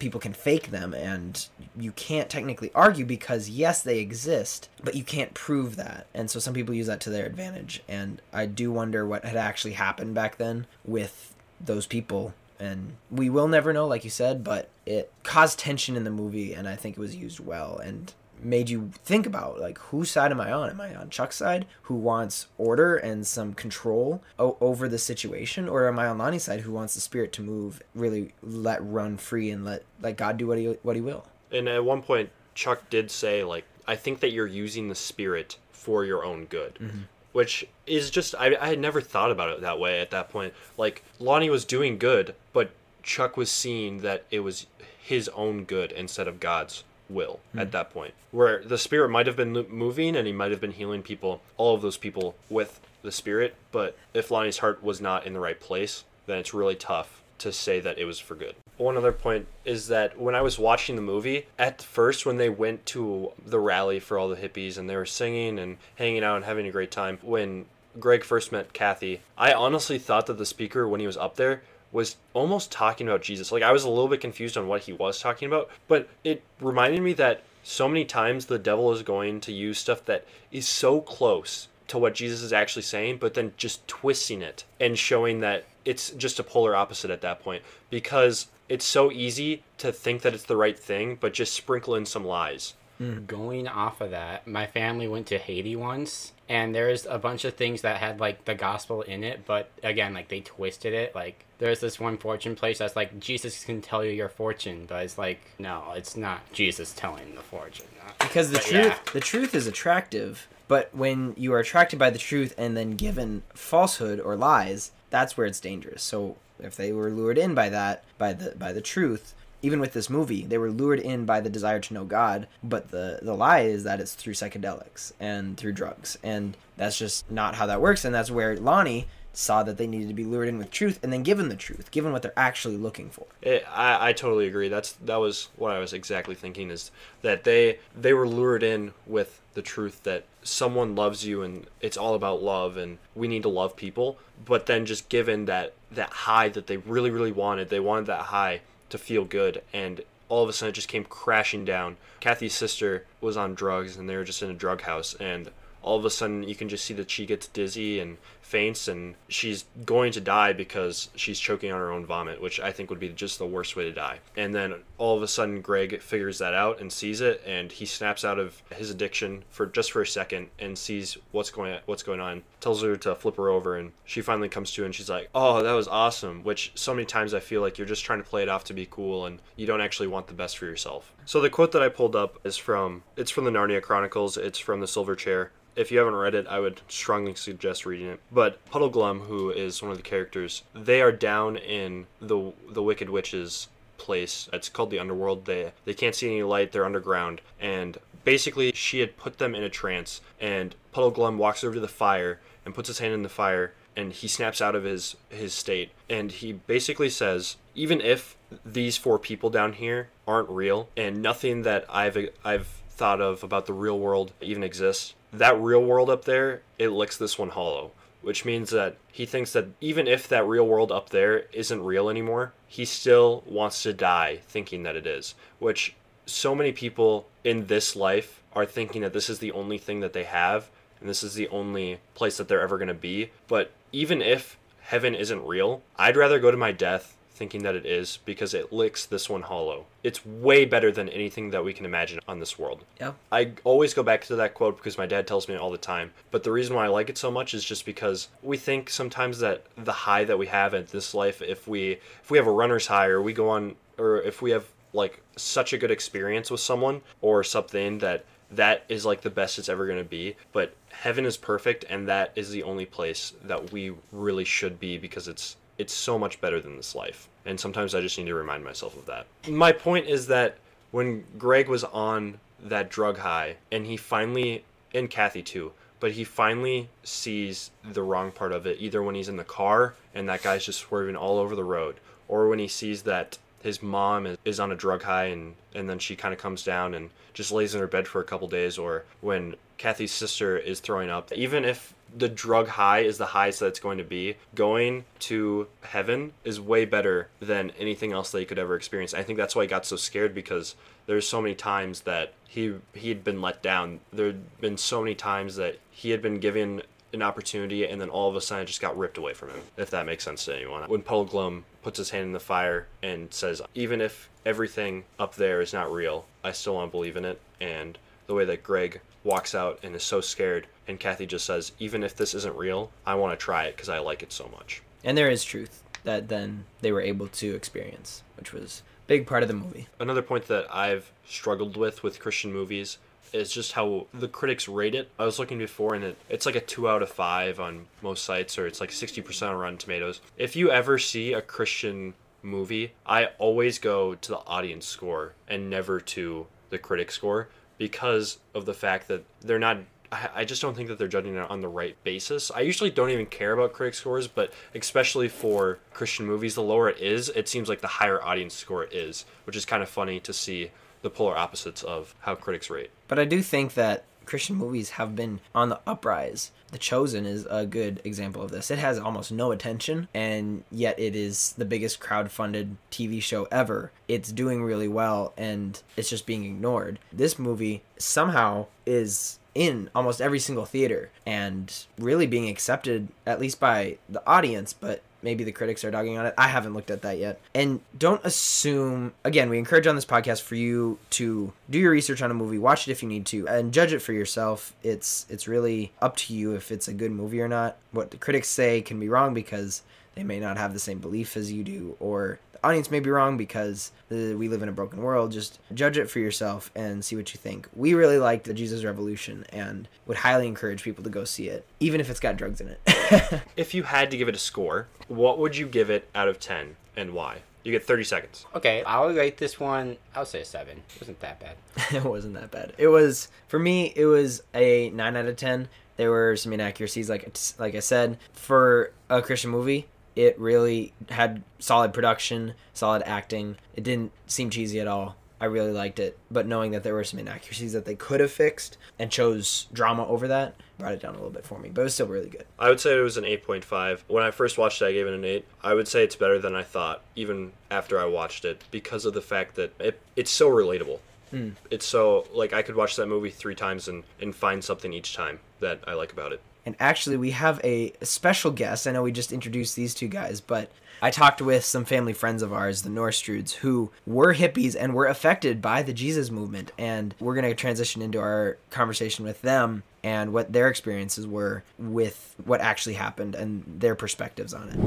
people 0.00 0.20
can 0.20 0.32
fake 0.32 0.70
them 0.70 0.92
and 0.92 1.46
you 1.76 1.92
can't 1.92 2.28
technically 2.28 2.72
argue 2.74 3.04
because 3.06 3.48
yes 3.48 3.82
they 3.82 4.00
exist 4.00 4.68
but 4.82 4.96
you 4.96 5.04
can't 5.04 5.34
prove 5.34 5.76
that. 5.76 6.06
And 6.12 6.28
so 6.28 6.40
some 6.40 6.54
people 6.54 6.74
use 6.74 6.88
that 6.88 7.00
to 7.02 7.10
their 7.10 7.26
advantage. 7.26 7.82
And 7.86 8.20
i 8.32 8.46
do 8.46 8.72
wonder 8.72 9.06
what 9.06 9.24
had 9.24 9.36
actually 9.36 9.74
happened 9.74 10.14
back 10.14 10.38
then 10.38 10.66
with 10.84 11.34
those 11.60 11.86
people. 11.86 12.34
And 12.58 12.96
we 13.10 13.30
will 13.30 13.46
never 13.46 13.72
know 13.72 13.86
like 13.86 14.02
you 14.02 14.10
said 14.10 14.42
but 14.42 14.68
it 14.84 15.12
caused 15.22 15.60
tension 15.60 15.96
in 15.96 16.02
the 16.04 16.10
movie 16.10 16.52
and 16.52 16.68
i 16.68 16.74
think 16.74 16.96
it 16.96 17.00
was 17.00 17.14
used 17.14 17.38
well. 17.38 17.78
And 17.78 18.12
made 18.42 18.70
you 18.70 18.90
think 19.04 19.26
about 19.26 19.60
like 19.60 19.78
whose 19.78 20.10
side 20.10 20.30
am 20.30 20.40
I 20.40 20.52
on? 20.52 20.70
Am 20.70 20.80
I 20.80 20.94
on 20.94 21.10
Chuck's 21.10 21.36
side, 21.36 21.66
who 21.82 21.94
wants 21.94 22.46
order 22.58 22.96
and 22.96 23.26
some 23.26 23.54
control 23.54 24.22
o- 24.38 24.56
over 24.60 24.88
the 24.88 24.98
situation, 24.98 25.68
or 25.68 25.88
am 25.88 25.98
I 25.98 26.06
on 26.06 26.18
Lonnie's 26.18 26.44
side, 26.44 26.60
who 26.60 26.72
wants 26.72 26.94
the 26.94 27.00
spirit 27.00 27.32
to 27.34 27.42
move, 27.42 27.82
really 27.94 28.34
let 28.42 28.84
run 28.84 29.16
free 29.16 29.50
and 29.50 29.64
let 29.64 29.84
let 30.00 30.16
God 30.16 30.36
do 30.36 30.46
what 30.46 30.58
he 30.58 30.66
what 30.82 30.96
he 30.96 31.02
will? 31.02 31.24
And 31.52 31.68
at 31.68 31.84
one 31.84 32.02
point, 32.02 32.30
Chuck 32.54 32.88
did 32.90 33.10
say, 33.10 33.42
like, 33.44 33.64
I 33.86 33.96
think 33.96 34.20
that 34.20 34.30
you're 34.30 34.46
using 34.46 34.88
the 34.88 34.94
spirit 34.94 35.58
for 35.72 36.04
your 36.04 36.24
own 36.24 36.44
good. 36.44 36.74
Mm-hmm. 36.74 36.98
Which 37.32 37.64
is 37.86 38.10
just, 38.10 38.34
I, 38.34 38.56
I 38.60 38.68
had 38.68 38.80
never 38.80 39.00
thought 39.00 39.30
about 39.30 39.50
it 39.50 39.60
that 39.60 39.78
way 39.78 40.00
at 40.00 40.10
that 40.10 40.30
point. 40.30 40.52
Like, 40.76 41.04
Lonnie 41.20 41.48
was 41.48 41.64
doing 41.64 41.96
good, 41.96 42.34
but 42.52 42.72
Chuck 43.04 43.36
was 43.36 43.50
seeing 43.50 43.98
that 43.98 44.24
it 44.32 44.40
was 44.40 44.66
his 45.00 45.28
own 45.28 45.64
good 45.64 45.92
instead 45.92 46.26
of 46.26 46.40
God's 46.40 46.82
will 47.10 47.40
hmm. 47.52 47.58
at 47.58 47.72
that 47.72 47.90
point. 47.92 48.14
Where 48.30 48.62
the 48.64 48.78
spirit 48.78 49.10
might 49.10 49.26
have 49.26 49.36
been 49.36 49.52
moving 49.68 50.16
and 50.16 50.26
he 50.26 50.32
might 50.32 50.50
have 50.50 50.60
been 50.60 50.72
healing 50.72 51.02
people, 51.02 51.40
all 51.56 51.74
of 51.74 51.82
those 51.82 51.96
people 51.96 52.34
with 52.48 52.80
the 53.02 53.12
spirit, 53.12 53.54
but 53.72 53.96
if 54.14 54.30
Lonnie's 54.30 54.58
heart 54.58 54.82
was 54.82 55.00
not 55.00 55.26
in 55.26 55.32
the 55.32 55.40
right 55.40 55.58
place, 55.58 56.04
then 56.26 56.38
it's 56.38 56.54
really 56.54 56.74
tough 56.74 57.22
to 57.38 57.52
say 57.52 57.80
that 57.80 57.98
it 57.98 58.04
was 58.04 58.18
for 58.18 58.34
good. 58.34 58.54
One 58.76 58.96
other 58.96 59.12
point 59.12 59.46
is 59.64 59.88
that 59.88 60.18
when 60.18 60.34
I 60.34 60.42
was 60.42 60.58
watching 60.58 60.96
the 60.96 61.02
movie, 61.02 61.46
at 61.58 61.82
first 61.82 62.24
when 62.24 62.36
they 62.36 62.48
went 62.48 62.86
to 62.86 63.32
the 63.44 63.58
rally 63.58 63.98
for 63.98 64.18
all 64.18 64.28
the 64.28 64.36
hippies 64.36 64.78
and 64.78 64.88
they 64.88 64.96
were 64.96 65.06
singing 65.06 65.58
and 65.58 65.78
hanging 65.96 66.22
out 66.22 66.36
and 66.36 66.44
having 66.44 66.66
a 66.66 66.70
great 66.70 66.90
time, 66.90 67.18
when 67.22 67.64
Greg 67.98 68.24
first 68.24 68.52
met 68.52 68.72
Kathy, 68.72 69.20
I 69.36 69.52
honestly 69.52 69.98
thought 69.98 70.26
that 70.26 70.38
the 70.38 70.46
speaker, 70.46 70.86
when 70.86 71.00
he 71.00 71.06
was 71.06 71.16
up 71.16 71.36
there, 71.36 71.62
was 71.92 72.16
almost 72.34 72.70
talking 72.70 73.08
about 73.08 73.22
Jesus. 73.22 73.50
Like, 73.50 73.62
I 73.62 73.72
was 73.72 73.84
a 73.84 73.88
little 73.88 74.08
bit 74.08 74.20
confused 74.20 74.56
on 74.56 74.68
what 74.68 74.82
he 74.82 74.92
was 74.92 75.20
talking 75.20 75.48
about, 75.48 75.68
but 75.88 76.08
it 76.24 76.42
reminded 76.60 77.02
me 77.02 77.12
that 77.14 77.42
so 77.62 77.88
many 77.88 78.04
times 78.04 78.46
the 78.46 78.58
devil 78.58 78.92
is 78.92 79.02
going 79.02 79.40
to 79.42 79.52
use 79.52 79.78
stuff 79.78 80.04
that 80.06 80.24
is 80.50 80.66
so 80.66 81.00
close 81.00 81.68
to 81.88 81.98
what 81.98 82.14
Jesus 82.14 82.42
is 82.42 82.52
actually 82.52 82.82
saying, 82.82 83.18
but 83.18 83.34
then 83.34 83.52
just 83.56 83.86
twisting 83.88 84.42
it 84.42 84.64
and 84.78 84.98
showing 84.98 85.40
that 85.40 85.64
it's 85.84 86.10
just 86.10 86.38
a 86.38 86.44
polar 86.44 86.76
opposite 86.76 87.10
at 87.10 87.20
that 87.22 87.42
point 87.42 87.62
because 87.90 88.46
it's 88.68 88.84
so 88.84 89.10
easy 89.10 89.64
to 89.78 89.90
think 89.90 90.22
that 90.22 90.32
it's 90.32 90.44
the 90.44 90.56
right 90.56 90.78
thing, 90.78 91.18
but 91.20 91.32
just 91.32 91.52
sprinkle 91.52 91.96
in 91.96 92.06
some 92.06 92.24
lies. 92.24 92.74
Mm, 93.00 93.26
going 93.26 93.66
off 93.66 94.00
of 94.00 94.12
that, 94.12 94.46
my 94.46 94.66
family 94.66 95.08
went 95.08 95.26
to 95.28 95.38
Haiti 95.38 95.74
once, 95.74 96.32
and 96.48 96.74
there's 96.74 97.06
a 97.06 97.18
bunch 97.18 97.44
of 97.44 97.54
things 97.54 97.82
that 97.82 97.96
had 97.96 98.20
like 98.20 98.44
the 98.44 98.54
gospel 98.54 99.02
in 99.02 99.24
it, 99.24 99.44
but 99.46 99.70
again, 99.82 100.14
like 100.14 100.28
they 100.28 100.40
twisted 100.40 100.92
it. 100.92 101.14
Like 101.14 101.44
there's 101.60 101.78
this 101.78 102.00
one 102.00 102.16
fortune 102.18 102.56
place 102.56 102.78
that's 102.78 102.96
like 102.96 103.20
Jesus 103.20 103.64
can 103.64 103.80
tell 103.80 104.04
you 104.04 104.10
your 104.10 104.28
fortune, 104.28 104.86
but 104.88 105.04
it's 105.04 105.16
like 105.16 105.40
no, 105.58 105.92
it's 105.94 106.16
not 106.16 106.40
Jesus 106.52 106.92
telling 106.92 107.36
the 107.36 107.42
fortune. 107.42 107.86
Uh, 108.04 108.10
because 108.18 108.50
the 108.50 108.56
But 108.58 108.64
truth 108.66 108.86
yeah. 108.86 108.98
the 109.12 109.20
truth 109.20 109.54
is 109.54 109.66
attractive 109.68 110.48
but 110.68 110.94
when 110.94 111.34
you 111.36 111.52
are 111.52 111.58
attracted 111.58 111.98
by 111.98 112.10
the 112.10 112.18
truth 112.18 112.54
and 112.56 112.76
then 112.76 112.92
given 112.92 113.42
falsehood 113.54 114.20
or 114.20 114.36
lies 114.36 114.90
that's 115.10 115.36
where 115.36 115.46
it's 115.46 115.60
dangerous 115.60 116.02
so 116.02 116.36
if 116.58 116.76
they 116.76 116.92
were 116.92 117.10
lured 117.10 117.38
in 117.38 117.54
by 117.54 117.68
that 117.68 118.04
by 118.18 118.32
the 118.32 118.54
by 118.56 118.72
the 118.72 118.80
truth 118.80 119.34
even 119.62 119.80
with 119.80 119.92
this 119.92 120.08
movie 120.08 120.44
they 120.44 120.58
were 120.58 120.70
lured 120.70 121.00
in 121.00 121.24
by 121.24 121.40
the 121.40 121.50
desire 121.50 121.80
to 121.80 121.94
know 121.94 122.04
god 122.04 122.46
but 122.62 122.90
the 122.90 123.18
the 123.22 123.34
lie 123.34 123.60
is 123.60 123.84
that 123.84 124.00
it's 124.00 124.14
through 124.14 124.32
psychedelics 124.34 125.12
and 125.18 125.56
through 125.56 125.72
drugs 125.72 126.16
and 126.22 126.56
that's 126.76 126.98
just 126.98 127.28
not 127.30 127.54
how 127.56 127.66
that 127.66 127.80
works 127.80 128.04
and 128.04 128.14
that's 128.14 128.30
where 128.30 128.56
lonnie 128.56 129.06
saw 129.32 129.62
that 129.62 129.76
they 129.76 129.86
needed 129.86 130.08
to 130.08 130.14
be 130.14 130.24
lured 130.24 130.48
in 130.48 130.58
with 130.58 130.70
truth 130.70 130.98
and 131.02 131.12
then 131.12 131.22
given 131.22 131.48
the 131.48 131.56
truth 131.56 131.90
given 131.90 132.12
what 132.12 132.22
they're 132.22 132.32
actually 132.36 132.76
looking 132.76 133.08
for 133.10 133.26
It, 133.42 133.64
I, 133.72 134.10
I 134.10 134.12
totally 134.12 134.46
agree. 134.46 134.68
That's 134.68 134.92
that 134.92 135.16
was 135.16 135.48
what 135.56 135.72
I 135.72 135.78
was 135.78 135.92
exactly 135.92 136.34
thinking 136.34 136.70
is 136.70 136.90
that 137.22 137.44
they 137.44 137.78
they 137.96 138.12
were 138.12 138.28
lured 138.28 138.62
in 138.62 138.92
with 139.06 139.40
the 139.54 139.62
truth 139.62 140.02
that 140.04 140.24
someone 140.42 140.94
loves 140.94 141.26
you 141.26 141.42
and 141.42 141.66
it's 141.80 141.96
all 141.96 142.14
about 142.14 142.42
love 142.42 142.76
and 142.76 142.98
we 143.14 143.28
need 143.28 143.42
to 143.42 143.48
love 143.48 143.76
people, 143.76 144.18
but 144.44 144.66
then 144.66 144.86
just 144.86 145.08
given 145.08 145.44
that 145.46 145.74
that 145.90 146.10
high 146.10 146.48
that 146.48 146.66
they 146.66 146.76
really 146.78 147.10
really 147.10 147.32
wanted, 147.32 147.68
they 147.68 147.80
wanted 147.80 148.06
that 148.06 148.22
high 148.22 148.60
to 148.88 148.98
feel 148.98 149.24
good 149.24 149.62
and 149.72 150.02
all 150.28 150.42
of 150.42 150.48
a 150.48 150.52
sudden 150.52 150.70
it 150.70 150.74
just 150.74 150.88
came 150.88 151.04
crashing 151.04 151.64
down. 151.64 151.96
Kathy's 152.20 152.54
sister 152.54 153.06
was 153.20 153.36
on 153.36 153.54
drugs 153.54 153.96
and 153.96 154.08
they 154.08 154.16
were 154.16 154.24
just 154.24 154.42
in 154.42 154.50
a 154.50 154.54
drug 154.54 154.82
house 154.82 155.14
and 155.14 155.50
all 155.82 155.98
of 155.98 156.04
a 156.04 156.10
sudden 156.10 156.42
you 156.42 156.54
can 156.54 156.68
just 156.68 156.84
see 156.84 156.94
that 156.94 157.10
she 157.10 157.26
gets 157.26 157.48
dizzy 157.48 158.00
and 158.00 158.18
faints 158.50 158.88
and 158.88 159.14
she's 159.28 159.64
going 159.86 160.10
to 160.10 160.20
die 160.20 160.52
because 160.52 161.08
she's 161.14 161.38
choking 161.38 161.72
on 161.72 161.78
her 161.78 161.92
own 161.92 162.04
vomit 162.04 162.40
which 162.40 162.58
i 162.60 162.72
think 162.72 162.90
would 162.90 162.98
be 162.98 163.08
just 163.08 163.38
the 163.38 163.46
worst 163.46 163.76
way 163.76 163.84
to 163.84 163.92
die. 163.92 164.18
And 164.36 164.54
then 164.54 164.74
all 164.98 165.16
of 165.16 165.22
a 165.22 165.28
sudden 165.28 165.60
greg 165.60 166.00
figures 166.00 166.38
that 166.38 166.54
out 166.54 166.80
and 166.80 166.92
sees 166.92 167.20
it 167.20 167.42
and 167.46 167.70
he 167.70 167.86
snaps 167.86 168.24
out 168.24 168.38
of 168.38 168.62
his 168.74 168.90
addiction 168.90 169.44
for 169.50 169.66
just 169.66 169.92
for 169.92 170.02
a 170.02 170.06
second 170.06 170.48
and 170.58 170.76
sees 170.76 171.16
what's 171.30 171.50
going 171.50 171.78
what's 171.86 172.02
going 172.02 172.20
on 172.20 172.42
tells 172.60 172.82
her 172.82 172.96
to 172.96 173.14
flip 173.14 173.36
her 173.36 173.48
over 173.48 173.76
and 173.76 173.92
she 174.04 174.20
finally 174.20 174.48
comes 174.48 174.72
to 174.72 174.84
and 174.84 174.94
she's 174.94 175.08
like 175.08 175.28
oh 175.34 175.62
that 175.62 175.72
was 175.72 175.88
awesome 175.88 176.42
which 176.42 176.72
so 176.74 176.92
many 176.92 177.06
times 177.06 177.32
i 177.34 177.40
feel 177.40 177.60
like 177.60 177.78
you're 177.78 177.86
just 177.86 178.04
trying 178.04 178.22
to 178.22 178.28
play 178.28 178.42
it 178.42 178.48
off 178.48 178.64
to 178.64 178.74
be 178.74 178.86
cool 178.90 179.26
and 179.26 179.40
you 179.56 179.66
don't 179.66 179.80
actually 179.80 180.08
want 180.08 180.26
the 180.26 180.34
best 180.34 180.58
for 180.58 180.64
yourself. 180.64 181.12
So 181.24 181.40
the 181.40 181.50
quote 181.50 181.72
that 181.72 181.82
i 181.82 181.88
pulled 181.88 182.16
up 182.16 182.38
is 182.44 182.56
from 182.56 183.02
it's 183.16 183.30
from 183.30 183.44
the 183.44 183.50
narnia 183.50 183.80
chronicles 183.82 184.36
it's 184.36 184.58
from 184.58 184.80
the 184.80 184.88
silver 184.88 185.14
chair. 185.14 185.52
If 185.76 185.92
you 185.92 185.98
haven't 185.98 186.16
read 186.16 186.34
it, 186.34 186.46
I 186.48 186.58
would 186.58 186.80
strongly 186.88 187.34
suggest 187.36 187.86
reading 187.86 188.08
it. 188.08 188.20
But 188.32 188.39
Puddleglum, 188.48 189.26
who 189.26 189.50
is 189.50 189.82
one 189.82 189.90
of 189.90 189.96
the 189.96 190.02
characters, 190.02 190.62
they 190.74 191.00
are 191.02 191.12
down 191.12 191.56
in 191.56 192.06
the 192.20 192.52
the 192.68 192.82
Wicked 192.82 193.10
Witch's 193.10 193.68
place. 193.98 194.48
It's 194.52 194.68
called 194.68 194.90
the 194.90 194.98
Underworld. 194.98 195.44
They 195.44 195.72
they 195.84 195.94
can't 195.94 196.14
see 196.14 196.26
any 196.26 196.42
light. 196.42 196.72
They're 196.72 196.86
underground, 196.86 197.40
and 197.60 197.98
basically 198.24 198.72
she 198.72 199.00
had 199.00 199.16
put 199.16 199.38
them 199.38 199.54
in 199.54 199.62
a 199.62 199.68
trance. 199.68 200.20
And 200.40 200.74
Puddleglum 200.94 201.36
walks 201.36 201.62
over 201.62 201.74
to 201.74 201.80
the 201.80 201.88
fire 201.88 202.40
and 202.64 202.74
puts 202.74 202.88
his 202.88 202.98
hand 202.98 203.14
in 203.14 203.22
the 203.22 203.28
fire, 203.28 203.74
and 203.96 204.12
he 204.12 204.28
snaps 204.28 204.60
out 204.60 204.74
of 204.74 204.84
his 204.84 205.16
his 205.28 205.52
state. 205.52 205.90
And 206.08 206.32
he 206.32 206.52
basically 206.52 207.10
says, 207.10 207.56
even 207.74 208.00
if 208.00 208.36
these 208.64 208.96
four 208.96 209.18
people 209.18 209.50
down 209.50 209.74
here 209.74 210.08
aren't 210.26 210.48
real, 210.48 210.88
and 210.96 211.22
nothing 211.22 211.62
that 211.62 211.84
I've 211.88 212.16
I've 212.44 212.66
thought 212.90 213.20
of 213.20 213.42
about 213.42 213.66
the 213.66 213.72
real 213.72 213.98
world 213.98 214.32
even 214.40 214.62
exists, 214.62 215.14
that 215.32 215.60
real 215.60 215.82
world 215.82 216.10
up 216.10 216.24
there, 216.24 216.62
it 216.78 216.88
licks 216.88 217.16
this 217.16 217.38
one 217.38 217.50
hollow. 217.50 217.92
Which 218.22 218.44
means 218.44 218.70
that 218.70 218.96
he 219.10 219.24
thinks 219.24 219.52
that 219.52 219.68
even 219.80 220.06
if 220.06 220.28
that 220.28 220.46
real 220.46 220.66
world 220.66 220.92
up 220.92 221.10
there 221.10 221.46
isn't 221.52 221.82
real 221.82 222.10
anymore, 222.10 222.52
he 222.66 222.84
still 222.84 223.42
wants 223.46 223.82
to 223.82 223.92
die 223.92 224.40
thinking 224.46 224.82
that 224.82 224.96
it 224.96 225.06
is. 225.06 225.34
Which 225.58 225.94
so 226.26 226.54
many 226.54 226.72
people 226.72 227.26
in 227.44 227.66
this 227.66 227.96
life 227.96 228.42
are 228.52 228.66
thinking 228.66 229.02
that 229.02 229.12
this 229.12 229.30
is 229.30 229.38
the 229.38 229.52
only 229.52 229.78
thing 229.78 230.00
that 230.00 230.12
they 230.12 230.24
have 230.24 230.70
and 231.00 231.08
this 231.08 231.22
is 231.22 231.34
the 231.34 231.48
only 231.48 231.98
place 232.14 232.36
that 232.36 232.48
they're 232.48 232.60
ever 232.60 232.78
going 232.78 232.88
to 232.88 232.94
be. 232.94 233.30
But 233.48 233.70
even 233.90 234.20
if 234.22 234.58
heaven 234.82 235.14
isn't 235.14 235.46
real, 235.46 235.82
I'd 235.96 236.16
rather 236.16 236.38
go 236.38 236.50
to 236.50 236.56
my 236.56 236.72
death 236.72 237.16
thinking 237.40 237.62
that 237.62 237.74
it 237.74 237.86
is 237.86 238.18
because 238.26 238.52
it 238.52 238.70
licks 238.70 239.06
this 239.06 239.30
one 239.30 239.40
hollow. 239.40 239.86
It's 240.04 240.26
way 240.26 240.66
better 240.66 240.92
than 240.92 241.08
anything 241.08 241.48
that 241.52 241.64
we 241.64 241.72
can 241.72 241.86
imagine 241.86 242.20
on 242.28 242.38
this 242.38 242.58
world. 242.58 242.84
yeah 243.00 243.12
I 243.32 243.52
always 243.64 243.94
go 243.94 244.02
back 244.02 244.26
to 244.26 244.36
that 244.36 244.52
quote 244.52 244.76
because 244.76 244.98
my 244.98 245.06
dad 245.06 245.26
tells 245.26 245.48
me 245.48 245.56
all 245.56 245.70
the 245.70 245.78
time. 245.78 246.12
But 246.30 246.42
the 246.42 246.52
reason 246.52 246.76
why 246.76 246.84
I 246.84 246.88
like 246.88 247.08
it 247.08 247.16
so 247.16 247.30
much 247.30 247.54
is 247.54 247.64
just 247.64 247.86
because 247.86 248.28
we 248.42 248.58
think 248.58 248.90
sometimes 248.90 249.38
that 249.38 249.64
the 249.74 249.92
high 250.04 250.24
that 250.24 250.38
we 250.38 250.48
have 250.48 250.74
in 250.74 250.86
this 250.90 251.14
life, 251.14 251.40
if 251.40 251.66
we 251.66 251.92
if 252.22 252.30
we 252.30 252.36
have 252.36 252.46
a 252.46 252.52
runner's 252.52 252.88
high 252.88 253.06
or 253.06 253.22
we 253.22 253.32
go 253.32 253.48
on 253.48 253.74
or 253.96 254.20
if 254.20 254.42
we 254.42 254.50
have 254.50 254.66
like 254.92 255.22
such 255.36 255.72
a 255.72 255.78
good 255.78 255.90
experience 255.90 256.50
with 256.50 256.60
someone 256.60 257.00
or 257.22 257.42
something 257.42 258.00
that 258.00 258.26
that 258.50 258.84
is 258.90 259.06
like 259.06 259.22
the 259.22 259.30
best 259.30 259.58
it's 259.58 259.70
ever 259.70 259.86
going 259.86 259.96
to 259.96 260.04
be. 260.04 260.36
But 260.52 260.74
heaven 260.90 261.24
is 261.24 261.38
perfect 261.38 261.86
and 261.88 262.06
that 262.08 262.32
is 262.36 262.50
the 262.50 262.64
only 262.64 262.84
place 262.84 263.32
that 263.44 263.72
we 263.72 263.94
really 264.12 264.44
should 264.44 264.78
be 264.78 264.98
because 264.98 265.26
it's 265.26 265.56
it's 265.80 265.94
so 265.94 266.18
much 266.18 266.40
better 266.42 266.60
than 266.60 266.76
this 266.76 266.94
life. 266.94 267.26
And 267.46 267.58
sometimes 267.58 267.94
I 267.94 268.02
just 268.02 268.18
need 268.18 268.26
to 268.26 268.34
remind 268.34 268.62
myself 268.62 268.96
of 268.96 269.06
that. 269.06 269.26
My 269.48 269.72
point 269.72 270.06
is 270.06 270.26
that 270.26 270.58
when 270.90 271.24
Greg 271.38 271.68
was 271.68 271.84
on 271.84 272.38
that 272.62 272.90
drug 272.90 273.18
high 273.18 273.56
and 273.72 273.86
he 273.86 273.96
finally 273.96 274.62
and 274.92 275.08
Kathy 275.08 275.42
too, 275.42 275.72
but 276.00 276.12
he 276.12 276.24
finally 276.24 276.88
sees 277.02 277.70
the 277.82 278.02
wrong 278.02 278.30
part 278.30 278.52
of 278.52 278.66
it 278.66 278.76
either 278.78 279.02
when 279.02 279.14
he's 279.14 279.28
in 279.28 279.36
the 279.36 279.44
car 279.44 279.94
and 280.14 280.28
that 280.28 280.42
guy's 280.42 280.66
just 280.66 280.80
swerving 280.80 281.16
all 281.16 281.38
over 281.38 281.56
the 281.56 281.64
road 281.64 281.96
or 282.28 282.48
when 282.48 282.58
he 282.58 282.68
sees 282.68 283.02
that 283.02 283.38
his 283.62 283.82
mom 283.82 284.36
is, 284.44 284.60
on 284.60 284.72
a 284.72 284.76
drug 284.76 285.02
high 285.02 285.26
and 285.26 285.54
and 285.74 285.88
then 285.88 285.98
she 285.98 286.16
kind 286.16 286.34
of 286.34 286.40
comes 286.40 286.64
down 286.64 286.94
and 286.94 287.10
just 287.34 287.52
lays 287.52 287.74
in 287.74 287.80
her 287.80 287.86
bed 287.86 288.08
for 288.08 288.20
a 288.20 288.24
couple 288.24 288.48
days 288.48 288.76
or 288.76 289.04
when 289.20 289.54
Kathy's 289.78 290.12
sister 290.12 290.58
is 290.58 290.80
throwing 290.80 291.10
up 291.10 291.30
even 291.32 291.64
if 291.64 291.94
the 292.16 292.28
drug 292.28 292.68
high 292.68 293.00
is 293.00 293.18
the 293.18 293.26
highest 293.26 293.60
that 293.60 293.66
it's 293.66 293.80
going 293.80 293.98
to 293.98 294.04
be. 294.04 294.36
Going 294.54 295.04
to 295.20 295.68
heaven 295.82 296.32
is 296.44 296.60
way 296.60 296.84
better 296.84 297.28
than 297.40 297.70
anything 297.78 298.12
else 298.12 298.30
that 298.32 298.40
he 298.40 298.44
could 298.44 298.58
ever 298.58 298.74
experience. 298.74 299.14
I 299.14 299.22
think 299.22 299.38
that's 299.38 299.54
why 299.54 299.62
he 299.62 299.68
got 299.68 299.86
so 299.86 299.96
scared 299.96 300.34
because 300.34 300.74
there's 301.06 301.28
so 301.28 301.40
many 301.40 301.54
times 301.54 302.02
that 302.02 302.34
he 302.48 302.74
he'd 302.94 303.24
been 303.24 303.40
let 303.40 303.62
down. 303.62 304.00
There'd 304.12 304.60
been 304.60 304.76
so 304.76 305.00
many 305.00 305.14
times 305.14 305.56
that 305.56 305.78
he 305.90 306.10
had 306.10 306.22
been 306.22 306.38
given 306.38 306.82
an 307.12 307.22
opportunity 307.22 307.84
and 307.86 308.00
then 308.00 308.08
all 308.08 308.28
of 308.28 308.36
a 308.36 308.40
sudden 308.40 308.62
it 308.62 308.66
just 308.66 308.80
got 308.80 308.96
ripped 308.96 309.18
away 309.18 309.34
from 309.34 309.50
him 309.50 309.60
if 309.76 309.90
that 309.90 310.06
makes 310.06 310.24
sense 310.24 310.44
to 310.44 310.54
anyone. 310.54 310.88
When 310.88 311.02
Puddleglum 311.02 311.64
puts 311.82 311.98
his 311.98 312.10
hand 312.10 312.24
in 312.24 312.32
the 312.32 312.40
fire 312.40 312.86
and 313.02 313.32
says 313.32 313.62
even 313.74 314.00
if 314.00 314.28
everything 314.44 315.04
up 315.18 315.34
there 315.34 315.60
is 315.60 315.72
not 315.72 315.90
real 315.92 316.26
i 316.44 316.52
still 316.52 316.74
want 316.74 316.88
to 316.88 316.90
believe 316.90 317.16
in 317.16 317.24
it 317.24 317.40
and 317.60 317.98
the 318.26 318.34
way 318.34 318.44
that 318.44 318.62
greg 318.62 319.00
walks 319.24 319.54
out 319.54 319.78
and 319.82 319.94
is 319.94 320.02
so 320.02 320.20
scared 320.20 320.66
and 320.88 321.00
kathy 321.00 321.26
just 321.26 321.44
says 321.44 321.72
even 321.78 322.02
if 322.02 322.16
this 322.16 322.34
isn't 322.34 322.56
real 322.56 322.90
i 323.06 323.14
want 323.14 323.38
to 323.38 323.42
try 323.42 323.64
it 323.64 323.76
because 323.76 323.88
i 323.88 323.98
like 323.98 324.22
it 324.22 324.32
so 324.32 324.48
much 324.56 324.82
and 325.04 325.16
there 325.16 325.30
is 325.30 325.44
truth 325.44 325.82
that 326.04 326.28
then 326.28 326.64
they 326.80 326.92
were 326.92 327.00
able 327.00 327.28
to 327.28 327.54
experience 327.54 328.22
which 328.36 328.52
was 328.52 328.82
a 329.04 329.08
big 329.08 329.26
part 329.26 329.42
of 329.42 329.48
the 329.48 329.54
movie 329.54 329.86
another 329.98 330.22
point 330.22 330.46
that 330.46 330.66
I've 330.74 331.12
struggled 331.26 331.76
with 331.76 332.02
with 332.02 332.20
Christian 332.20 332.52
movies 332.52 332.98
is 333.32 333.52
just 333.52 333.72
how 333.72 334.06
the 334.12 334.28
critics 334.28 334.68
rate 334.68 334.94
it. 334.94 335.10
I 335.18 335.24
was 335.24 335.38
looking 335.38 335.58
before 335.58 335.94
and 335.94 336.04
it, 336.04 336.16
it's 336.28 336.46
like 336.46 336.56
a 336.56 336.60
2 336.60 336.88
out 336.88 337.02
of 337.02 337.10
5 337.10 337.60
on 337.60 337.86
most 338.02 338.24
sites 338.24 338.58
or 338.58 338.66
it's 338.66 338.80
like 338.80 338.90
60% 338.90 339.48
on 339.48 339.56
Rotten 339.56 339.78
Tomatoes. 339.78 340.20
If 340.36 340.56
you 340.56 340.70
ever 340.70 340.98
see 340.98 341.32
a 341.32 341.42
Christian 341.42 342.14
movie, 342.42 342.92
I 343.06 343.26
always 343.38 343.78
go 343.78 344.14
to 344.14 344.28
the 344.28 344.38
audience 344.38 344.86
score 344.86 345.34
and 345.46 345.70
never 345.70 346.00
to 346.00 346.46
the 346.70 346.78
critic 346.78 347.10
score 347.10 347.48
because 347.80 348.36
of 348.54 348.66
the 348.66 348.74
fact 348.74 349.08
that 349.08 349.24
they're 349.40 349.58
not 349.58 349.78
I 350.12 350.44
just 350.44 350.60
don't 350.60 350.74
think 350.76 350.88
that 350.88 350.98
they're 350.98 351.06
judging 351.06 351.36
it 351.36 351.50
on 351.50 351.60
the 351.60 351.68
right 351.68 351.96
basis. 352.02 352.50
I 352.50 352.62
usually 352.62 352.90
don't 352.90 353.10
even 353.10 353.26
care 353.26 353.52
about 353.52 353.72
critic 353.72 353.94
scores, 353.94 354.26
but 354.26 354.52
especially 354.74 355.28
for 355.28 355.78
Christian 355.94 356.26
movies, 356.26 356.56
the 356.56 356.64
lower 356.64 356.88
it 356.88 356.98
is, 356.98 357.28
it 357.28 357.48
seems 357.48 357.68
like 357.68 357.80
the 357.80 357.86
higher 357.86 358.20
audience 358.20 358.54
score 358.54 358.82
it 358.82 358.92
is, 358.92 359.24
which 359.44 359.54
is 359.54 359.64
kind 359.64 359.84
of 359.84 359.88
funny 359.88 360.18
to 360.18 360.32
see 360.32 360.72
the 361.02 361.10
polar 361.10 361.38
opposites 361.38 361.84
of 361.84 362.16
how 362.22 362.34
critics 362.34 362.68
rate. 362.68 362.90
But 363.06 363.20
I 363.20 363.24
do 363.24 363.40
think 363.40 363.74
that 363.74 364.04
Christian 364.30 364.54
movies 364.54 364.90
have 364.90 365.16
been 365.16 365.40
on 365.56 365.70
the 365.70 365.80
uprise. 365.88 366.52
The 366.70 366.78
Chosen 366.78 367.26
is 367.26 367.48
a 367.50 367.66
good 367.66 368.00
example 368.04 368.42
of 368.42 368.52
this. 368.52 368.70
It 368.70 368.78
has 368.78 368.96
almost 368.96 369.32
no 369.32 369.50
attention, 369.50 370.06
and 370.14 370.62
yet 370.70 370.96
it 371.00 371.16
is 371.16 371.52
the 371.58 371.64
biggest 371.64 371.98
crowd-funded 371.98 372.76
TV 372.92 373.20
show 373.20 373.48
ever. 373.50 373.90
It's 374.06 374.30
doing 374.30 374.62
really 374.62 374.86
well, 374.86 375.32
and 375.36 375.82
it's 375.96 376.08
just 376.08 376.26
being 376.26 376.44
ignored. 376.44 377.00
This 377.12 377.40
movie 377.40 377.82
somehow 377.98 378.66
is 378.86 379.40
in 379.52 379.90
almost 379.96 380.20
every 380.20 380.38
single 380.38 380.64
theater 380.64 381.10
and 381.26 381.86
really 381.98 382.28
being 382.28 382.48
accepted 382.48 383.08
at 383.26 383.40
least 383.40 383.58
by 383.58 383.98
the 384.08 384.24
audience 384.24 384.72
but 384.72 385.02
maybe 385.22 385.44
the 385.44 385.52
critics 385.52 385.84
are 385.84 385.90
dogging 385.90 386.18
on 386.18 386.26
it. 386.26 386.34
I 386.36 386.48
haven't 386.48 386.74
looked 386.74 386.90
at 386.90 387.02
that 387.02 387.18
yet. 387.18 387.40
And 387.54 387.80
don't 387.96 388.24
assume 388.24 389.12
again 389.24 389.50
we 389.50 389.58
encourage 389.58 389.86
on 389.86 389.94
this 389.94 390.04
podcast 390.04 390.42
for 390.42 390.54
you 390.54 390.98
to 391.10 391.52
do 391.68 391.78
your 391.78 391.92
research 391.92 392.22
on 392.22 392.30
a 392.30 392.34
movie 392.34 392.58
watch 392.58 392.88
it 392.88 392.92
if 392.92 393.02
you 393.02 393.08
need 393.08 393.26
to 393.26 393.48
and 393.48 393.72
judge 393.72 393.92
it 393.92 394.00
for 394.00 394.12
yourself. 394.12 394.74
It's 394.82 395.26
it's 395.28 395.48
really 395.48 395.92
up 396.00 396.16
to 396.18 396.34
you 396.34 396.54
if 396.54 396.70
it's 396.70 396.88
a 396.88 396.92
good 396.92 397.12
movie 397.12 397.40
or 397.40 397.48
not. 397.48 397.76
What 397.92 398.10
the 398.10 398.16
critics 398.16 398.48
say 398.48 398.82
can 398.82 398.98
be 399.00 399.08
wrong 399.08 399.34
because 399.34 399.82
they 400.14 400.22
may 400.22 400.40
not 400.40 400.56
have 400.58 400.72
the 400.72 400.80
same 400.80 400.98
belief 400.98 401.36
as 401.36 401.52
you 401.52 401.62
do 401.62 401.96
or 402.00 402.38
audience 402.62 402.90
may 402.90 403.00
be 403.00 403.10
wrong 403.10 403.36
because 403.36 403.92
uh, 404.10 404.36
we 404.36 404.48
live 404.48 404.62
in 404.62 404.68
a 404.68 404.72
broken 404.72 405.02
world. 405.02 405.32
Just 405.32 405.58
judge 405.74 405.98
it 405.98 406.10
for 406.10 406.18
yourself 406.18 406.70
and 406.74 407.04
see 407.04 407.16
what 407.16 407.32
you 407.32 407.38
think. 407.38 407.68
We 407.74 407.94
really 407.94 408.18
liked 408.18 408.44
the 408.44 408.54
Jesus 408.54 408.84
Revolution 408.84 409.44
and 409.50 409.88
would 410.06 410.18
highly 410.18 410.46
encourage 410.46 410.82
people 410.82 411.04
to 411.04 411.10
go 411.10 411.24
see 411.24 411.48
it, 411.48 411.66
even 411.80 412.00
if 412.00 412.10
it's 412.10 412.20
got 412.20 412.36
drugs 412.36 412.60
in 412.60 412.68
it. 412.68 413.42
If 413.56 413.74
you 413.74 413.82
had 413.82 414.10
to 414.10 414.16
give 414.16 414.28
it 414.28 414.34
a 414.34 414.38
score, 414.38 414.88
what 415.08 415.38
would 415.38 415.56
you 415.56 415.66
give 415.66 415.90
it 415.90 416.08
out 416.14 416.28
of 416.28 416.38
10 416.40 416.76
and 416.96 417.12
why? 417.12 417.38
You 417.62 417.72
get 417.72 417.84
30 417.84 418.04
seconds. 418.04 418.46
Okay, 418.54 418.82
I'll 418.84 419.10
rate 419.10 419.36
this 419.36 419.60
one. 419.60 419.96
I'll 420.14 420.24
say 420.24 420.40
a 420.40 420.44
seven. 420.44 420.78
It 420.94 421.00
wasn't 421.00 421.20
that 421.20 421.40
bad. 421.40 421.56
it 421.94 422.04
wasn't 422.04 422.34
that 422.34 422.50
bad. 422.50 422.72
It 422.78 422.88
was 422.88 423.28
for 423.48 423.58
me. 423.58 423.92
It 423.94 424.06
was 424.06 424.42
a 424.54 424.90
nine 424.90 425.16
out 425.16 425.26
of 425.26 425.36
ten. 425.36 425.68
There 425.96 426.10
were 426.10 426.36
some 426.36 426.54
inaccuracies, 426.54 427.10
like 427.10 427.30
like 427.58 427.74
I 427.74 427.80
said, 427.80 428.18
for 428.32 428.92
a 429.10 429.20
Christian 429.20 429.50
movie. 429.50 429.88
It 430.16 430.38
really 430.38 430.92
had 431.10 431.42
solid 431.58 431.92
production, 431.92 432.54
solid 432.74 433.02
acting. 433.06 433.56
It 433.74 433.84
didn't 433.84 434.12
seem 434.26 434.50
cheesy 434.50 434.80
at 434.80 434.86
all. 434.86 435.16
I 435.40 435.46
really 435.46 435.72
liked 435.72 435.98
it, 435.98 436.18
but 436.30 436.46
knowing 436.46 436.72
that 436.72 436.82
there 436.82 436.92
were 436.92 437.04
some 437.04 437.18
inaccuracies 437.18 437.72
that 437.72 437.86
they 437.86 437.94
could 437.94 438.20
have 438.20 438.30
fixed 438.30 438.76
and 438.98 439.10
chose 439.10 439.68
drama 439.72 440.06
over 440.06 440.28
that 440.28 440.54
brought 440.80 440.92
it 440.92 441.00
down 441.00 441.14
a 441.14 441.18
little 441.18 441.30
bit 441.30 441.44
for 441.44 441.58
me. 441.58 441.68
But 441.72 441.82
it 441.82 441.84
was 441.84 441.94
still 441.94 442.06
really 442.06 442.28
good. 442.28 442.46
I 442.58 442.68
would 442.68 442.80
say 442.80 442.96
it 442.96 443.02
was 443.02 443.16
an 443.16 443.24
8.5. 443.24 444.00
When 444.08 444.24
I 444.24 444.30
first 444.30 444.58
watched 444.58 444.82
it, 444.82 444.86
I 444.86 444.92
gave 444.92 445.06
it 445.06 445.14
an 445.14 445.24
8. 445.24 445.46
I 445.62 445.74
would 445.74 445.86
say 445.86 446.02
it's 446.02 446.16
better 446.16 446.38
than 446.38 446.56
I 446.56 446.62
thought, 446.62 447.02
even 447.14 447.52
after 447.70 448.00
I 448.00 448.06
watched 448.06 448.44
it, 448.44 448.64
because 448.70 449.04
of 449.04 449.14
the 449.14 449.22
fact 449.22 449.54
that 449.54 449.78
it, 449.78 450.00
it's 450.16 450.30
so 450.30 450.50
relatable. 450.50 450.98
Hmm. 451.30 451.50
It's 451.70 451.86
so, 451.86 452.26
like, 452.32 452.52
I 452.52 452.62
could 452.62 452.74
watch 452.74 452.96
that 452.96 453.06
movie 453.06 453.30
three 453.30 453.54
times 453.54 453.86
and, 453.86 454.02
and 454.20 454.34
find 454.34 454.64
something 454.64 454.92
each 454.92 455.14
time 455.14 455.38
that 455.60 455.80
I 455.86 455.94
like 455.94 456.12
about 456.12 456.32
it. 456.32 456.40
And 456.66 456.76
actually, 456.78 457.16
we 457.16 457.30
have 457.30 457.60
a 457.64 457.92
special 458.02 458.50
guest. 458.50 458.86
I 458.86 458.92
know 458.92 459.02
we 459.02 459.12
just 459.12 459.32
introduced 459.32 459.76
these 459.76 459.94
two 459.94 460.08
guys, 460.08 460.40
but 460.40 460.70
I 461.02 461.10
talked 461.10 461.40
with 461.40 461.64
some 461.64 461.84
family 461.84 462.12
friends 462.12 462.42
of 462.42 462.52
ours, 462.52 462.82
the 462.82 462.90
Norstruds, 462.90 463.52
who 463.52 463.90
were 464.06 464.34
hippies 464.34 464.76
and 464.78 464.94
were 464.94 465.06
affected 465.06 465.62
by 465.62 465.82
the 465.82 465.94
Jesus 465.94 466.30
movement. 466.30 466.72
And 466.78 467.14
we're 467.18 467.34
going 467.34 467.48
to 467.48 467.54
transition 467.54 468.02
into 468.02 468.18
our 468.18 468.58
conversation 468.70 469.24
with 469.24 469.40
them 469.40 469.82
and 470.04 470.32
what 470.32 470.52
their 470.52 470.68
experiences 470.68 471.26
were 471.26 471.62
with 471.78 472.34
what 472.44 472.60
actually 472.60 472.94
happened 472.94 473.34
and 473.34 473.64
their 473.66 473.94
perspectives 473.94 474.52
on 474.52 474.68
it. 474.68 474.78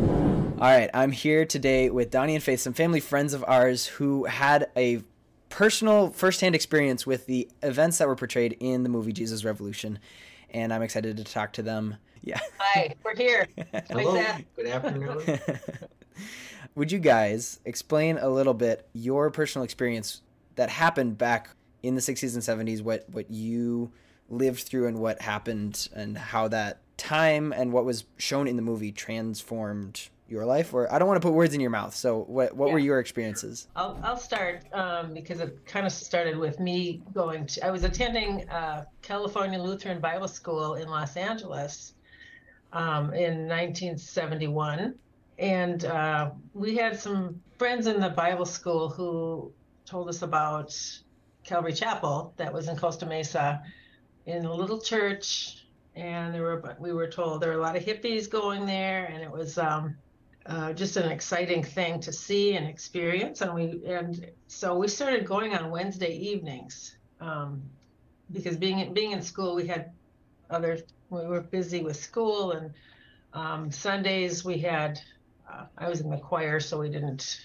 All 0.62 0.70
right, 0.70 0.90
I'm 0.94 1.12
here 1.12 1.46
today 1.46 1.90
with 1.90 2.12
Donnie 2.12 2.36
and 2.36 2.44
Faith, 2.44 2.60
some 2.60 2.74
family 2.74 3.00
friends 3.00 3.34
of 3.34 3.44
ours 3.48 3.88
who 3.88 4.26
had 4.26 4.70
a 4.78 5.02
personal 5.50 6.10
firsthand 6.10 6.56
experience 6.56 7.06
with 7.06 7.26
the 7.26 7.48
events 7.62 7.98
that 7.98 8.08
were 8.08 8.16
portrayed 8.16 8.58
in 8.60 8.84
the 8.84 8.90
movie 8.90 9.14
Jesus 9.14 9.44
Revolution. 9.44 10.00
And 10.54 10.74
I'm 10.74 10.82
excited 10.82 11.18
to 11.18 11.24
talk 11.24 11.54
to 11.54 11.64
them. 11.64 11.98
Yeah. 12.22 12.40
Hi, 12.60 12.96
we're 13.04 13.16
here. 13.16 13.48
Hello. 13.90 14.14
Like 14.14 14.46
Good 14.56 14.68
afternoon. 14.68 15.40
Would 16.76 16.92
you 16.92 17.00
guys 17.00 17.60
explain 17.66 18.18
a 18.18 18.30
little 18.30 18.54
bit 18.54 18.88
your 18.94 19.30
personal 19.32 19.64
experience 19.64 20.22
that 20.56 20.70
happened 20.70 21.18
back 21.18 21.50
in 21.82 21.96
the 21.96 22.02
60s 22.02 22.34
and 22.34 22.68
70s, 22.68 22.82
what, 22.82 23.08
what 23.10 23.30
you 23.30 23.92
lived 24.30 24.62
through 24.64 24.88
and 24.88 25.00
what 25.00 25.22
happened, 25.22 25.90
and 25.94 26.18
how 26.18 26.48
that 26.48 26.80
time 26.98 27.52
and 27.52 27.74
what 27.74 27.86
was 27.86 28.06
shown 28.18 28.48
in 28.48 28.56
the 28.56 28.62
movie 28.62 28.92
transformed 28.92 30.10
your 30.28 30.46
life? 30.46 30.74
Or 30.74 30.92
I 30.92 31.00
don't 31.00 31.08
want 31.08 31.22
to 31.22 31.28
put 31.28 31.34
words 31.34 31.54
in 31.54 31.60
your 31.60 31.70
mouth. 31.70 31.96
So, 31.96 32.24
what, 32.24 32.56
what 32.56 32.72
were 32.72 32.80
your 32.80 33.00
experiences? 33.00 33.68
I'll, 33.76 34.00
I'll 34.04 34.18
start 34.18 34.64
um, 34.74 35.14
because 35.14 35.40
it 35.40 35.66
kind 35.66 35.86
of 35.86 35.92
started 35.92 36.38
with 36.38 36.60
me 36.60 37.02
going 37.14 37.46
to, 37.48 37.66
I 37.66 37.72
was 37.72 37.84
attending 37.84 38.50
uh, 38.50 38.86
California 39.02 39.62
Lutheran 39.62 40.00
Bible 40.00 40.28
School 40.28 40.76
in 40.76 40.88
Los 40.88 41.16
Angeles 41.18 41.94
um, 42.72 43.14
in 43.14 43.48
1971. 43.48 44.96
And 45.40 45.86
uh, 45.86 46.32
we 46.54 46.76
had 46.76 47.00
some 47.00 47.42
friends 47.58 47.88
in 47.88 48.00
the 48.00 48.10
Bible 48.10 48.46
school 48.46 48.90
who 48.90 49.52
told 49.86 50.10
us 50.10 50.22
about 50.22 50.76
Calvary 51.44 51.74
Chapel 51.74 52.34
that 52.38 52.54
was 52.54 52.68
in 52.68 52.78
Costa 52.78 53.06
Mesa 53.06 53.62
in 54.26 54.46
a 54.46 54.54
little 54.54 54.80
church. 54.80 55.66
And 55.96 56.34
there 56.34 56.42
were, 56.42 56.76
we 56.80 56.94
were 56.94 57.08
told 57.08 57.42
there 57.42 57.50
were 57.50 57.60
a 57.60 57.62
lot 57.62 57.76
of 57.76 57.84
hippies 57.84 58.30
going 58.30 58.66
there, 58.66 59.06
and 59.06 59.22
it 59.22 59.32
was 59.32 59.58
um, 59.58 59.96
uh, 60.46 60.74
just 60.74 60.98
an 60.98 61.10
exciting 61.10 61.64
thing 61.64 62.00
to 62.02 62.12
see 62.12 62.56
and 62.56 62.68
experience. 62.68 63.42
And 63.42 63.54
we 63.54 63.86
and 63.86 64.30
so 64.48 64.76
we 64.76 64.88
started 64.88 65.26
going 65.26 65.54
on 65.56 65.72
Wednesday 65.72 66.16
evenings 66.16 66.98
um, 67.22 67.62
because 68.32 68.58
being 68.58 68.80
in, 68.80 68.94
being 68.94 69.12
in 69.12 69.22
school, 69.22 69.56
we 69.56 69.68
had 69.68 69.92
other 70.50 70.80
we 71.10 71.26
were 71.26 71.42
busy 71.42 71.82
with 71.82 71.96
school 71.96 72.52
and 72.52 72.74
um, 73.34 73.72
Sundays 73.72 74.44
we 74.44 74.58
had 74.58 75.00
uh, 75.52 75.66
I 75.78 75.90
was 75.90 76.02
in 76.02 76.10
the 76.10 76.18
choir, 76.18 76.60
so 76.60 76.80
we 76.80 76.90
didn't 76.90 77.40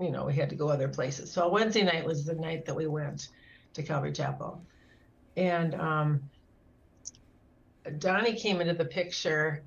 you 0.00 0.10
know 0.10 0.24
we 0.24 0.34
had 0.34 0.48
to 0.50 0.56
go 0.56 0.68
other 0.68 0.88
places. 0.88 1.30
So 1.30 1.48
Wednesday 1.48 1.82
night 1.82 2.04
was 2.04 2.24
the 2.24 2.34
night 2.34 2.64
that 2.66 2.74
we 2.74 2.86
went 2.86 3.28
to 3.74 3.82
Calvary 3.82 4.12
Chapel, 4.12 4.62
and 5.36 5.74
um, 5.74 6.22
Donnie 7.98 8.34
came 8.34 8.60
into 8.60 8.74
the 8.74 8.84
picture 8.84 9.62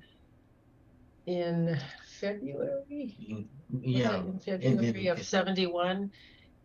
in 1.26 1.78
February 2.24 3.48
Yeah. 3.70 4.16
in 4.16 4.38
February 4.38 5.06
of 5.08 5.22
'71. 5.22 6.10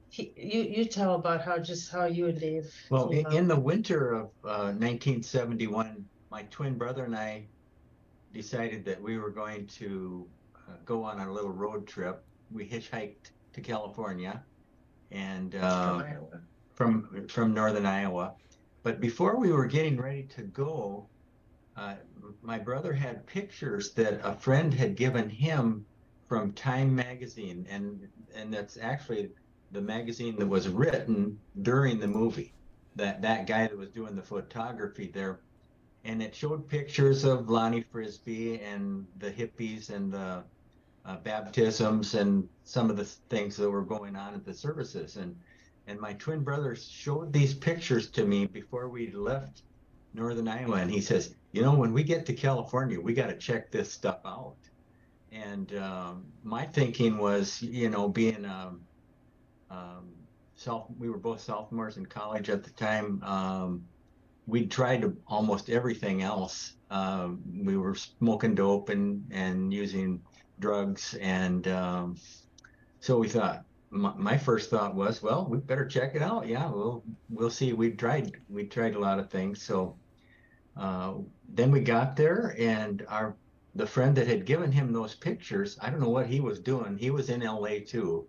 He, 0.09 0.33
You 0.35 0.61
you 0.63 0.85
tell 0.85 1.15
about 1.15 1.41
how 1.41 1.59
just 1.59 1.91
how 1.91 2.05
you 2.05 2.27
and 2.27 2.39
Dave. 2.39 2.73
Well, 2.89 3.09
came 3.09 3.27
in, 3.27 3.47
the 3.47 3.59
winter 3.59 4.13
of 4.13 4.25
uh, 4.43 4.73
1971, 4.73 6.05
my 6.31 6.43
twin 6.43 6.77
brother 6.77 7.05
and 7.05 7.15
I 7.15 7.45
decided 8.33 8.85
that 8.85 9.01
we 9.01 9.17
were 9.17 9.29
going 9.29 9.67
to 9.67 10.27
uh, 10.55 10.73
go 10.85 11.03
on 11.03 11.19
a 11.19 11.31
little 11.31 11.51
road 11.51 11.87
trip. 11.87 12.23
We 12.51 12.67
hitchhiked 12.67 13.31
to 13.53 13.61
California, 13.61 14.43
and 15.11 15.55
uh, 15.55 16.03
Iowa. 16.05 16.41
from 16.73 17.27
from 17.27 17.53
northern 17.53 17.85
Iowa. 17.85 18.33
But 18.81 18.99
before 18.99 19.37
we 19.37 19.51
were 19.51 19.67
getting 19.67 19.99
ready 20.01 20.23
to 20.35 20.43
go, 20.43 21.07
uh, 21.79 21.95
my 22.41 22.59
brother 22.59 22.91
had 22.91 23.25
pictures 23.25 23.93
that 23.93 24.19
a 24.23 24.33
friend 24.33 24.73
had 24.73 24.95
given 24.95 25.29
him 25.29 25.85
from 26.27 26.51
Time 26.53 26.93
magazine, 26.93 27.65
and 27.69 28.07
and 28.35 28.53
that's 28.53 28.77
actually 28.77 29.31
the 29.71 29.81
magazine 29.81 30.35
that 30.37 30.47
was 30.47 30.67
written 30.67 31.39
during 31.61 31.99
the 31.99 32.07
movie. 32.07 32.53
That 32.95 33.21
that 33.21 33.47
guy 33.47 33.67
that 33.67 33.77
was 33.77 33.89
doing 33.89 34.15
the 34.15 34.21
photography 34.21 35.09
there, 35.13 35.39
and 36.03 36.21
it 36.21 36.35
showed 36.35 36.67
pictures 36.67 37.23
of 37.23 37.49
Lonnie 37.49 37.85
Frisbee 37.91 38.59
and 38.59 39.07
the 39.17 39.31
hippies 39.31 39.89
and 39.89 40.11
the 40.11 40.43
uh, 41.05 41.17
baptisms 41.23 42.13
and 42.13 42.47
some 42.65 42.89
of 42.89 42.97
the 42.97 43.05
things 43.05 43.55
that 43.55 43.69
were 43.69 43.83
going 43.83 44.15
on 44.15 44.33
at 44.33 44.45
the 44.45 44.53
services 44.53 45.15
and 45.15 45.35
and 45.87 45.99
my 45.99 46.13
twin 46.13 46.43
brother 46.43 46.75
showed 46.75 47.33
these 47.33 47.53
pictures 47.53 48.11
to 48.11 48.25
me 48.25 48.45
before 48.45 48.89
we 48.89 49.09
left 49.11 49.63
northern 50.13 50.47
iowa 50.47 50.75
and 50.75 50.91
he 50.91 51.01
says 51.01 51.35
you 51.51 51.61
know 51.61 51.73
when 51.73 51.93
we 51.93 52.03
get 52.03 52.25
to 52.25 52.33
california 52.33 52.99
we 52.99 53.13
got 53.13 53.27
to 53.27 53.37
check 53.37 53.71
this 53.71 53.91
stuff 53.91 54.19
out 54.25 54.55
and 55.31 55.75
um, 55.75 56.25
my 56.43 56.65
thinking 56.65 57.17
was 57.17 57.61
you 57.61 57.89
know 57.89 58.07
being 58.07 58.45
um, 58.45 58.81
um, 59.69 60.09
self 60.55 60.87
we 60.97 61.09
were 61.09 61.17
both 61.17 61.39
sophomores 61.39 61.97
in 61.97 62.05
college 62.05 62.49
at 62.49 62.63
the 62.63 62.71
time 62.71 63.21
um, 63.23 63.83
we 64.47 64.65
tried 64.65 65.01
to 65.01 65.15
almost 65.27 65.69
everything 65.69 66.21
else 66.21 66.73
um, 66.89 67.41
we 67.63 67.77
were 67.77 67.95
smoking 67.95 68.55
dope 68.55 68.89
and 68.89 69.23
and 69.31 69.73
using 69.73 70.21
drugs 70.59 71.15
and 71.21 71.67
um, 71.67 72.15
so 72.99 73.17
we 73.17 73.27
thought 73.27 73.63
my, 73.91 74.13
my 74.15 74.37
first 74.37 74.69
thought 74.69 74.95
was, 74.95 75.21
well, 75.21 75.47
we 75.49 75.57
better 75.57 75.85
check 75.85 76.15
it 76.15 76.21
out. 76.21 76.47
Yeah, 76.47 76.69
we'll 76.69 77.03
we'll 77.29 77.49
see. 77.49 77.73
We 77.73 77.91
tried 77.91 78.33
we 78.47 78.65
tried 78.65 78.95
a 78.95 78.99
lot 78.99 79.19
of 79.19 79.29
things. 79.29 79.61
So 79.61 79.97
uh, 80.77 81.15
then 81.49 81.71
we 81.71 81.81
got 81.81 82.15
there, 82.15 82.55
and 82.59 83.05
our 83.07 83.35
the 83.75 83.85
friend 83.85 84.15
that 84.17 84.27
had 84.27 84.45
given 84.45 84.71
him 84.71 84.91
those 84.91 85.15
pictures, 85.15 85.77
I 85.81 85.89
don't 85.89 85.99
know 85.99 86.09
what 86.09 86.27
he 86.27 86.39
was 86.39 86.59
doing. 86.59 86.97
He 86.97 87.11
was 87.11 87.29
in 87.29 87.43
L.A. 87.43 87.79
too, 87.81 88.27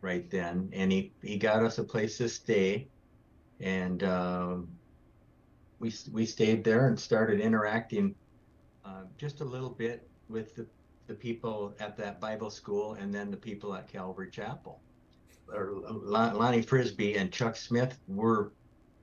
right 0.00 0.28
then, 0.30 0.70
and 0.72 0.92
he 0.92 1.12
he 1.22 1.38
got 1.38 1.62
us 1.62 1.78
a 1.78 1.84
place 1.84 2.18
to 2.18 2.28
stay, 2.28 2.88
and 3.60 4.02
um 4.04 4.68
we 5.82 5.92
we 6.12 6.24
stayed 6.24 6.62
there 6.62 6.86
and 6.86 6.98
started 6.98 7.40
interacting 7.40 8.14
uh, 8.84 9.02
just 9.18 9.40
a 9.40 9.44
little 9.44 9.70
bit 9.70 10.08
with 10.28 10.54
the, 10.54 10.66
the 11.08 11.14
people 11.14 11.74
at 11.80 11.96
that 11.96 12.20
Bible 12.20 12.50
school 12.50 12.94
and 12.94 13.12
then 13.12 13.30
the 13.30 13.36
people 13.36 13.74
at 13.74 13.88
Calvary 13.88 14.30
Chapel. 14.30 14.80
Or 15.52 15.72
Lon- 15.90 16.36
Lonnie 16.36 16.62
Frisbee 16.62 17.16
and 17.16 17.32
Chuck 17.32 17.56
Smith 17.56 17.98
were 18.06 18.52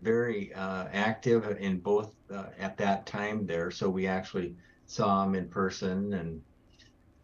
very 0.01 0.53
uh, 0.53 0.85
active 0.93 1.57
in 1.59 1.79
both 1.79 2.15
uh, 2.33 2.45
at 2.57 2.77
that 2.77 3.05
time 3.05 3.45
there, 3.45 3.71
so 3.71 3.89
we 3.89 4.07
actually 4.07 4.55
saw 4.85 5.23
him 5.23 5.35
in 5.35 5.47
person 5.47 6.13
and 6.13 6.41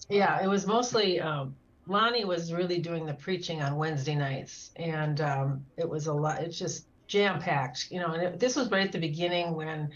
Yeah, 0.10 0.44
it 0.44 0.48
was 0.48 0.68
mostly 0.68 1.20
um, 1.20 1.56
Lonnie 1.88 2.26
was 2.26 2.52
really 2.54 2.80
doing 2.80 3.06
the 3.06 3.14
preaching 3.14 3.62
on 3.62 3.76
Wednesday 3.76 4.16
nights, 4.16 4.72
and 4.76 5.22
um, 5.22 5.66
it 5.78 5.88
was 5.88 6.08
a 6.08 6.14
lot. 6.14 6.42
It's 6.42 6.58
just 6.58 6.88
jam 7.08 7.40
packed, 7.40 7.92
you 7.92 8.00
know. 8.00 8.14
And 8.14 8.24
it, 8.24 8.40
this 8.40 8.56
was 8.56 8.70
right 8.72 8.86
at 8.86 8.92
the 8.92 9.00
beginning 9.00 9.56
when 9.56 9.92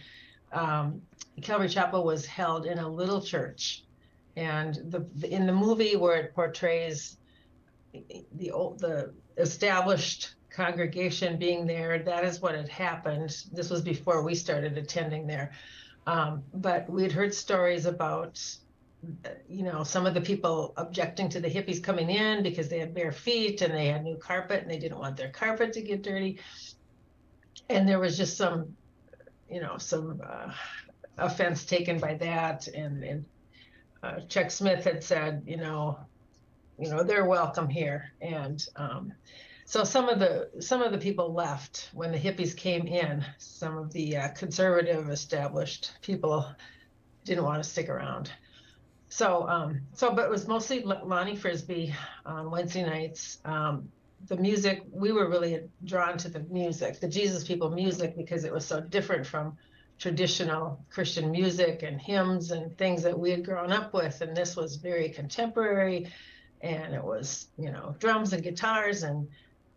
um, 0.52 1.02
Calvary 1.42 1.70
Chapel 1.70 2.04
was 2.04 2.26
held 2.26 2.65
in 2.65 2.78
a 2.80 2.88
little 2.88 3.22
church, 3.22 3.84
and 4.36 4.76
the, 4.92 5.06
the 5.15 5.32
in 5.32 5.48
the 5.48 5.54
movie 5.54 5.96
where 5.96 6.15
it 6.18 6.36
portrays 6.36 7.18
the 8.36 8.52
old 8.52 8.80
the 8.80 9.12
established 9.38 10.36
congregation 10.60 11.38
being 11.38 11.65
there, 11.65 12.00
that 12.00 12.24
is 12.24 12.41
what 12.41 12.54
had 12.56 12.69
happened. 12.69 13.45
This 13.54 13.69
was 13.69 13.82
before 13.82 14.24
we 14.24 14.36
started 14.36 14.78
attending 14.78 15.26
there, 15.26 15.52
um, 16.06 16.43
but 16.54 16.89
we'd 16.89 17.12
heard 17.13 17.34
stories 17.34 17.86
about 17.86 18.39
you 19.48 19.63
know, 19.63 19.84
some 19.84 20.06
of 20.06 20.13
the 20.13 20.22
people 20.22 20.74
objecting 20.78 21.30
to 21.30 21.39
the 21.39 21.48
hippies 21.50 21.82
coming 21.82 22.10
in 22.10 22.43
because 22.43 22.67
they 22.67 22.80
had 22.80 22.93
bare 22.93 23.12
feet 23.12 23.62
and 23.62 23.74
they 23.74 23.88
had 23.88 24.04
new 24.04 24.17
carpet 24.17 24.62
and 24.62 24.69
they 24.69 24.78
didn't 24.78 25.00
want 25.00 25.15
their 25.15 25.30
carpet 25.30 25.72
to 25.74 25.82
get 25.82 26.02
dirty. 26.02 26.39
And 27.69 27.88
there 27.88 28.00
was 28.00 28.17
just 28.17 28.36
some, 28.36 28.76
you 29.50 29.62
know, 29.62 29.78
some 29.78 30.22
uh, 30.28 30.52
offense 31.17 31.63
taken 31.65 32.00
by 32.00 32.15
that. 32.15 32.67
And, 32.67 33.04
and 33.04 33.26
uh, 34.04 34.19
Chuck 34.28 34.52
Smith 34.52 34.84
had 34.84 35.04
said, 35.04 35.43
you 35.45 35.58
know, 35.58 35.98
you 36.78 36.89
know, 36.89 37.04
they're 37.04 37.26
welcome 37.26 37.69
here. 37.69 38.12
And 38.22 38.65
um, 38.76 39.13
so 39.69 39.84
some 39.84 40.10
of 40.10 40.19
the 40.19 40.49
some 40.60 40.82
of 40.82 40.91
the 40.91 40.97
people 40.97 41.34
left 41.34 41.89
when 41.93 42.12
the 42.12 42.17
hippies 42.17 42.58
came 42.58 42.88
in. 42.88 43.23
Some 43.38 43.77
of 43.77 43.93
the 43.93 44.17
uh, 44.17 44.27
conservative 44.29 45.10
established 45.10 45.93
people 46.01 46.45
didn't 47.23 47.43
want 47.43 47.63
to 47.63 47.69
stick 47.69 47.88
around 47.88 48.32
so 49.10 49.47
um 49.49 49.82
so 49.93 50.12
but 50.12 50.25
it 50.25 50.29
was 50.29 50.47
mostly 50.47 50.82
lonnie 50.84 51.36
frisbee 51.36 51.93
on 52.25 52.49
wednesday 52.51 52.84
nights 52.84 53.39
um 53.45 53.89
the 54.27 54.38
music 54.38 54.84
we 54.91 55.12
were 55.12 55.27
really 55.27 55.62
drawn 55.86 56.17
to 56.17 56.29
the 56.29 56.39
music 56.51 56.99
the 56.99 57.08
jesus 57.08 57.43
people 57.43 57.71
music 57.71 58.15
because 58.15 58.43
it 58.43 58.53
was 58.53 58.65
so 58.65 58.79
different 58.79 59.25
from 59.25 59.58
traditional 59.97 60.79
christian 60.91 61.32
music 61.32 61.82
and 61.82 61.99
hymns 61.99 62.51
and 62.51 62.77
things 62.77 63.01
that 63.01 63.17
we 63.17 63.32
had 63.32 63.43
grown 63.43 63.71
up 63.71 63.93
with 63.93 64.21
and 64.21 64.38
this 64.38 64.55
was 64.55 64.75
very 64.75 65.10
contemporary 65.10 66.08
and 66.62 66.93
it 66.93 67.03
was 67.03 67.47
you 67.58 67.71
know 67.71 67.95
drums 67.99 68.32
and 68.32 68.43
guitars 68.43 69.03
and 69.03 69.27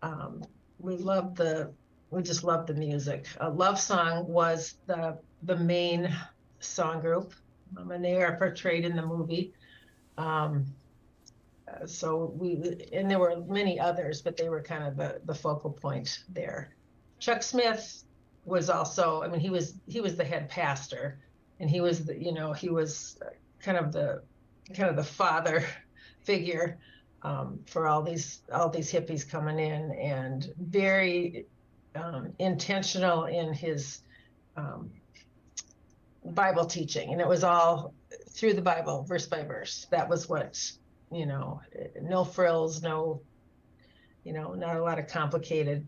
um, 0.03 0.43
we 0.79 0.97
loved 0.97 1.37
the 1.37 1.73
we 2.11 2.23
just 2.23 2.45
loved 2.45 2.69
the 2.69 2.75
music 2.75 3.27
a 3.41 3.49
love 3.49 3.79
song 3.79 4.27
was 4.27 4.75
the 4.87 5.17
the 5.45 5.57
main 5.57 6.15
song 6.61 7.01
group 7.01 7.33
um, 7.77 7.91
and 7.91 8.05
they 8.05 8.23
are 8.23 8.37
portrayed 8.37 8.85
in 8.85 8.97
the 8.97 9.05
movie. 9.05 9.53
Um, 10.19 10.67
uh, 11.69 11.87
so 11.87 12.33
we 12.37 12.87
and 12.93 13.11
there 13.11 13.19
were 13.19 13.43
many 13.47 13.79
others, 13.81 14.21
but 14.21 14.37
they 14.37 14.49
were 14.49 14.63
kind 14.63 14.85
of 14.85 14.97
the, 14.97 15.21
the 15.25 15.35
focal 15.35 15.71
point 15.71 16.25
there. 16.29 16.75
Chuck 17.19 17.43
Smith 17.43 18.05
was 18.45 18.69
also, 18.69 19.23
I 19.23 19.29
mean, 19.29 19.41
he 19.41 19.51
was 19.51 19.75
he 19.87 20.01
was 20.01 20.17
the 20.17 20.25
head 20.25 20.49
pastor, 20.49 21.19
and 21.61 21.71
he 21.71 21.81
was 21.81 22.05
the 22.05 22.21
you 22.21 22.33
know 22.33 22.53
he 22.53 22.69
was 22.69 23.19
kind 23.61 23.79
of 23.79 23.93
the 23.93 24.23
kind 24.75 24.91
of 24.91 24.97
the 24.97 25.05
father 25.05 25.65
figure 26.25 26.79
um, 27.25 27.61
for 27.67 27.87
all 27.87 28.03
these 28.03 28.41
all 28.53 28.69
these 28.69 28.91
hippies 28.93 29.29
coming 29.29 29.59
in, 29.59 29.93
and 29.93 30.53
very 30.59 31.47
um, 31.95 32.33
intentional 32.39 33.25
in 33.25 33.53
his 33.53 34.01
um, 34.57 34.91
Bible 36.25 36.65
teaching, 36.65 37.13
and 37.13 37.21
it 37.21 37.29
was 37.29 37.45
all 37.45 37.95
through 38.29 38.55
the 38.55 38.63
Bible, 38.63 39.05
verse 39.05 39.27
by 39.27 39.43
verse. 39.43 39.87
That 39.91 40.09
was 40.09 40.29
what, 40.29 40.59
you 41.11 41.27
know, 41.27 41.61
no 42.01 42.25
frills, 42.25 42.83
no, 42.83 43.21
you 44.25 44.33
know, 44.33 44.55
not 44.55 44.77
a 44.77 44.83
lot 44.83 44.99
of 44.99 45.07
complicated 45.07 45.87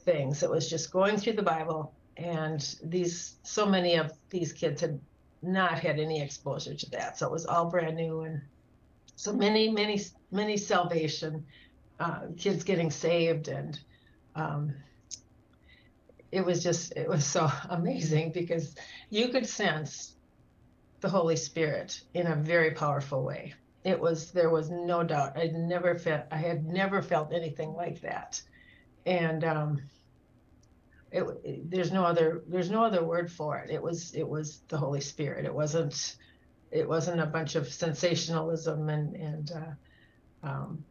things. 0.00 0.42
It 0.42 0.50
was 0.50 0.68
just 0.68 0.92
going 0.92 1.16
through 1.16 1.34
the 1.34 1.42
Bible, 1.42 1.94
and 2.16 2.76
these, 2.82 3.36
so 3.42 3.66
many 3.66 3.94
of 3.94 4.12
these 4.30 4.52
kids 4.52 4.80
had 4.80 5.00
not 5.42 5.78
had 5.78 5.98
any 5.98 6.20
exposure 6.20 6.74
to 6.74 6.90
that, 6.90 7.18
so 7.18 7.26
it 7.26 7.32
was 7.32 7.46
all 7.46 7.70
brand 7.70 7.96
new, 7.96 8.20
and 8.20 8.40
so 9.16 9.32
many, 9.32 9.70
many, 9.70 10.00
many 10.30 10.56
salvation, 10.56 11.44
uh, 12.00 12.20
kids 12.36 12.64
getting 12.64 12.90
saved, 12.90 13.48
and 13.48 13.78
um, 14.34 14.74
it 16.32 16.44
was 16.44 16.62
just 16.62 16.92
it 16.96 17.08
was 17.08 17.24
so 17.24 17.50
amazing 17.70 18.32
because 18.32 18.74
you 19.10 19.28
could 19.28 19.46
sense 19.46 20.14
the 21.00 21.08
holy 21.08 21.36
spirit 21.36 22.00
in 22.14 22.26
a 22.26 22.34
very 22.34 22.72
powerful 22.72 23.22
way. 23.22 23.54
It 23.84 24.00
was 24.00 24.32
there 24.32 24.50
was 24.50 24.70
no 24.70 25.04
doubt. 25.04 25.36
I'd 25.36 25.54
never 25.54 25.98
felt 25.98 26.24
i 26.30 26.36
had 26.38 26.66
never 26.66 27.02
felt 27.02 27.32
anything 27.32 27.74
like 27.74 28.00
that. 28.00 28.40
And 29.06 29.44
um 29.44 29.82
it, 31.12 31.70
there's 31.70 31.92
no 31.92 32.04
other 32.04 32.42
there's 32.48 32.70
no 32.70 32.84
other 32.84 33.04
word 33.04 33.30
for 33.30 33.58
it. 33.58 33.70
It 33.70 33.82
was 33.82 34.14
it 34.14 34.26
was 34.28 34.60
the 34.68 34.78
holy 34.78 35.00
spirit. 35.00 35.44
It 35.44 35.54
wasn't 35.54 36.16
it 36.74 36.88
wasn't 36.88 37.20
a 37.20 37.26
bunch 37.26 37.54
of 37.54 37.72
sensationalism 37.72 38.88
and 38.88 39.14
and 39.14 39.52
uh, 39.52 40.46
um, 40.46 40.84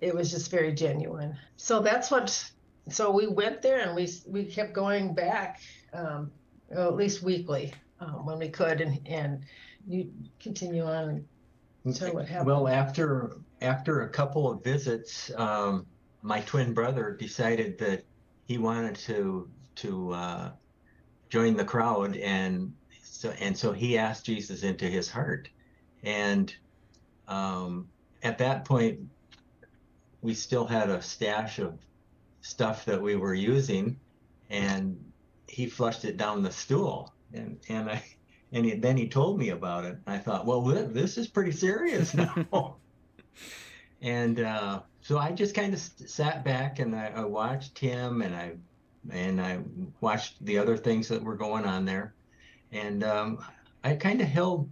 it 0.00 0.14
was 0.14 0.30
just 0.30 0.50
very 0.50 0.72
genuine. 0.72 1.36
So 1.56 1.80
that's 1.80 2.10
what 2.10 2.50
so 2.88 3.10
we 3.10 3.26
went 3.26 3.60
there 3.60 3.80
and 3.80 3.94
we 3.94 4.08
we 4.26 4.44
kept 4.44 4.72
going 4.72 5.14
back 5.14 5.60
um, 5.92 6.30
at 6.70 6.94
least 6.94 7.22
weekly 7.22 7.74
um, 8.00 8.24
when 8.24 8.38
we 8.38 8.48
could 8.48 8.80
and 8.80 9.00
and 9.06 9.42
you 9.86 10.10
continue 10.40 10.84
on 10.84 11.24
to 11.92 12.10
what 12.10 12.28
happened. 12.28 12.46
Well 12.46 12.68
after 12.68 13.36
after 13.60 14.02
a 14.02 14.08
couple 14.08 14.48
of 14.48 14.62
visits 14.62 15.32
um, 15.36 15.86
my 16.22 16.40
twin 16.42 16.72
brother 16.72 17.16
decided 17.18 17.78
that 17.78 18.04
he 18.46 18.58
wanted 18.58 18.94
to 18.94 19.50
to 19.76 20.12
uh, 20.12 20.50
join 21.30 21.56
the 21.56 21.64
crowd 21.64 22.16
and 22.16 22.72
so 23.26 23.34
and 23.40 23.56
so 23.56 23.72
he 23.72 23.98
asked 23.98 24.24
jesus 24.24 24.62
into 24.62 24.86
his 24.86 25.10
heart. 25.10 25.48
And 26.02 26.54
um, 27.26 27.88
at 28.22 28.38
that 28.38 28.64
point 28.64 29.00
we 30.22 30.34
still 30.34 30.66
had 30.66 30.88
a 30.90 31.02
stash 31.02 31.58
of 31.58 31.78
stuff 32.40 32.84
that 32.84 33.00
we 33.00 33.16
were 33.16 33.34
using 33.34 33.98
and 34.50 34.98
he 35.48 35.66
flushed 35.66 36.04
it 36.04 36.16
down 36.16 36.42
the 36.42 36.52
stool. 36.52 37.12
And 37.32 37.58
and 37.68 37.90
i 37.90 38.02
and 38.52 38.64
he, 38.64 38.74
then 38.74 38.96
he 38.96 39.08
told 39.08 39.38
me 39.38 39.48
about 39.50 39.84
it. 39.84 39.98
I 40.06 40.18
thought 40.18 40.46
well 40.46 40.60
this 40.62 41.18
is 41.18 41.26
pretty 41.26 41.52
serious 41.52 42.14
now. 42.14 42.76
And 44.02 44.40
uh, 44.40 44.82
so 45.00 45.18
i 45.18 45.32
just 45.32 45.54
kind 45.54 45.72
of 45.72 45.80
sat 45.80 46.44
back 46.44 46.80
and 46.80 46.94
I, 46.94 47.06
I, 47.16 47.24
watched 47.24 47.78
him 47.78 48.22
and 48.22 48.34
i 48.34 48.52
and 49.10 49.40
i 49.40 49.60
watched 50.00 50.44
the 50.44 50.58
other 50.58 50.76
things 50.76 51.08
that 51.08 51.22
were 51.22 51.36
going 51.36 51.64
on 51.64 51.86
there 51.86 52.15
and 52.76 53.04
um, 53.04 53.38
i 53.84 53.94
kind 53.94 54.20
of 54.20 54.28
held 54.28 54.68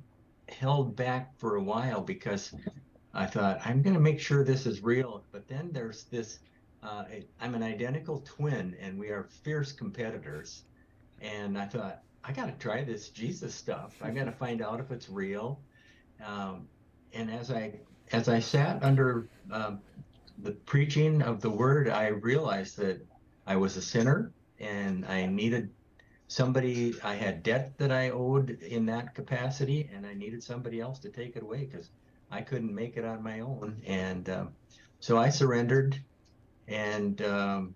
held 0.49 0.95
back 0.95 1.39
for 1.39 1.57
a 1.57 1.63
while 1.63 2.01
because 2.01 2.55
i 3.15 3.27
thought 3.27 3.61
i'm 3.65 3.83
going 3.83 3.95
to 3.95 4.01
make 4.01 4.21
sure 4.21 4.45
this 4.45 4.67
is 4.67 4.83
real 4.83 5.25
but 5.33 5.49
then 5.49 5.71
there's 5.73 6.05
this 6.05 6.39
uh, 6.85 7.05
I'm 7.41 7.55
an 7.55 7.63
identical 7.63 8.21
twin, 8.21 8.77
and 8.81 8.99
we 8.99 9.09
are 9.09 9.25
fierce 9.43 9.73
competitors. 9.73 10.65
And 11.21 11.57
I 11.57 11.65
thought, 11.65 12.03
I 12.23 12.33
got 12.33 12.47
to 12.47 12.53
try 12.53 12.85
this 12.85 13.09
Jesus 13.09 13.55
stuff. 13.55 13.97
I 14.03 14.11
got 14.11 14.25
to 14.25 14.33
find 14.45 14.63
out 14.63 14.81
if 14.81 14.91
it's 14.91 15.09
real. 15.09 15.61
Um, 16.25 16.69
and 17.13 17.31
as 17.31 17.51
I 17.51 17.81
as 18.13 18.29
I 18.29 18.39
sat 18.39 18.83
under 18.83 19.29
um, 19.51 19.81
the 20.39 20.53
preaching 20.53 21.23
of 21.23 21.41
the 21.41 21.51
word, 21.51 21.89
I 21.89 22.09
realized 22.09 22.77
that 22.79 23.01
I 23.47 23.57
was 23.57 23.77
a 23.77 23.83
sinner 23.83 24.33
and 24.61 25.07
I 25.07 25.27
needed 25.27 25.71
somebody. 26.29 26.95
I 27.03 27.15
had 27.15 27.43
debt 27.43 27.77
that 27.79 27.93
I 27.93 28.11
owed 28.11 28.51
in 28.51 28.87
that 28.87 29.15
capacity, 29.15 29.91
and 29.95 30.07
I 30.07 30.15
needed 30.15 30.43
somebody 30.43 30.81
else 30.81 30.99
to 31.01 31.09
take 31.09 31.37
it 31.37 31.43
away 31.43 31.69
because 31.71 31.91
I 32.31 32.41
couldn't 32.41 32.75
make 32.75 32.97
it 32.97 33.05
on 33.05 33.23
my 33.23 33.41
own. 33.41 33.81
And 33.87 34.29
um, 34.29 34.49
so 35.01 35.19
I 35.19 35.29
surrendered 35.29 36.01
and 36.67 37.21
um, 37.23 37.75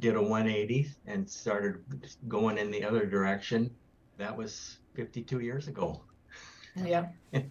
did 0.00 0.16
a 0.16 0.22
180 0.22 0.90
and 1.06 1.28
started 1.28 1.82
going 2.28 2.58
in 2.58 2.70
the 2.70 2.84
other 2.84 3.06
direction. 3.06 3.70
That 4.18 4.36
was 4.36 4.78
52 4.94 5.40
years 5.40 5.68
ago. 5.68 6.02
Yeah. 6.76 7.06
and 7.32 7.48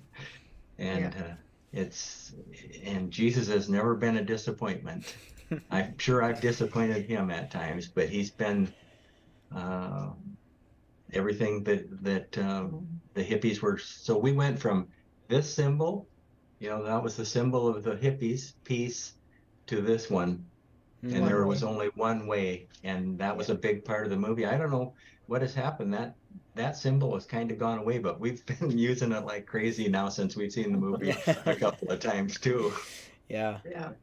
yeah. 0.77 1.11
Uh, 1.17 1.33
it's 1.73 2.33
and 2.83 3.11
Jesus 3.11 3.47
has 3.47 3.69
never 3.69 3.95
been 3.95 4.17
a 4.17 4.23
disappointment. 4.23 5.15
I'm 5.71 5.97
sure 5.97 6.23
I've 6.23 6.41
disappointed 6.41 7.05
him 7.05 7.29
at 7.29 7.51
times, 7.51 7.87
but 7.87 8.09
he's 8.09 8.31
been 8.31 8.73
uh, 9.51 10.13
everything 11.13 11.63
that 11.63 11.85
that 12.03 12.37
um, 12.37 13.01
the 13.13 13.23
hippies 13.23 13.61
were. 13.61 13.77
So 13.77 14.17
we 14.17 14.31
went 14.33 14.59
from 14.59 14.89
this 15.27 15.53
symbol, 15.53 16.09
you 16.59 16.69
know, 16.69 16.83
that 16.83 17.03
was 17.03 17.15
the 17.17 17.25
symbol 17.25 17.67
of 17.67 17.83
the 17.83 17.95
hippies, 17.95 18.53
peace, 18.63 19.15
to 19.67 19.81
this 19.81 20.09
one, 20.09 20.51
and 21.11 21.25
Mm. 21.25 21.27
there 21.27 21.47
was 21.47 21.63
only 21.63 21.87
one 21.95 22.27
way, 22.27 22.69
and 22.83 23.19
that 23.19 23.37
was 23.37 23.49
a 23.49 23.55
big 23.55 23.85
part 23.85 24.05
of 24.05 24.11
the 24.11 24.17
movie. 24.17 24.45
I 24.45 24.57
don't 24.57 24.71
know 24.71 24.95
what 25.27 25.41
has 25.41 25.53
happened. 25.55 25.93
That 25.93 26.15
that 26.55 26.77
symbol 26.77 27.13
has 27.15 27.25
kind 27.25 27.51
of 27.51 27.57
gone 27.59 27.79
away, 27.79 27.99
but 27.99 28.19
we've 28.19 28.45
been 28.59 28.77
using 28.77 29.11
it 29.11 29.25
like 29.25 29.47
crazy 29.47 29.89
now 29.89 30.09
since 30.09 30.35
we've 30.35 30.51
seen 30.53 30.71
the 30.71 30.77
movie 30.79 31.11
a 31.45 31.55
couple 31.55 31.91
of 31.91 31.99
times 31.99 32.39
too. 32.39 32.73
Yeah. 33.29 33.61
Yeah. 33.65 33.93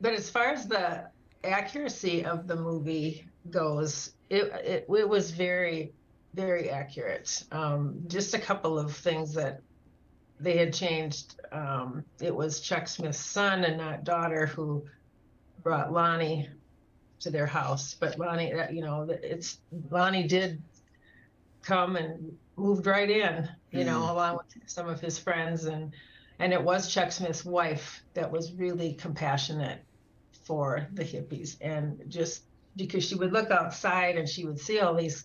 But 0.00 0.14
as 0.14 0.30
far 0.30 0.48
as 0.48 0.66
the 0.68 1.10
accuracy 1.44 2.24
of 2.24 2.46
the 2.46 2.56
movie 2.56 3.30
goes, 3.48 4.14
it 4.32 4.52
it, 4.64 4.86
it 4.88 5.08
was 5.08 5.30
very, 5.30 5.92
very 6.34 6.70
accurate. 6.70 7.44
Um, 7.52 8.02
just 8.08 8.34
a 8.34 8.38
couple 8.38 8.78
of 8.78 8.96
things 8.96 9.34
that 9.34 9.60
they 10.40 10.56
had 10.56 10.72
changed. 10.72 11.40
Um, 11.52 12.04
it 12.20 12.34
was 12.34 12.60
Chuck 12.60 12.88
Smith's 12.88 13.18
son 13.18 13.64
and 13.64 13.76
not 13.76 14.04
daughter 14.04 14.46
who 14.46 14.84
brought 15.62 15.92
Lonnie 15.92 16.48
to 17.20 17.30
their 17.30 17.46
house. 17.46 17.94
But 17.94 18.18
Lonnie, 18.18 18.52
uh, 18.52 18.70
you 18.70 18.80
know, 18.80 19.06
it's 19.08 19.58
Lonnie 19.90 20.26
did 20.26 20.60
come 21.62 21.96
and 21.96 22.36
moved 22.56 22.86
right 22.86 23.08
in, 23.08 23.48
you 23.70 23.84
know, 23.84 24.10
along 24.10 24.38
with 24.38 24.46
some 24.66 24.88
of 24.88 25.00
his 25.00 25.18
friends 25.18 25.66
and 25.66 25.92
and 26.38 26.52
it 26.52 26.62
was 26.62 26.92
Chuck 26.92 27.12
Smith's 27.12 27.44
wife 27.44 28.02
that 28.14 28.32
was 28.32 28.52
really 28.54 28.94
compassionate 28.94 29.84
for 30.44 30.88
the 30.94 31.04
hippies 31.04 31.56
and 31.60 32.02
just 32.08 32.42
because 32.76 33.04
she 33.04 33.14
would 33.14 33.32
look 33.32 33.50
outside 33.50 34.16
and 34.16 34.28
she 34.28 34.44
would 34.44 34.58
see 34.58 34.80
all 34.80 34.94
these 34.94 35.24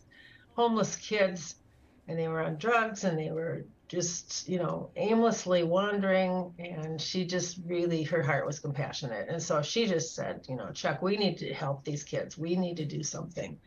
homeless 0.55 0.95
kids 0.95 1.55
and 2.07 2.17
they 2.17 2.27
were 2.27 2.41
on 2.41 2.57
drugs 2.57 3.03
and 3.03 3.17
they 3.17 3.31
were 3.31 3.65
just 3.87 4.49
you 4.49 4.57
know 4.57 4.89
aimlessly 4.97 5.63
wandering 5.63 6.53
and 6.59 7.01
she 7.01 7.25
just 7.25 7.57
really 7.65 8.03
her 8.03 8.21
heart 8.21 8.45
was 8.45 8.59
compassionate. 8.59 9.29
And 9.29 9.41
so 9.41 9.61
she 9.61 9.85
just 9.85 10.15
said 10.15 10.45
you 10.49 10.55
know 10.55 10.71
chuck 10.71 11.01
we 11.01 11.17
need 11.17 11.37
to 11.37 11.53
help 11.53 11.83
these 11.83 12.03
kids. 12.03 12.37
We 12.37 12.55
need 12.55 12.77
to 12.77 12.85
do 12.85 13.03
something. 13.03 13.57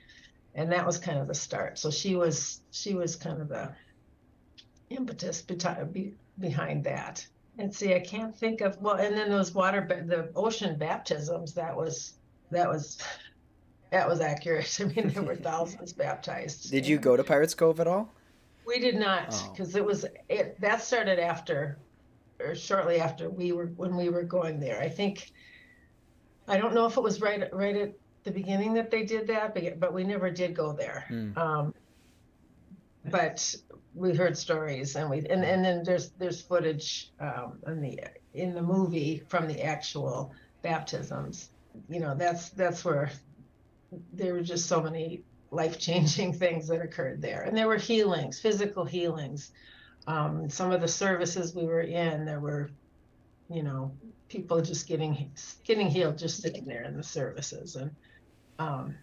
And 0.55 0.73
that 0.73 0.85
was 0.85 0.99
kind 0.99 1.19
of 1.19 1.29
the 1.29 1.35
start. 1.35 1.79
So 1.79 1.91
she 1.91 2.17
was 2.17 2.61
she 2.71 2.95
was 2.95 3.17
kind 3.17 3.41
of 3.41 3.49
the 3.49 3.73
impetus 4.91 5.43
be, 5.43 6.15
behind 6.39 6.85
that. 6.85 7.27
And 7.59 7.75
see 7.75 7.95
i 7.95 8.01
can't 8.01 8.37
think 8.37 8.61
of 8.61 8.81
well 8.81 8.97
and 8.97 9.17
then 9.17 9.31
those 9.31 9.55
water 9.55 9.87
the 10.07 10.31
ocean 10.35 10.79
baptisms 10.79 11.55
that 11.55 11.77
was 11.77 12.15
that 12.51 12.69
was 12.69 12.99
that 13.91 14.09
was 14.09 14.21
accurate 14.21 14.79
i 14.81 14.85
mean 14.85 15.09
there 15.09 15.23
were 15.23 15.37
thousands 15.37 15.93
baptized 15.93 16.71
Did 16.71 16.87
you 16.87 16.99
go 16.99 17.17
to 17.17 17.25
Pirates 17.25 17.55
Cove 17.55 17.81
at 17.81 17.87
all? 17.87 18.13
we 18.67 18.79
did 18.79 18.97
not 18.97 19.29
Oh. 19.33 19.51
because 19.53 19.75
it 19.75 19.85
was 19.85 20.05
it 20.29 20.61
that 20.61 20.83
started 20.83 21.19
after 21.19 21.79
or 22.41 22.55
shortly 22.55 23.01
after 23.01 23.29
we 23.29 23.53
were 23.53 23.67
when 23.77 23.97
we 23.97 24.09
were 24.09 24.23
going 24.23 24.61
there 24.61 24.81
i 24.81 24.89
think 24.89 25.33
i 26.49 26.57
don't 26.57 26.75
know 26.75 26.87
if 26.87 26.97
it 26.97 27.03
was 27.03 27.21
right 27.21 27.53
right 27.53 27.77
at 27.77 27.93
the 28.25 28.31
beginning 28.31 28.75
that 28.75 28.91
they 28.91 29.03
did 29.05 29.27
that 29.27 29.55
but, 29.55 29.81
but 29.81 29.93
we 29.95 30.05
never 30.05 30.31
did 30.31 30.55
go 30.55 30.73
there 30.73 31.05
Hmm. 31.09 31.37
um, 31.39 31.75
but 33.07 33.55
we 33.95 34.15
heard 34.15 34.37
stories 34.37 34.95
and 34.95 35.09
we 35.11 35.19
and, 35.19 35.45
and 35.45 35.65
then 35.65 35.83
there's 35.83 36.11
there's 36.11 36.41
footage 36.41 37.11
um, 37.19 37.59
in 37.67 37.81
the 37.81 37.99
in 38.35 38.55
the 38.55 38.63
movie 38.63 39.23
from 39.29 39.49
the 39.49 39.63
actual 39.63 40.33
baptisms 40.63 41.49
you 41.89 41.99
know 41.99 42.15
that's 42.15 42.51
that's 42.51 42.85
where 42.85 43.11
there 44.13 44.35
were 44.35 44.43
just 44.43 44.67
so 44.67 44.83
many 44.83 45.23
life-changing 45.51 46.33
things 46.39 46.69
that 46.69 46.81
occurred 46.81 47.21
there. 47.21 47.43
And 47.43 47.57
there 47.57 47.69
were 47.69 47.77
healings 47.77 48.41
physical 48.41 48.85
healings. 48.85 49.53
Um, 50.07 50.49
some 50.49 50.73
of 50.73 50.81
the 50.81 50.89
services 50.89 51.55
we 51.55 51.67
were 51.67 51.83
in 51.83 52.25
there 52.25 52.41
were 52.41 52.71
you 53.49 53.63
know 53.63 53.93
people 54.29 54.61
just 54.61 54.87
getting 54.87 55.33
getting 55.65 55.89
healed 55.91 56.17
just 56.17 56.41
sitting 56.41 56.65
there 56.65 56.85
in 56.85 56.97
the 56.97 57.03
services. 57.03 57.77
And 57.77 57.91
um, 58.59 58.95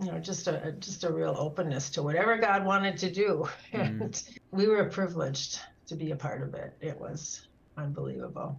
you 0.00 0.12
know 0.12 0.18
just 0.18 0.46
a 0.46 0.74
just 0.78 1.04
a 1.04 1.12
real 1.12 1.34
openness 1.36 1.90
to 1.90 2.02
whatever 2.02 2.36
god 2.38 2.64
wanted 2.64 2.98
to 2.98 3.10
do. 3.10 3.48
And 3.72 4.22
we 4.50 4.66
were 4.66 4.84
privileged 4.84 5.60
to 5.86 5.96
be 5.96 6.12
a 6.12 6.16
part 6.16 6.42
of 6.42 6.54
it. 6.54 6.74
It 6.80 7.00
was 7.00 7.47
unbelievable 7.78 8.58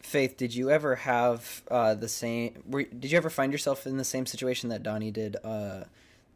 Faith, 0.00 0.36
did 0.36 0.54
you 0.54 0.70
ever 0.70 0.94
have 0.94 1.62
uh, 1.70 1.94
the 1.94 2.08
same? 2.08 2.62
Were, 2.66 2.84
did 2.84 3.10
you 3.10 3.16
ever 3.16 3.28
find 3.28 3.50
yourself 3.50 3.86
in 3.86 3.96
the 3.96 4.04
same 4.04 4.26
situation 4.26 4.68
that 4.68 4.84
Donnie 4.84 5.10
did? 5.10 5.36
Uh, 5.42 5.84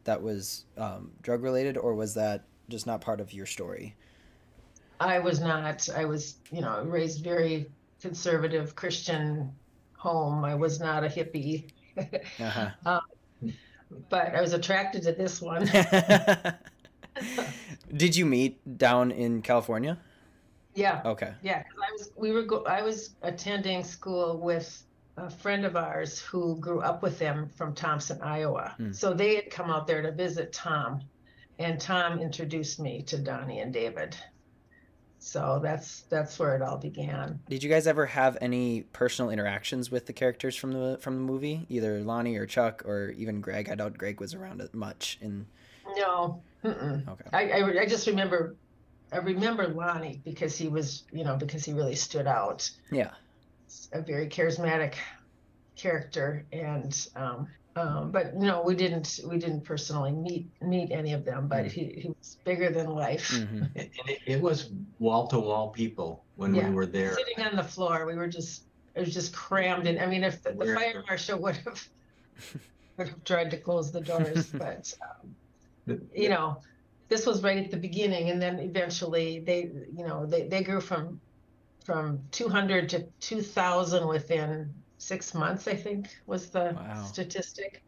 that 0.03 0.21
was 0.21 0.65
um, 0.77 1.11
drug 1.21 1.41
related, 1.41 1.77
or 1.77 1.95
was 1.95 2.13
that 2.15 2.43
just 2.69 2.85
not 2.85 2.99
part 2.99 3.21
of 3.21 3.31
your 3.31 3.45
story? 3.45 3.95
I 4.99 5.19
was 5.19 5.39
not. 5.39 5.87
I 5.95 6.03
was, 6.05 6.35
you 6.51 6.61
know, 6.61 6.83
raised 6.83 7.23
very 7.23 7.71
conservative 8.01 8.75
Christian 8.75 9.49
home. 9.97 10.43
I 10.43 10.55
was 10.55 10.81
not 10.81 11.05
a 11.05 11.07
hippie, 11.07 11.69
Uh-huh. 11.97 12.99
but 14.09 14.35
I 14.35 14.41
was 14.41 14.53
attracted 14.53 15.03
to 15.03 15.13
this 15.13 15.41
one. 15.41 15.65
did 17.95 18.15
you 18.15 18.25
meet 18.25 18.77
down 18.77 19.11
in 19.11 19.41
California? 19.41 19.97
Yeah, 20.75 21.01
Okay. 21.05 21.33
Yeah, 21.41 21.63
I 21.81 21.91
was. 21.91 22.11
We 22.15 22.31
were. 22.31 22.43
Go, 22.43 22.63
I 22.65 22.81
was 22.81 23.15
attending 23.21 23.83
school 23.83 24.39
with 24.39 24.83
a 25.17 25.29
friend 25.29 25.65
of 25.65 25.75
ours 25.75 26.19
who 26.19 26.57
grew 26.59 26.81
up 26.81 27.03
with 27.03 27.19
them 27.19 27.47
from 27.55 27.75
Thompson, 27.75 28.19
Iowa. 28.21 28.73
Hmm. 28.77 28.91
So 28.91 29.13
they 29.13 29.35
had 29.35 29.51
come 29.51 29.69
out 29.69 29.85
there 29.85 30.01
to 30.01 30.11
visit 30.11 30.51
Tom, 30.51 31.01
and 31.59 31.79
Tom 31.79 32.19
introduced 32.19 32.79
me 32.79 33.03
to 33.03 33.17
Donnie 33.17 33.59
and 33.59 33.71
David. 33.71 34.15
So 35.19 35.59
that's 35.63 36.01
that's 36.09 36.37
where 36.37 36.55
it 36.55 36.61
all 36.61 36.77
began. 36.77 37.39
Did 37.47 37.63
you 37.63 37.69
guys 37.69 37.87
ever 37.87 38.05
have 38.05 38.37
any 38.41 38.81
personal 38.81 39.31
interactions 39.31 39.89
with 39.89 40.05
the 40.05 40.13
characters 40.13 40.55
from 40.55 40.73
the 40.73 40.97
from 40.99 41.15
the 41.15 41.21
movie, 41.21 41.65
either 41.69 42.01
Lonnie 42.01 42.35
or 42.35 42.45
Chuck 42.45 42.83
or 42.85 43.11
even 43.11 43.39
Greg? 43.39 43.69
I 43.69 43.75
doubt 43.75 43.97
Greg 43.97 44.19
was 44.19 44.33
around 44.33 44.67
much. 44.73 45.17
In 45.21 45.45
No. 45.95 46.41
Mm-mm. 46.65 47.07
okay. 47.07 47.25
I, 47.31 47.61
I, 47.61 47.81
I 47.81 47.85
just 47.85 48.07
remember 48.07 48.55
I 49.13 49.17
remember 49.17 49.67
Lonnie 49.67 50.21
because 50.25 50.57
he 50.57 50.67
was 50.67 51.05
you 51.11 51.23
know 51.23 51.37
because 51.37 51.63
he 51.63 51.73
really 51.73 51.95
stood 51.95 52.27
out 52.27 52.69
Yeah. 52.91 53.11
a 53.93 54.01
very 54.01 54.27
charismatic 54.27 54.95
character 55.77 56.45
and 56.51 57.07
um, 57.15 57.47
um, 57.75 58.11
but 58.11 58.35
no 58.35 58.61
we 58.63 58.75
didn't 58.75 59.19
we 59.27 59.37
didn't 59.37 59.65
personally 59.65 60.11
meet 60.11 60.49
meet 60.61 60.91
any 60.91 61.13
of 61.13 61.25
them 61.25 61.47
but 61.47 61.65
he, 61.71 61.85
he 62.01 62.09
was 62.09 62.37
bigger 62.45 62.69
than 62.69 62.87
life 62.87 63.29
hmm 63.29 63.63
And 63.75 64.09
it, 64.09 64.19
it 64.25 64.41
was 64.41 64.71
wall 64.99 65.27
to 65.27 65.39
wall 65.39 65.69
people 65.71 66.25
when 66.35 66.55
Yeah. 66.55 66.69
we 66.69 66.75
were 66.75 66.85
there. 66.85 67.15
sitting 67.17 67.45
on 67.45 67.55
the 67.55 67.63
floor 67.63 68.05
we 68.05 68.15
were 68.15 68.27
just 68.27 68.67
it 68.95 69.01
was 69.01 69.13
just 69.13 69.33
crammed 69.35 69.87
in 69.87 69.99
I 69.99 70.05
mean 70.05 70.23
if 70.23 70.41
the, 70.43 70.53
the 70.53 70.65
fire 70.65 71.03
marshal 71.07 71.41
would 71.41 71.57
have 71.57 71.81
would 72.97 73.09
have 73.09 73.23
tried 73.23 73.51
to 73.51 73.57
close 73.57 73.91
the 73.91 74.01
doors 74.01 74.51
but 74.57 74.91
um, 75.01 75.35
you 76.13 76.29
know 76.29 76.61
this 77.13 77.25
was 77.27 77.43
right 77.43 77.63
at 77.65 77.71
the 77.71 77.77
beginning 77.77 78.29
and 78.31 78.41
then 78.41 78.59
eventually 78.59 79.39
they 79.47 79.71
you 79.97 80.05
know 80.07 80.25
they, 80.25 80.47
they 80.47 80.63
grew 80.63 80.81
from 80.81 81.21
from 81.85 82.29
200 82.31 82.89
to 82.89 83.07
2000 83.19 84.07
within 84.07 84.73
six 84.97 85.33
months 85.33 85.67
i 85.67 85.75
think 85.75 86.07
was 86.27 86.51
the 86.51 86.79
Wow. 86.79 87.13
statistic. 87.13 87.83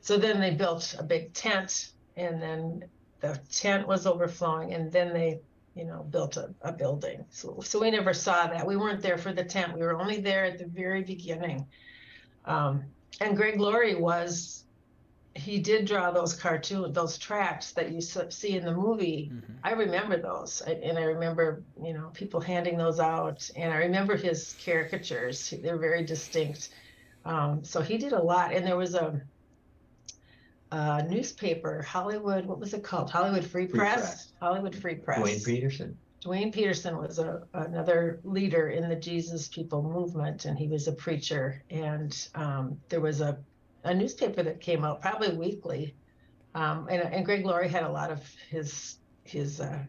So 0.00 0.16
then 0.18 0.40
they 0.40 0.54
built 0.54 0.94
a 0.98 1.02
big 1.04 1.34
tent 1.34 1.92
and 2.16 2.42
then 2.42 2.84
the 3.20 3.40
tent 3.50 3.86
was 3.86 4.06
overflowing 4.06 4.72
and 4.74 4.92
then 4.92 5.12
they 5.12 5.40
you 5.74 5.84
know 5.86 6.04
built 6.04 6.36
a, 6.36 6.54
a 6.62 6.72
building. 6.72 7.26
So, 7.30 7.60
so 7.64 7.80
we 7.80 7.90
never 7.90 8.14
saw 8.14 8.46
that. 8.48 8.66
We 8.66 8.76
weren't 8.76 9.02
there 9.02 9.18
for 9.18 9.32
the 9.32 9.44
tent. 9.44 9.74
We 9.74 9.80
were 9.82 10.00
only 10.00 10.20
there 10.20 10.44
at 10.46 10.58
the 10.58 10.66
very 10.66 11.02
beginning. 11.02 11.68
Um, 12.44 12.92
and 13.20 13.36
greg 13.36 13.60
laurie 13.60 13.96
was 13.96 14.64
he 15.34 15.58
did 15.60 15.84
draw 15.86 16.10
those 16.10 16.34
cartoon 16.34 16.92
those 16.92 17.16
tracks 17.16 17.72
that 17.72 17.92
you 17.92 18.00
see 18.00 18.56
in 18.56 18.64
the 18.64 18.72
movie 18.72 19.30
hmm 19.32 19.38
i 19.62 19.72
remember 19.72 20.16
those 20.16 20.62
and 20.62 20.98
i 20.98 21.02
remember 21.02 21.62
you 21.82 21.92
know 21.92 22.08
people 22.14 22.40
handing 22.40 22.78
those 22.78 22.98
out 22.98 23.48
and 23.56 23.70
i 23.70 23.76
remember 23.76 24.16
his 24.16 24.56
caricatures 24.64 25.52
they're 25.62 25.76
very 25.76 26.02
distinct 26.02 26.70
um, 27.26 27.62
so 27.62 27.82
he 27.82 27.98
did 27.98 28.14
a 28.14 28.22
lot 28.22 28.54
and 28.54 28.66
there 28.66 28.78
was 28.78 28.94
a, 28.94 29.20
a 30.72 31.02
newspaper 31.02 31.82
hollywood 31.82 32.46
what 32.46 32.58
was 32.58 32.72
it 32.72 32.82
called 32.82 33.10
hollywood 33.10 33.44
free, 33.44 33.66
Free 33.66 33.78
press? 33.78 34.00
Press. 34.00 34.32
hollywood 34.40 34.74
free 34.74 34.94
press 34.94 35.18
Duane 35.18 35.60
Pederson. 35.60 35.94
Duane 36.20 36.52
Pederson 36.52 37.00
was 37.00 37.18
a, 37.18 37.42
another 37.54 38.20
leader 38.24 38.68
in 38.70 38.88
the 38.88 38.96
Jesus 38.96 39.48
People 39.48 39.82
movement, 39.82 40.44
and 40.44 40.58
he 40.58 40.68
was 40.68 40.86
a 40.86 40.92
preacher. 40.92 41.62
And 41.70 42.14
um, 42.34 42.78
there 42.90 43.00
was 43.00 43.22
a, 43.22 43.38
a 43.84 43.94
newspaper 43.94 44.42
that 44.42 44.60
came 44.60 44.84
out 44.84 45.00
probably 45.00 45.34
weekly, 45.36 45.96
um, 46.54 46.88
and, 46.90 47.02
and 47.02 47.24
Greg 47.24 47.44
Laurie 47.44 47.68
had 47.68 47.84
a 47.84 47.90
lot 47.92 48.10
of 48.10 48.22
his 48.48 48.96
his 49.24 49.60
uh, 49.60 49.84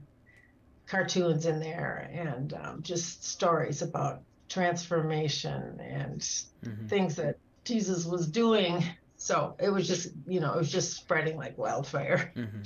cartoons 0.88 1.46
in 1.46 1.60
there, 1.60 2.10
and 2.14 2.54
um, 2.54 2.82
just 2.84 3.26
stories 3.26 3.82
about 3.82 4.22
transformation 4.50 5.80
and 5.80 6.28
hmm 6.64 6.88
things 6.88 7.16
that 7.16 7.36
Jesus 7.66 8.06
was 8.06 8.28
doing. 8.28 8.84
So 9.18 9.56
it 9.60 9.70
was 9.70 9.88
just 9.88 10.10
you 10.28 10.39
know 10.39 10.54
it 10.54 10.58
was 10.58 10.72
just 10.72 10.96
spreading 10.98 11.38
like 11.38 11.58
wildfire. 11.58 12.32
hmm 12.36 12.64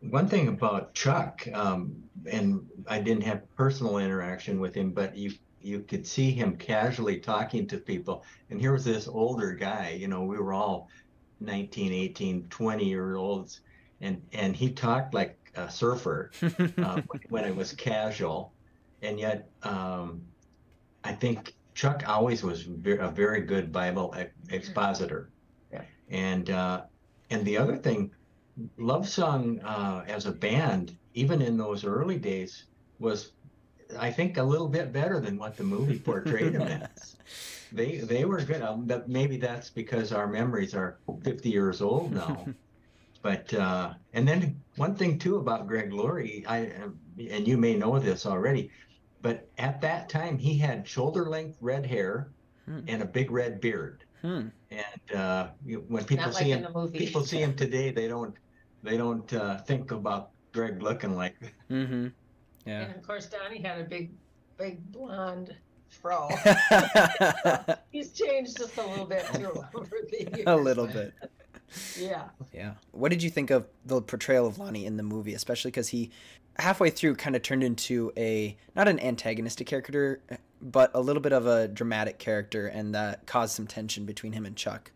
one 0.00 0.28
thing 0.28 0.48
about 0.48 0.94
Chuck, 0.94 1.46
um, 1.54 1.94
and 2.30 2.66
I 2.86 3.00
didn't 3.00 3.22
have 3.24 3.42
personal 3.56 3.98
interaction 3.98 4.60
with 4.60 4.74
him, 4.74 4.92
but 4.92 5.16
you 5.16 5.32
you 5.64 5.80
could 5.80 6.06
see 6.06 6.30
him 6.30 6.56
casually 6.56 7.18
talking 7.18 7.66
to 7.68 7.78
people. 7.78 8.24
And 8.50 8.60
here 8.60 8.72
was 8.72 8.84
this 8.84 9.08
older 9.08 9.52
guy, 9.54 9.96
you 9.98 10.08
know, 10.08 10.22
we 10.22 10.36
were 10.36 10.52
all 10.52 10.88
19, 11.40 11.92
18, 11.92 12.48
20 12.48 12.84
year 12.84 13.16
olds, 13.16 13.60
and 14.00 14.22
and 14.32 14.54
he 14.54 14.70
talked 14.70 15.14
like 15.14 15.38
a 15.54 15.70
surfer 15.70 16.30
uh, 16.78 17.00
when 17.28 17.44
it 17.44 17.54
was 17.54 17.72
casual, 17.72 18.52
and 19.02 19.18
yet 19.18 19.48
um, 19.62 20.22
I 21.02 21.12
think 21.12 21.54
Chuck 21.74 22.04
always 22.06 22.42
was 22.42 22.66
a 22.66 23.10
very 23.10 23.42
good 23.42 23.72
Bible 23.72 24.14
expositor. 24.50 25.30
Yeah. 25.72 25.82
And 26.10 26.50
uh, 26.50 26.82
and 27.30 27.44
the 27.44 27.56
other 27.56 27.76
thing, 27.76 28.10
Love 28.78 29.08
Song 29.08 29.60
uh, 29.60 30.04
as 30.06 30.26
a 30.26 30.32
band, 30.32 30.96
even 31.14 31.42
in 31.42 31.56
those 31.56 31.84
early 31.84 32.18
days, 32.18 32.64
was 32.98 33.32
I 33.98 34.10
think 34.10 34.36
a 34.36 34.42
little 34.42 34.68
bit 34.68 34.92
better 34.92 35.20
than 35.20 35.38
what 35.38 35.56
the 35.56 35.64
movie 35.64 35.98
portrayed 35.98 36.54
them 36.54 36.62
as. 36.62 37.16
They 37.72 37.96
they 37.96 38.24
were 38.24 38.40
good. 38.40 38.62
Um, 38.62 38.84
but 38.86 39.08
maybe 39.08 39.36
that's 39.36 39.68
because 39.68 40.12
our 40.12 40.28
memories 40.28 40.74
are 40.74 40.98
50 41.24 41.50
years 41.50 41.82
old 41.82 42.12
now. 42.12 42.46
but 43.22 43.52
uh, 43.52 43.94
and 44.12 44.28
then 44.28 44.62
one 44.76 44.94
thing 44.94 45.18
too 45.18 45.38
about 45.38 45.66
Greg 45.66 45.92
Laurie, 45.92 46.44
I 46.46 46.70
and 47.18 47.48
you 47.48 47.56
may 47.56 47.74
know 47.74 47.98
this 47.98 48.26
already, 48.26 48.70
but 49.22 49.48
at 49.58 49.80
that 49.80 50.08
time 50.08 50.38
he 50.38 50.56
had 50.56 50.86
shoulder 50.86 51.28
length 51.28 51.56
red 51.60 51.84
hair 51.84 52.28
Hmm. 52.66 52.80
and 52.88 53.02
a 53.02 53.04
big 53.04 53.30
red 53.30 53.60
beard. 53.60 54.04
Hmm. 54.22 54.48
And 54.70 55.04
uh, 55.14 55.48
when 55.88 56.04
people 56.04 56.26
Not 56.26 56.34
see 56.34 56.54
like 56.54 56.64
him, 56.64 56.92
people 56.92 57.24
see 57.24 57.42
him 57.42 57.54
today, 57.54 57.90
they 57.90 58.08
don't 58.08 58.34
they 58.82 58.96
don't 58.96 59.30
uh, 59.34 59.58
think 59.58 59.90
about 59.90 60.30
Greg 60.52 60.82
looking 60.82 61.14
like 61.14 61.38
that. 61.40 61.52
Mm-hmm. 61.70 62.08
Yeah. 62.66 62.82
And 62.82 62.96
of 62.96 63.02
course, 63.02 63.26
Donnie 63.26 63.60
had 63.60 63.80
a 63.80 63.84
big, 63.84 64.10
big 64.58 64.80
blonde 64.92 65.54
fro. 65.88 66.28
He's 67.90 68.12
changed 68.12 68.56
just 68.56 68.76
a 68.78 68.86
little 68.86 69.06
bit 69.06 69.26
too 69.34 69.64
over 69.74 69.96
the 70.10 70.30
years. 70.36 70.44
a 70.46 70.56
little 70.56 70.86
bit. 70.86 71.12
Yeah. 71.98 72.24
Yeah. 72.52 72.74
What 72.92 73.10
did 73.10 73.22
you 73.22 73.30
think 73.30 73.50
of 73.50 73.66
the 73.84 74.00
portrayal 74.00 74.46
of 74.46 74.58
Lonnie 74.58 74.86
in 74.86 74.96
the 74.96 75.02
movie, 75.02 75.34
especially 75.34 75.70
because 75.70 75.88
he 75.88 76.10
halfway 76.58 76.90
through 76.90 77.16
kind 77.16 77.34
of 77.34 77.42
turned 77.42 77.64
into 77.64 78.12
a 78.16 78.56
not 78.76 78.86
an 78.88 79.00
antagonistic 79.00 79.66
character, 79.66 80.20
but 80.60 80.90
a 80.94 81.00
little 81.00 81.22
bit 81.22 81.32
of 81.32 81.46
a 81.46 81.68
dramatic 81.68 82.18
character, 82.18 82.68
and 82.68 82.94
that 82.94 83.26
caused 83.26 83.54
some 83.54 83.66
tension 83.66 84.04
between 84.06 84.32
him 84.32 84.46
and 84.46 84.56
Chuck. 84.56 84.92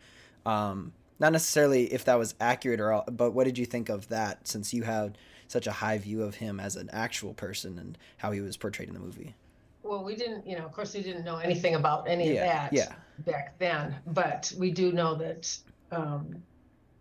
Um, 0.47 0.93
not 1.19 1.33
necessarily 1.33 1.93
if 1.93 2.05
that 2.05 2.17
was 2.17 2.35
accurate 2.41 2.81
or 2.81 2.93
all, 2.93 3.05
but 3.11 3.33
what 3.33 3.45
did 3.45 3.59
you 3.59 3.67
think 3.67 3.89
of 3.89 4.09
that? 4.09 4.47
Since 4.47 4.73
you 4.73 4.85
had 4.85 5.19
such 5.49 5.67
a 5.67 5.73
high 5.73 5.99
view 5.99 6.23
of 6.23 6.37
him 6.37 6.61
as 6.61 6.77
an 6.77 6.89
actual 6.93 7.35
person 7.35 7.79
and 7.79 7.99
how 8.19 8.31
he 8.31 8.41
was 8.41 8.57
portrayed 8.57 8.89
in 8.89 8.95
the 8.95 9.01
movie. 9.01 9.35
Well, 9.83 10.05
we 10.05 10.15
didn't, 10.15 10.47
you 10.47 10.57
know, 10.59 10.65
of 10.65 10.73
course, 10.73 10.95
we 10.95 11.03
didn't 11.03 11.25
know 11.25 11.39
anything 11.39 11.75
about 11.75 12.09
any 12.09 12.35
Yeah, 12.35 12.43
of 12.43 12.47
that 12.47 12.73
yeah. 12.73 12.93
back 13.21 13.59
then, 13.59 13.97
but 14.07 14.53
we 14.59 14.71
do 14.71 14.93
know 14.93 15.15
that 15.17 15.59
um, 15.91 16.43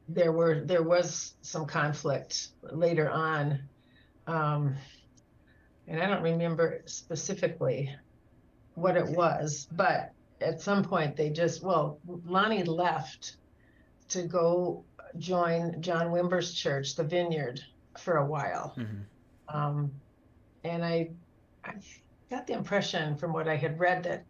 there 0.08 0.32
were 0.32 0.62
there 0.62 0.84
was 0.84 1.34
some 1.42 1.66
conflict 1.66 2.50
later 2.72 3.10
on, 3.10 3.60
um, 4.26 4.76
and 5.88 6.02
I 6.02 6.08
don't 6.08 6.24
remember 6.24 6.82
specifically 6.86 7.94
what 8.76 8.96
it 8.96 9.06
was, 9.06 9.68
but 9.72 10.14
at 10.40 10.62
some 10.62 10.84
point 10.84 11.18
they 11.18 11.30
just 11.30 11.62
well, 11.62 12.00
Lonnie 12.26 12.64
left 12.64 13.36
to 14.10 14.24
go 14.24 14.86
join 15.18 15.82
John 15.82 16.08
Wimber's 16.12 16.54
church, 16.54 16.96
the 16.96 17.04
Vineyard, 17.04 17.62
for 18.00 18.18
a 18.18 18.26
while. 18.26 18.74
Mhm. 18.78 19.04
Um, 19.50 19.92
and 20.64 20.84
I, 20.84 21.10
I 21.64 21.74
got 22.30 22.48
the 22.48 22.54
impression 22.54 23.18
from 23.18 23.34
what 23.34 23.48
I 23.48 23.56
had 23.56 23.80
read 23.80 24.04
that 24.04 24.26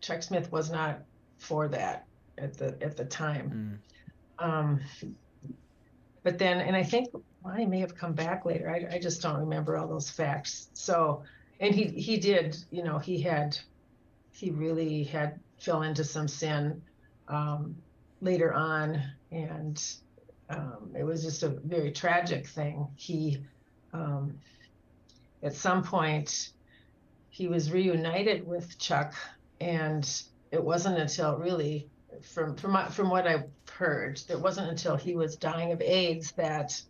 Chuck 0.00 0.22
Smith 0.22 0.50
was 0.52 0.70
not 0.70 1.00
for 1.38 1.68
that 1.68 2.06
at 2.38 2.56
the 2.56 2.76
at 2.82 2.96
the 2.96 3.04
time. 3.04 3.80
Um, 4.38 4.80
but 6.22 6.38
then, 6.38 6.60
and 6.60 6.76
I 6.76 6.82
think 6.82 7.08
Lonnie 7.44 7.66
may 7.66 7.80
have 7.80 7.94
come 7.94 8.12
back 8.12 8.44
later. 8.44 8.70
I, 8.70 8.96
I 8.96 8.98
just 8.98 9.22
don't 9.22 9.40
remember 9.40 9.76
all 9.76 9.88
those 9.88 10.10
facts. 10.10 10.68
So, 10.74 11.22
and 11.60 11.74
he 11.74 11.84
he 11.84 12.18
did, 12.18 12.56
you 12.70 12.82
know, 12.82 12.98
he 12.98 13.20
had, 13.20 13.58
he 14.32 14.50
really 14.50 15.04
had 15.04 15.40
fell 15.58 15.82
into 15.82 16.04
some 16.04 16.28
sin 16.28 16.82
um, 17.28 17.76
later 18.20 18.52
on, 18.52 19.02
and 19.30 19.82
um, 20.50 20.94
it 20.98 21.04
was 21.04 21.22
just 21.22 21.42
a 21.42 21.48
very 21.48 21.92
tragic 21.92 22.46
thing. 22.46 22.86
He, 22.96 23.38
um, 23.92 24.38
at 25.42 25.54
some 25.54 25.82
point, 25.82 26.50
he 27.30 27.46
was 27.46 27.70
reunited 27.70 28.46
with 28.46 28.78
Chuck, 28.78 29.14
and 29.60 30.08
it 30.50 30.62
wasn't 30.62 30.98
until 30.98 31.36
really, 31.36 31.88
from 32.22 32.56
from 32.56 32.90
from 32.90 33.08
what 33.08 33.26
I've 33.26 33.48
heard, 33.70 34.20
it 34.28 34.40
wasn't 34.40 34.68
until 34.68 34.96
he 34.96 35.14
was 35.14 35.36
dying 35.36 35.72
of 35.72 35.80
AIDS 35.80 36.32
that 36.32 36.82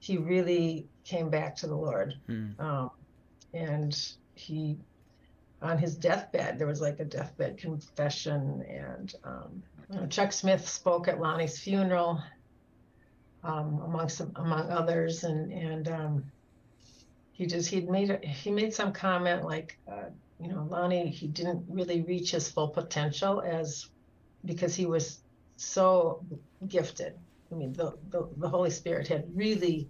he 0.00 0.16
really 0.16 0.86
came 1.04 1.28
back 1.28 1.56
to 1.56 1.66
the 1.66 1.76
Lord. 1.76 2.14
Hmm. 2.26 2.50
Um, 2.58 2.90
and 3.52 4.12
he, 4.34 4.78
on 5.62 5.78
his 5.78 5.94
deathbed, 5.94 6.58
there 6.58 6.66
was 6.66 6.80
like 6.80 6.98
a 7.00 7.04
deathbed 7.04 7.58
confession, 7.58 8.64
and 8.68 9.14
um, 9.24 9.62
Chuck 10.08 10.32
Smith 10.32 10.66
spoke 10.66 11.06
at 11.08 11.20
Lonnie's 11.20 11.58
funeral 11.58 12.22
um, 13.44 13.80
amongst 13.84 14.20
among 14.36 14.70
others, 14.70 15.24
and 15.24 15.52
and 15.52 15.88
um, 15.88 16.24
he 17.32 17.46
just 17.46 17.68
he'd 17.70 17.88
made 17.88 18.10
a, 18.10 18.26
he 18.26 18.50
made 18.50 18.72
some 18.72 18.92
comment 18.92 19.44
like, 19.44 19.78
uh, 19.90 20.04
you 20.40 20.48
know, 20.48 20.66
Lonnie 20.70 21.08
he 21.08 21.26
didn't 21.26 21.64
really 21.68 22.02
reach 22.02 22.30
his 22.30 22.48
full 22.48 22.68
potential 22.68 23.40
as 23.42 23.86
because 24.44 24.74
he 24.74 24.86
was 24.86 25.20
so 25.56 26.24
gifted. 26.68 27.14
I 27.52 27.54
mean, 27.54 27.72
the 27.74 27.96
the, 28.10 28.28
the 28.38 28.48
Holy 28.48 28.70
Spirit 28.70 29.08
had 29.08 29.24
really 29.34 29.88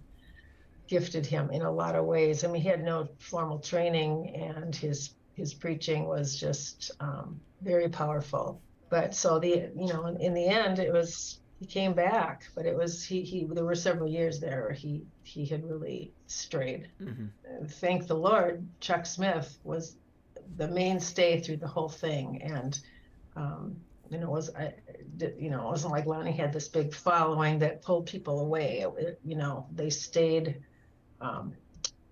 gifted 0.87 1.25
him 1.25 1.49
in 1.49 1.61
a 1.61 1.71
lot 1.71 1.95
of 1.95 2.05
ways. 2.05 2.43
I 2.43 2.47
mean, 2.47 2.61
he 2.61 2.67
had 2.67 2.83
no 2.83 3.07
formal 3.19 3.59
training, 3.59 4.35
and 4.35 4.75
his 4.75 5.15
his 5.33 5.53
preaching 5.53 6.07
was 6.07 6.37
just 6.37 6.91
um, 6.99 7.39
very 7.61 7.89
powerful. 7.89 8.61
But 8.89 9.15
so 9.15 9.39
the 9.39 9.69
you 9.75 9.87
know 9.87 10.07
in, 10.07 10.19
in 10.19 10.33
the 10.33 10.45
end 10.45 10.79
it 10.79 10.91
was 10.91 11.39
he 11.59 11.65
came 11.65 11.93
back, 11.93 12.47
but 12.55 12.65
it 12.65 12.75
was 12.75 13.03
he 13.03 13.21
he 13.21 13.45
there 13.45 13.63
were 13.65 13.75
several 13.75 14.09
years 14.09 14.39
there 14.39 14.61
where 14.63 14.73
he 14.73 15.05
he 15.23 15.45
had 15.45 15.63
really 15.69 16.11
strayed. 16.27 16.89
Mhm. 17.01 17.29
And 17.45 17.71
thank 17.71 18.07
the 18.07 18.15
Lord, 18.15 18.67
Chuck 18.79 19.05
Smith 19.05 19.57
was 19.63 19.95
the 20.57 20.67
mainstay 20.67 21.39
through 21.39 21.57
the 21.57 21.67
whole 21.67 21.89
thing, 21.89 22.41
and 22.41 22.79
um, 23.35 23.75
you 24.09 24.17
know 24.17 24.27
it 24.27 24.31
was 24.31 24.53
I, 24.55 24.73
you 25.39 25.49
know 25.49 25.61
it 25.67 25.71
wasn't 25.71 25.93
like 25.93 26.05
Lonnie 26.05 26.31
had 26.33 26.51
this 26.53 26.67
big 26.67 26.93
following 26.93 27.59
that 27.59 27.81
pulled 27.81 28.05
people 28.07 28.41
away. 28.41 28.79
It- 28.79 29.03
it- 29.03 29.19
you 29.23 29.35
know 29.35 29.65
they 29.73 29.89
stayed. 29.89 30.61
Um, 31.21 31.53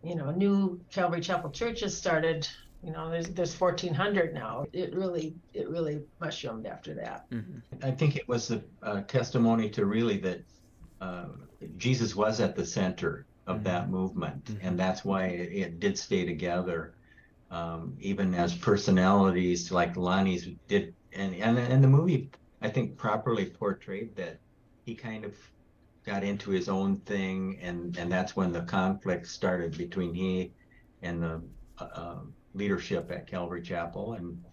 you 0.04 0.16
know, 0.16 0.32
new 0.32 0.82
Calvary 0.92 1.22
Chapel 1.22 1.50
churches 1.50 1.96
started. 1.98 2.48
You 2.84 2.92
know, 2.92 3.10
there's 3.10 3.28
there's 3.30 3.60
1,400 3.60 4.34
now. 4.34 4.66
It 4.74 4.94
really 4.94 5.36
it 5.54 5.70
really 5.70 6.02
mushroomed 6.20 6.68
after 6.68 6.94
that. 6.96 7.24
Mhm. 7.32 7.62
I 7.82 7.92
think 7.92 8.18
it 8.18 8.28
was 8.28 8.52
a, 8.52 8.62
a 8.82 9.02
testimony 9.02 9.70
to 9.72 9.86
really 9.86 10.18
that 10.20 10.42
uh, 11.00 11.28
Jesus 11.78 12.14
was 12.16 12.42
at 12.42 12.56
the 12.56 12.66
center 12.66 13.26
of 13.48 13.60
Mhm. 13.60 13.64
that 13.64 13.90
movement, 13.90 14.46
Mhm. 14.46 14.60
and 14.64 14.80
that's 14.80 15.06
why 15.06 15.28
it, 15.28 15.52
it 15.54 15.80
did 15.80 15.98
stay 15.98 16.26
together. 16.26 16.98
Um, 17.50 17.96
even 18.00 18.34
as 18.34 18.58
personalities 18.58 19.72
like 19.72 19.96
Lonnie's 19.96 20.50
did, 20.68 20.96
and, 21.14 21.36
and 21.36 21.58
and 21.58 21.84
the 21.84 21.88
movie 21.88 22.32
I 22.62 22.70
think 22.70 22.98
properly 22.98 23.50
portrayed 23.52 24.16
that 24.18 24.40
he 24.86 24.96
kind 24.96 25.24
of 25.24 25.38
got 26.06 26.24
into 26.24 26.52
his 26.52 26.68
own 26.68 27.00
thing, 27.02 27.60
and 27.62 27.98
and 27.98 28.12
that's 28.12 28.36
when 28.36 28.52
the 28.52 28.64
conflict 28.64 29.28
started 29.28 29.78
between 29.78 30.14
he 30.14 30.54
and 31.02 31.22
the 31.24 31.50
uh, 31.78 31.84
uh, 31.84 32.22
leadership 32.54 33.12
at 33.12 33.28
Calvary 33.28 33.62
Chapel, 33.62 34.14
and 34.14 34.44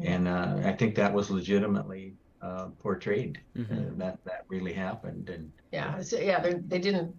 and 0.00 0.28
uh, 0.28 0.60
I 0.64 0.72
think 0.72 0.94
that 0.96 1.12
was 1.12 1.30
legitimately 1.30 2.14
uh, 2.42 2.66
portrayed. 2.78 3.40
Uh, 3.58 3.90
that 3.96 4.18
that 4.24 4.44
really 4.48 4.72
happened, 4.72 5.30
and 5.30 5.50
Yeah, 5.72 6.00
so, 6.00 6.18
yeah, 6.18 6.40
they 6.40 6.54
they 6.54 6.78
didn't 6.78 7.14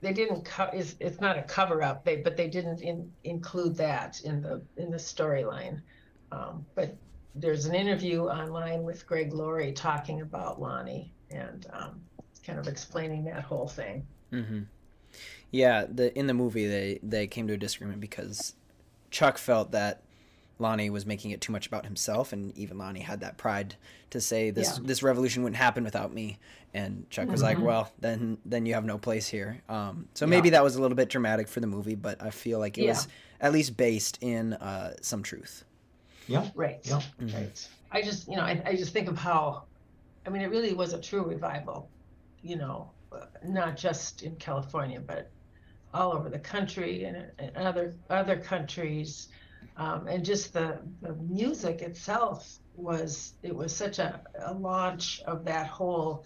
they 0.00 0.12
didn't 0.12 0.44
co- 0.44 0.70
it's, 0.72 0.96
it's 1.00 1.20
not 1.20 1.38
a 1.38 1.42
cover 1.42 1.82
up. 1.82 2.04
They 2.04 2.16
but 2.16 2.36
they 2.36 2.48
didn't 2.48 2.82
in, 2.82 3.10
include 3.24 3.76
that 3.76 4.20
in 4.20 4.42
the 4.42 4.62
in 4.76 4.90
the 4.90 4.98
storyline. 4.98 5.80
Um, 6.30 6.66
but 6.74 6.96
there's 7.34 7.66
an 7.66 7.74
interview 7.74 8.24
online 8.24 8.82
with 8.82 9.06
Greg 9.06 9.32
Laurie 9.32 9.72
talking 9.72 10.20
about 10.20 10.60
Lonnie 10.60 11.12
and 11.30 11.66
um, 11.72 12.00
kind 12.44 12.58
of 12.58 12.68
explaining 12.68 13.24
that 13.24 13.42
whole 13.42 13.68
thing. 13.68 14.06
Mm-hmm. 14.32 14.60
Yeah, 15.50 15.86
the 15.88 16.16
in 16.18 16.26
the 16.26 16.34
movie 16.34 16.66
they 16.66 16.98
they 17.02 17.26
came 17.26 17.46
to 17.48 17.54
a 17.54 17.56
disagreement 17.56 18.00
because 18.00 18.54
Chuck 19.14 19.38
felt 19.38 19.70
that 19.70 20.02
Lonnie 20.58 20.90
was 20.90 21.06
making 21.06 21.30
it 21.30 21.40
too 21.40 21.52
much 21.52 21.68
about 21.68 21.84
himself, 21.84 22.32
and 22.32 22.56
even 22.58 22.78
Lonnie 22.78 23.00
had 23.00 23.20
that 23.20 23.36
pride 23.36 23.76
to 24.10 24.20
say 24.20 24.50
this 24.50 24.76
Yeah. 24.76 24.84
this 24.86 25.02
revolution 25.04 25.44
wouldn't 25.44 25.56
happen 25.56 25.84
without 25.84 26.12
me. 26.12 26.38
And 26.74 27.08
Chuck 27.10 27.28
was 27.28 27.40
like, 27.40 27.56
Mhm. 27.58 27.62
"Well, 27.62 27.92
then 28.00 28.38
then 28.44 28.66
you 28.66 28.74
have 28.74 28.84
no 28.84 28.98
place 28.98 29.28
here." 29.28 29.62
Um, 29.68 30.08
so 30.14 30.26
maybe 30.26 30.50
that 30.50 30.64
was 30.64 30.74
a 30.74 30.82
little 30.82 30.96
bit 30.96 31.08
dramatic 31.08 31.46
for 31.46 31.60
the 31.60 31.68
movie, 31.68 31.94
but 31.94 32.20
I 32.20 32.30
feel 32.30 32.58
like 32.58 32.76
it 32.76 32.88
was 32.88 33.06
at 33.40 33.52
least 33.52 33.76
based 33.76 34.18
in 34.20 34.54
uh, 34.54 34.94
some 35.00 35.22
truth. 35.22 35.64
Yeah. 36.26 36.50
Right. 36.56 36.80
Yeah. 36.82 37.00
Mhm. 37.20 37.34
Right. 37.34 37.68
I 37.92 38.02
just, 38.02 38.26
you 38.26 38.34
know, 38.36 38.42
I, 38.42 38.60
I 38.66 38.74
just 38.74 38.92
think 38.92 39.08
of 39.08 39.16
how, 39.16 39.62
I 40.26 40.30
mean, 40.30 40.42
it 40.42 40.50
really 40.50 40.74
was 40.74 40.92
a 40.92 41.00
true 41.00 41.22
revival, 41.22 41.88
you 42.42 42.56
know, 42.56 42.90
uh, 43.12 43.26
not 43.44 43.76
just 43.76 44.22
in 44.22 44.34
California, 44.36 45.00
but 45.00 45.30
all 45.94 46.12
over 46.12 46.28
the 46.28 46.38
country 46.40 47.04
and, 47.04 47.30
and 47.38 47.56
other 47.56 47.94
other 48.10 48.36
countries, 48.36 49.28
um, 49.76 50.08
and 50.08 50.24
just 50.24 50.52
the 50.52 50.78
the 51.02 51.14
music 51.14 51.82
itself 51.82 52.58
was 52.74 53.34
it 53.42 53.54
was 53.54 53.74
such 53.74 53.98
a, 54.00 54.20
a 54.46 54.52
launch 54.54 55.20
of 55.26 55.44
that 55.44 55.66
whole 55.68 56.24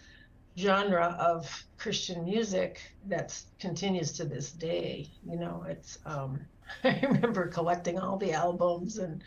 genre 0.59 1.17
of 1.21 1.65
Christian 1.77 2.25
music 2.25 2.81
that 3.07 3.41
continues 3.61 4.13
to 4.13 4.25
this 4.25 4.51
day. 4.53 5.09
You 5.25 5.37
know, 5.39 5.65
it's 5.69 5.99
um, 6.07 6.41
I 6.85 6.99
remember 7.03 7.47
collecting 7.49 7.99
all 7.99 8.17
the 8.19 8.33
albums 8.33 8.99
and 8.99 9.23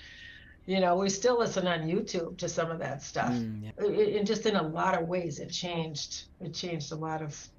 you 0.65 0.79
know 0.79 0.95
we 0.95 1.09
still 1.09 1.39
listen 1.39 1.67
on 1.67 1.81
youtube 1.89 2.37
to 2.37 2.47
some 2.47 2.69
of 2.69 2.79
that 2.79 3.01
stuff 3.01 3.31
Mm, 3.31 3.63
yeah. 3.63 3.85
it, 3.85 4.15
it 4.21 4.25
just 4.27 4.45
in 4.45 4.55
a 4.55 4.61
lot 4.67 4.93
of 5.01 5.07
ways 5.07 5.39
it 5.39 5.49
changed 5.49 6.25
it 6.39 6.53
changed 6.53 6.91
a 6.91 6.95
lot 6.95 7.21
of 7.23 7.49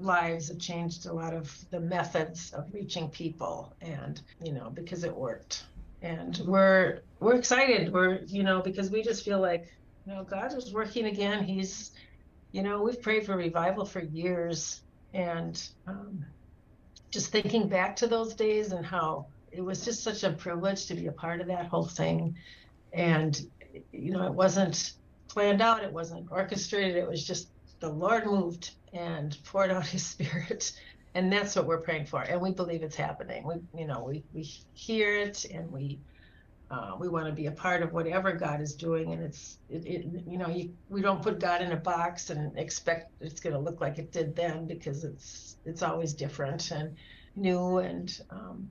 lives 0.00 0.50
it 0.50 0.58
changed 0.58 1.06
a 1.06 1.12
lot 1.12 1.34
of 1.34 1.56
the 1.70 1.80
methods 1.80 2.52
of 2.52 2.72
reaching 2.72 3.08
people 3.08 3.72
and 3.80 4.20
you 4.42 4.52
know 4.52 4.70
because 4.70 5.04
it 5.04 5.14
worked. 5.14 5.64
And 6.02 6.40
we're 6.46 7.00
we're 7.20 7.36
excited. 7.36 7.92
We're 7.92 8.20
you 8.26 8.42
know 8.42 8.60
because 8.60 8.90
we 8.90 9.02
just 9.02 9.24
feel 9.24 9.40
like 9.40 9.72
you 10.06 10.12
know 10.12 10.24
god 10.24 10.52
is 10.56 10.72
working 10.72 11.06
again. 11.06 11.44
He's 11.44 11.92
you 12.52 12.62
know 12.62 12.82
we've 12.82 13.00
prayed 13.00 13.24
for 13.26 13.36
revival 13.36 13.84
for 13.84 14.00
years. 14.00 14.80
And 15.12 15.62
um, 15.86 16.24
just 17.10 17.30
thinking 17.30 17.68
back 17.68 17.94
to 17.96 18.08
those 18.08 18.34
days 18.34 18.72
and 18.72 18.84
how 18.84 19.26
it 19.52 19.60
was 19.60 19.84
just 19.84 20.02
such 20.02 20.24
a 20.24 20.32
privilege 20.32 20.86
to 20.86 20.94
be 20.94 21.06
a 21.06 21.12
part 21.12 21.40
of 21.40 21.46
that 21.46 21.66
whole 21.66 21.86
thing. 21.86 22.36
And 22.92 23.40
you 23.92 24.12
know 24.12 24.26
it 24.26 24.34
wasn't 24.34 24.92
planned 25.28 25.62
out. 25.62 25.84
It 25.84 25.92
wasn't 25.92 26.30
orchestrated. 26.30 26.96
It 26.96 27.08
was 27.08 27.24
just 27.24 27.48
the 27.80 27.88
lord 27.88 28.26
moved 28.26 28.72
and 28.92 29.36
poured 29.44 29.70
out 29.70 29.86
his 29.86 30.04
spirit 30.14 30.72
and 31.14 31.32
that's 31.32 31.54
what 31.54 31.66
we're 31.66 31.78
praying 31.78 32.06
for 32.06 32.22
and 32.22 32.40
we 32.40 32.50
believe 32.50 32.82
it's 32.82 32.96
happening. 32.96 33.44
We 33.46 33.80
you 33.80 33.86
know 33.86 34.04
we 34.06 34.24
we 34.32 34.42
hear 34.74 35.16
it 35.16 35.44
and 35.44 35.70
we 35.70 36.00
uh, 36.70 36.96
we 36.98 37.08
want 37.08 37.26
to 37.26 37.32
be 37.32 37.46
a 37.46 37.52
part 37.52 37.82
of 37.82 37.92
whatever 37.92 38.32
God 38.32 38.60
is 38.60 38.74
doing, 38.74 39.12
and 39.12 39.22
it's 39.22 39.58
it, 39.68 39.86
it 39.86 40.06
you 40.26 40.38
know 40.38 40.48
you, 40.48 40.72
we 40.88 41.02
don't 41.02 41.22
put 41.22 41.38
God 41.38 41.62
in 41.62 41.72
a 41.72 41.76
box 41.76 42.30
and 42.30 42.58
expect 42.58 43.12
it's 43.20 43.40
going 43.40 43.52
to 43.52 43.60
look 43.60 43.80
like 43.80 43.98
it 43.98 44.12
did 44.12 44.34
then 44.34 44.66
because 44.66 45.04
it's 45.04 45.56
it's 45.64 45.82
always 45.82 46.14
different 46.14 46.70
and 46.70 46.96
new 47.36 47.78
and 47.78 48.20
um, 48.30 48.70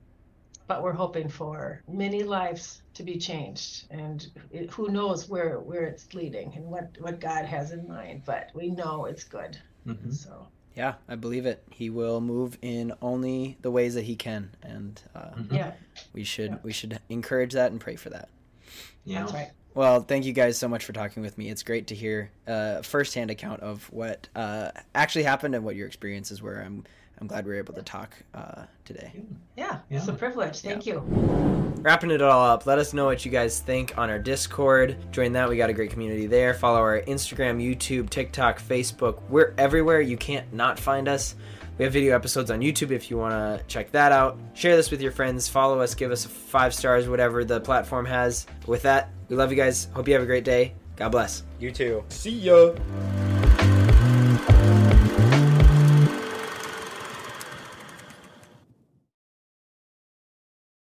but 0.66 0.82
we're 0.82 0.92
hoping 0.92 1.28
for 1.28 1.82
many 1.88 2.22
lives 2.22 2.82
to 2.94 3.02
be 3.02 3.18
changed 3.18 3.84
and 3.90 4.26
it, 4.50 4.70
who 4.70 4.88
knows 4.88 5.28
where 5.28 5.58
where 5.60 5.84
it's 5.84 6.12
leading 6.14 6.52
and 6.56 6.64
what 6.64 6.88
what 7.00 7.20
God 7.20 7.44
has 7.44 7.70
in 7.72 7.86
mind 7.88 8.22
but 8.24 8.50
we 8.54 8.68
know 8.70 9.04
it's 9.06 9.24
good 9.24 9.56
Mhm. 9.86 10.12
so 10.14 10.46
Yeah, 10.76 10.94
I 11.08 11.14
believe 11.14 11.46
it. 11.46 11.62
He 11.70 11.88
will 11.88 12.20
move 12.20 12.58
in 12.60 12.92
only 13.00 13.56
the 13.62 13.70
ways 13.70 13.94
that 13.94 14.02
he 14.04 14.16
can, 14.16 14.50
and 14.62 15.00
uh, 15.14 15.30
Mhm. 15.36 15.52
yeah 15.52 15.72
we 16.12 16.24
should 16.24 16.50
Yeah. 16.52 16.58
we 16.62 16.72
should 16.72 16.98
encourage 17.08 17.52
that 17.52 17.70
and 17.70 17.80
pray 17.80 17.96
for 17.96 18.10
that. 18.10 18.28
Yeah. 19.04 19.20
that's 19.20 19.32
right 19.34 19.50
Well, 19.74 20.00
thank 20.02 20.24
you 20.24 20.32
guys 20.32 20.56
so 20.56 20.68
much 20.68 20.84
for 20.84 20.92
talking 20.92 21.22
with 21.22 21.36
me. 21.36 21.50
It's 21.50 21.62
great 21.64 21.88
to 21.88 21.94
hear 21.96 22.30
a 22.46 22.82
firsthand 22.82 23.30
account 23.30 23.60
of 23.60 23.92
what 23.92 24.28
uh, 24.36 24.70
actually 24.94 25.24
happened 25.24 25.54
and 25.56 25.64
what 25.64 25.74
your 25.76 25.86
experiences 25.88 26.40
were. 26.40 26.60
I'm 26.64 26.84
I'm 27.20 27.26
glad 27.26 27.44
we 27.44 27.52
were 27.52 27.58
able 27.58 27.74
to 27.74 27.82
talk 27.82 28.14
uh, 28.34 28.64
today. 28.84 29.12
yeah, 29.56 29.78
it's 29.90 30.08
a 30.08 30.12
privilege 30.12 30.60
thank 30.60 30.84
you 30.86 31.00
Wrapping 31.84 32.10
it 32.10 32.22
all 32.22 32.42
up, 32.42 32.64
let 32.64 32.78
us 32.78 32.94
know 32.94 33.04
what 33.04 33.26
you 33.26 33.30
guys 33.30 33.60
think 33.60 33.98
on 33.98 34.08
our 34.08 34.18
Discord. 34.18 34.96
Join 35.12 35.34
that. 35.34 35.50
We 35.50 35.58
got 35.58 35.68
a 35.68 35.74
great 35.74 35.90
community 35.90 36.26
there. 36.26 36.54
Follow 36.54 36.78
our 36.78 37.02
Instagram, 37.02 37.62
YouTube, 37.62 38.08
TikTok, 38.08 38.58
Facebook. 38.58 39.20
We're 39.28 39.52
everywhere. 39.58 40.00
You 40.00 40.16
can't 40.16 40.50
not 40.50 40.78
find 40.78 41.08
us. 41.08 41.34
We 41.76 41.84
have 41.84 41.92
video 41.92 42.14
episodes 42.14 42.50
on 42.50 42.60
YouTube 42.60 42.90
if 42.90 43.10
you 43.10 43.18
want 43.18 43.32
to 43.32 43.62
check 43.66 43.92
that 43.92 44.12
out. 44.12 44.38
Share 44.54 44.76
this 44.76 44.90
with 44.90 45.02
your 45.02 45.12
friends. 45.12 45.46
Follow 45.46 45.78
us. 45.80 45.94
Give 45.94 46.10
us 46.10 46.24
five 46.24 46.74
stars, 46.74 47.06
whatever 47.06 47.44
the 47.44 47.60
platform 47.60 48.06
has. 48.06 48.46
With 48.66 48.80
that, 48.82 49.10
we 49.28 49.36
love 49.36 49.50
you 49.50 49.56
guys. 49.56 49.88
Hope 49.92 50.08
you 50.08 50.14
have 50.14 50.22
a 50.22 50.26
great 50.26 50.44
day. 50.44 50.72
God 50.96 51.10
bless. 51.10 51.42
You 51.60 51.70
too. 51.70 52.02
See 52.08 52.30
ya. 52.30 52.70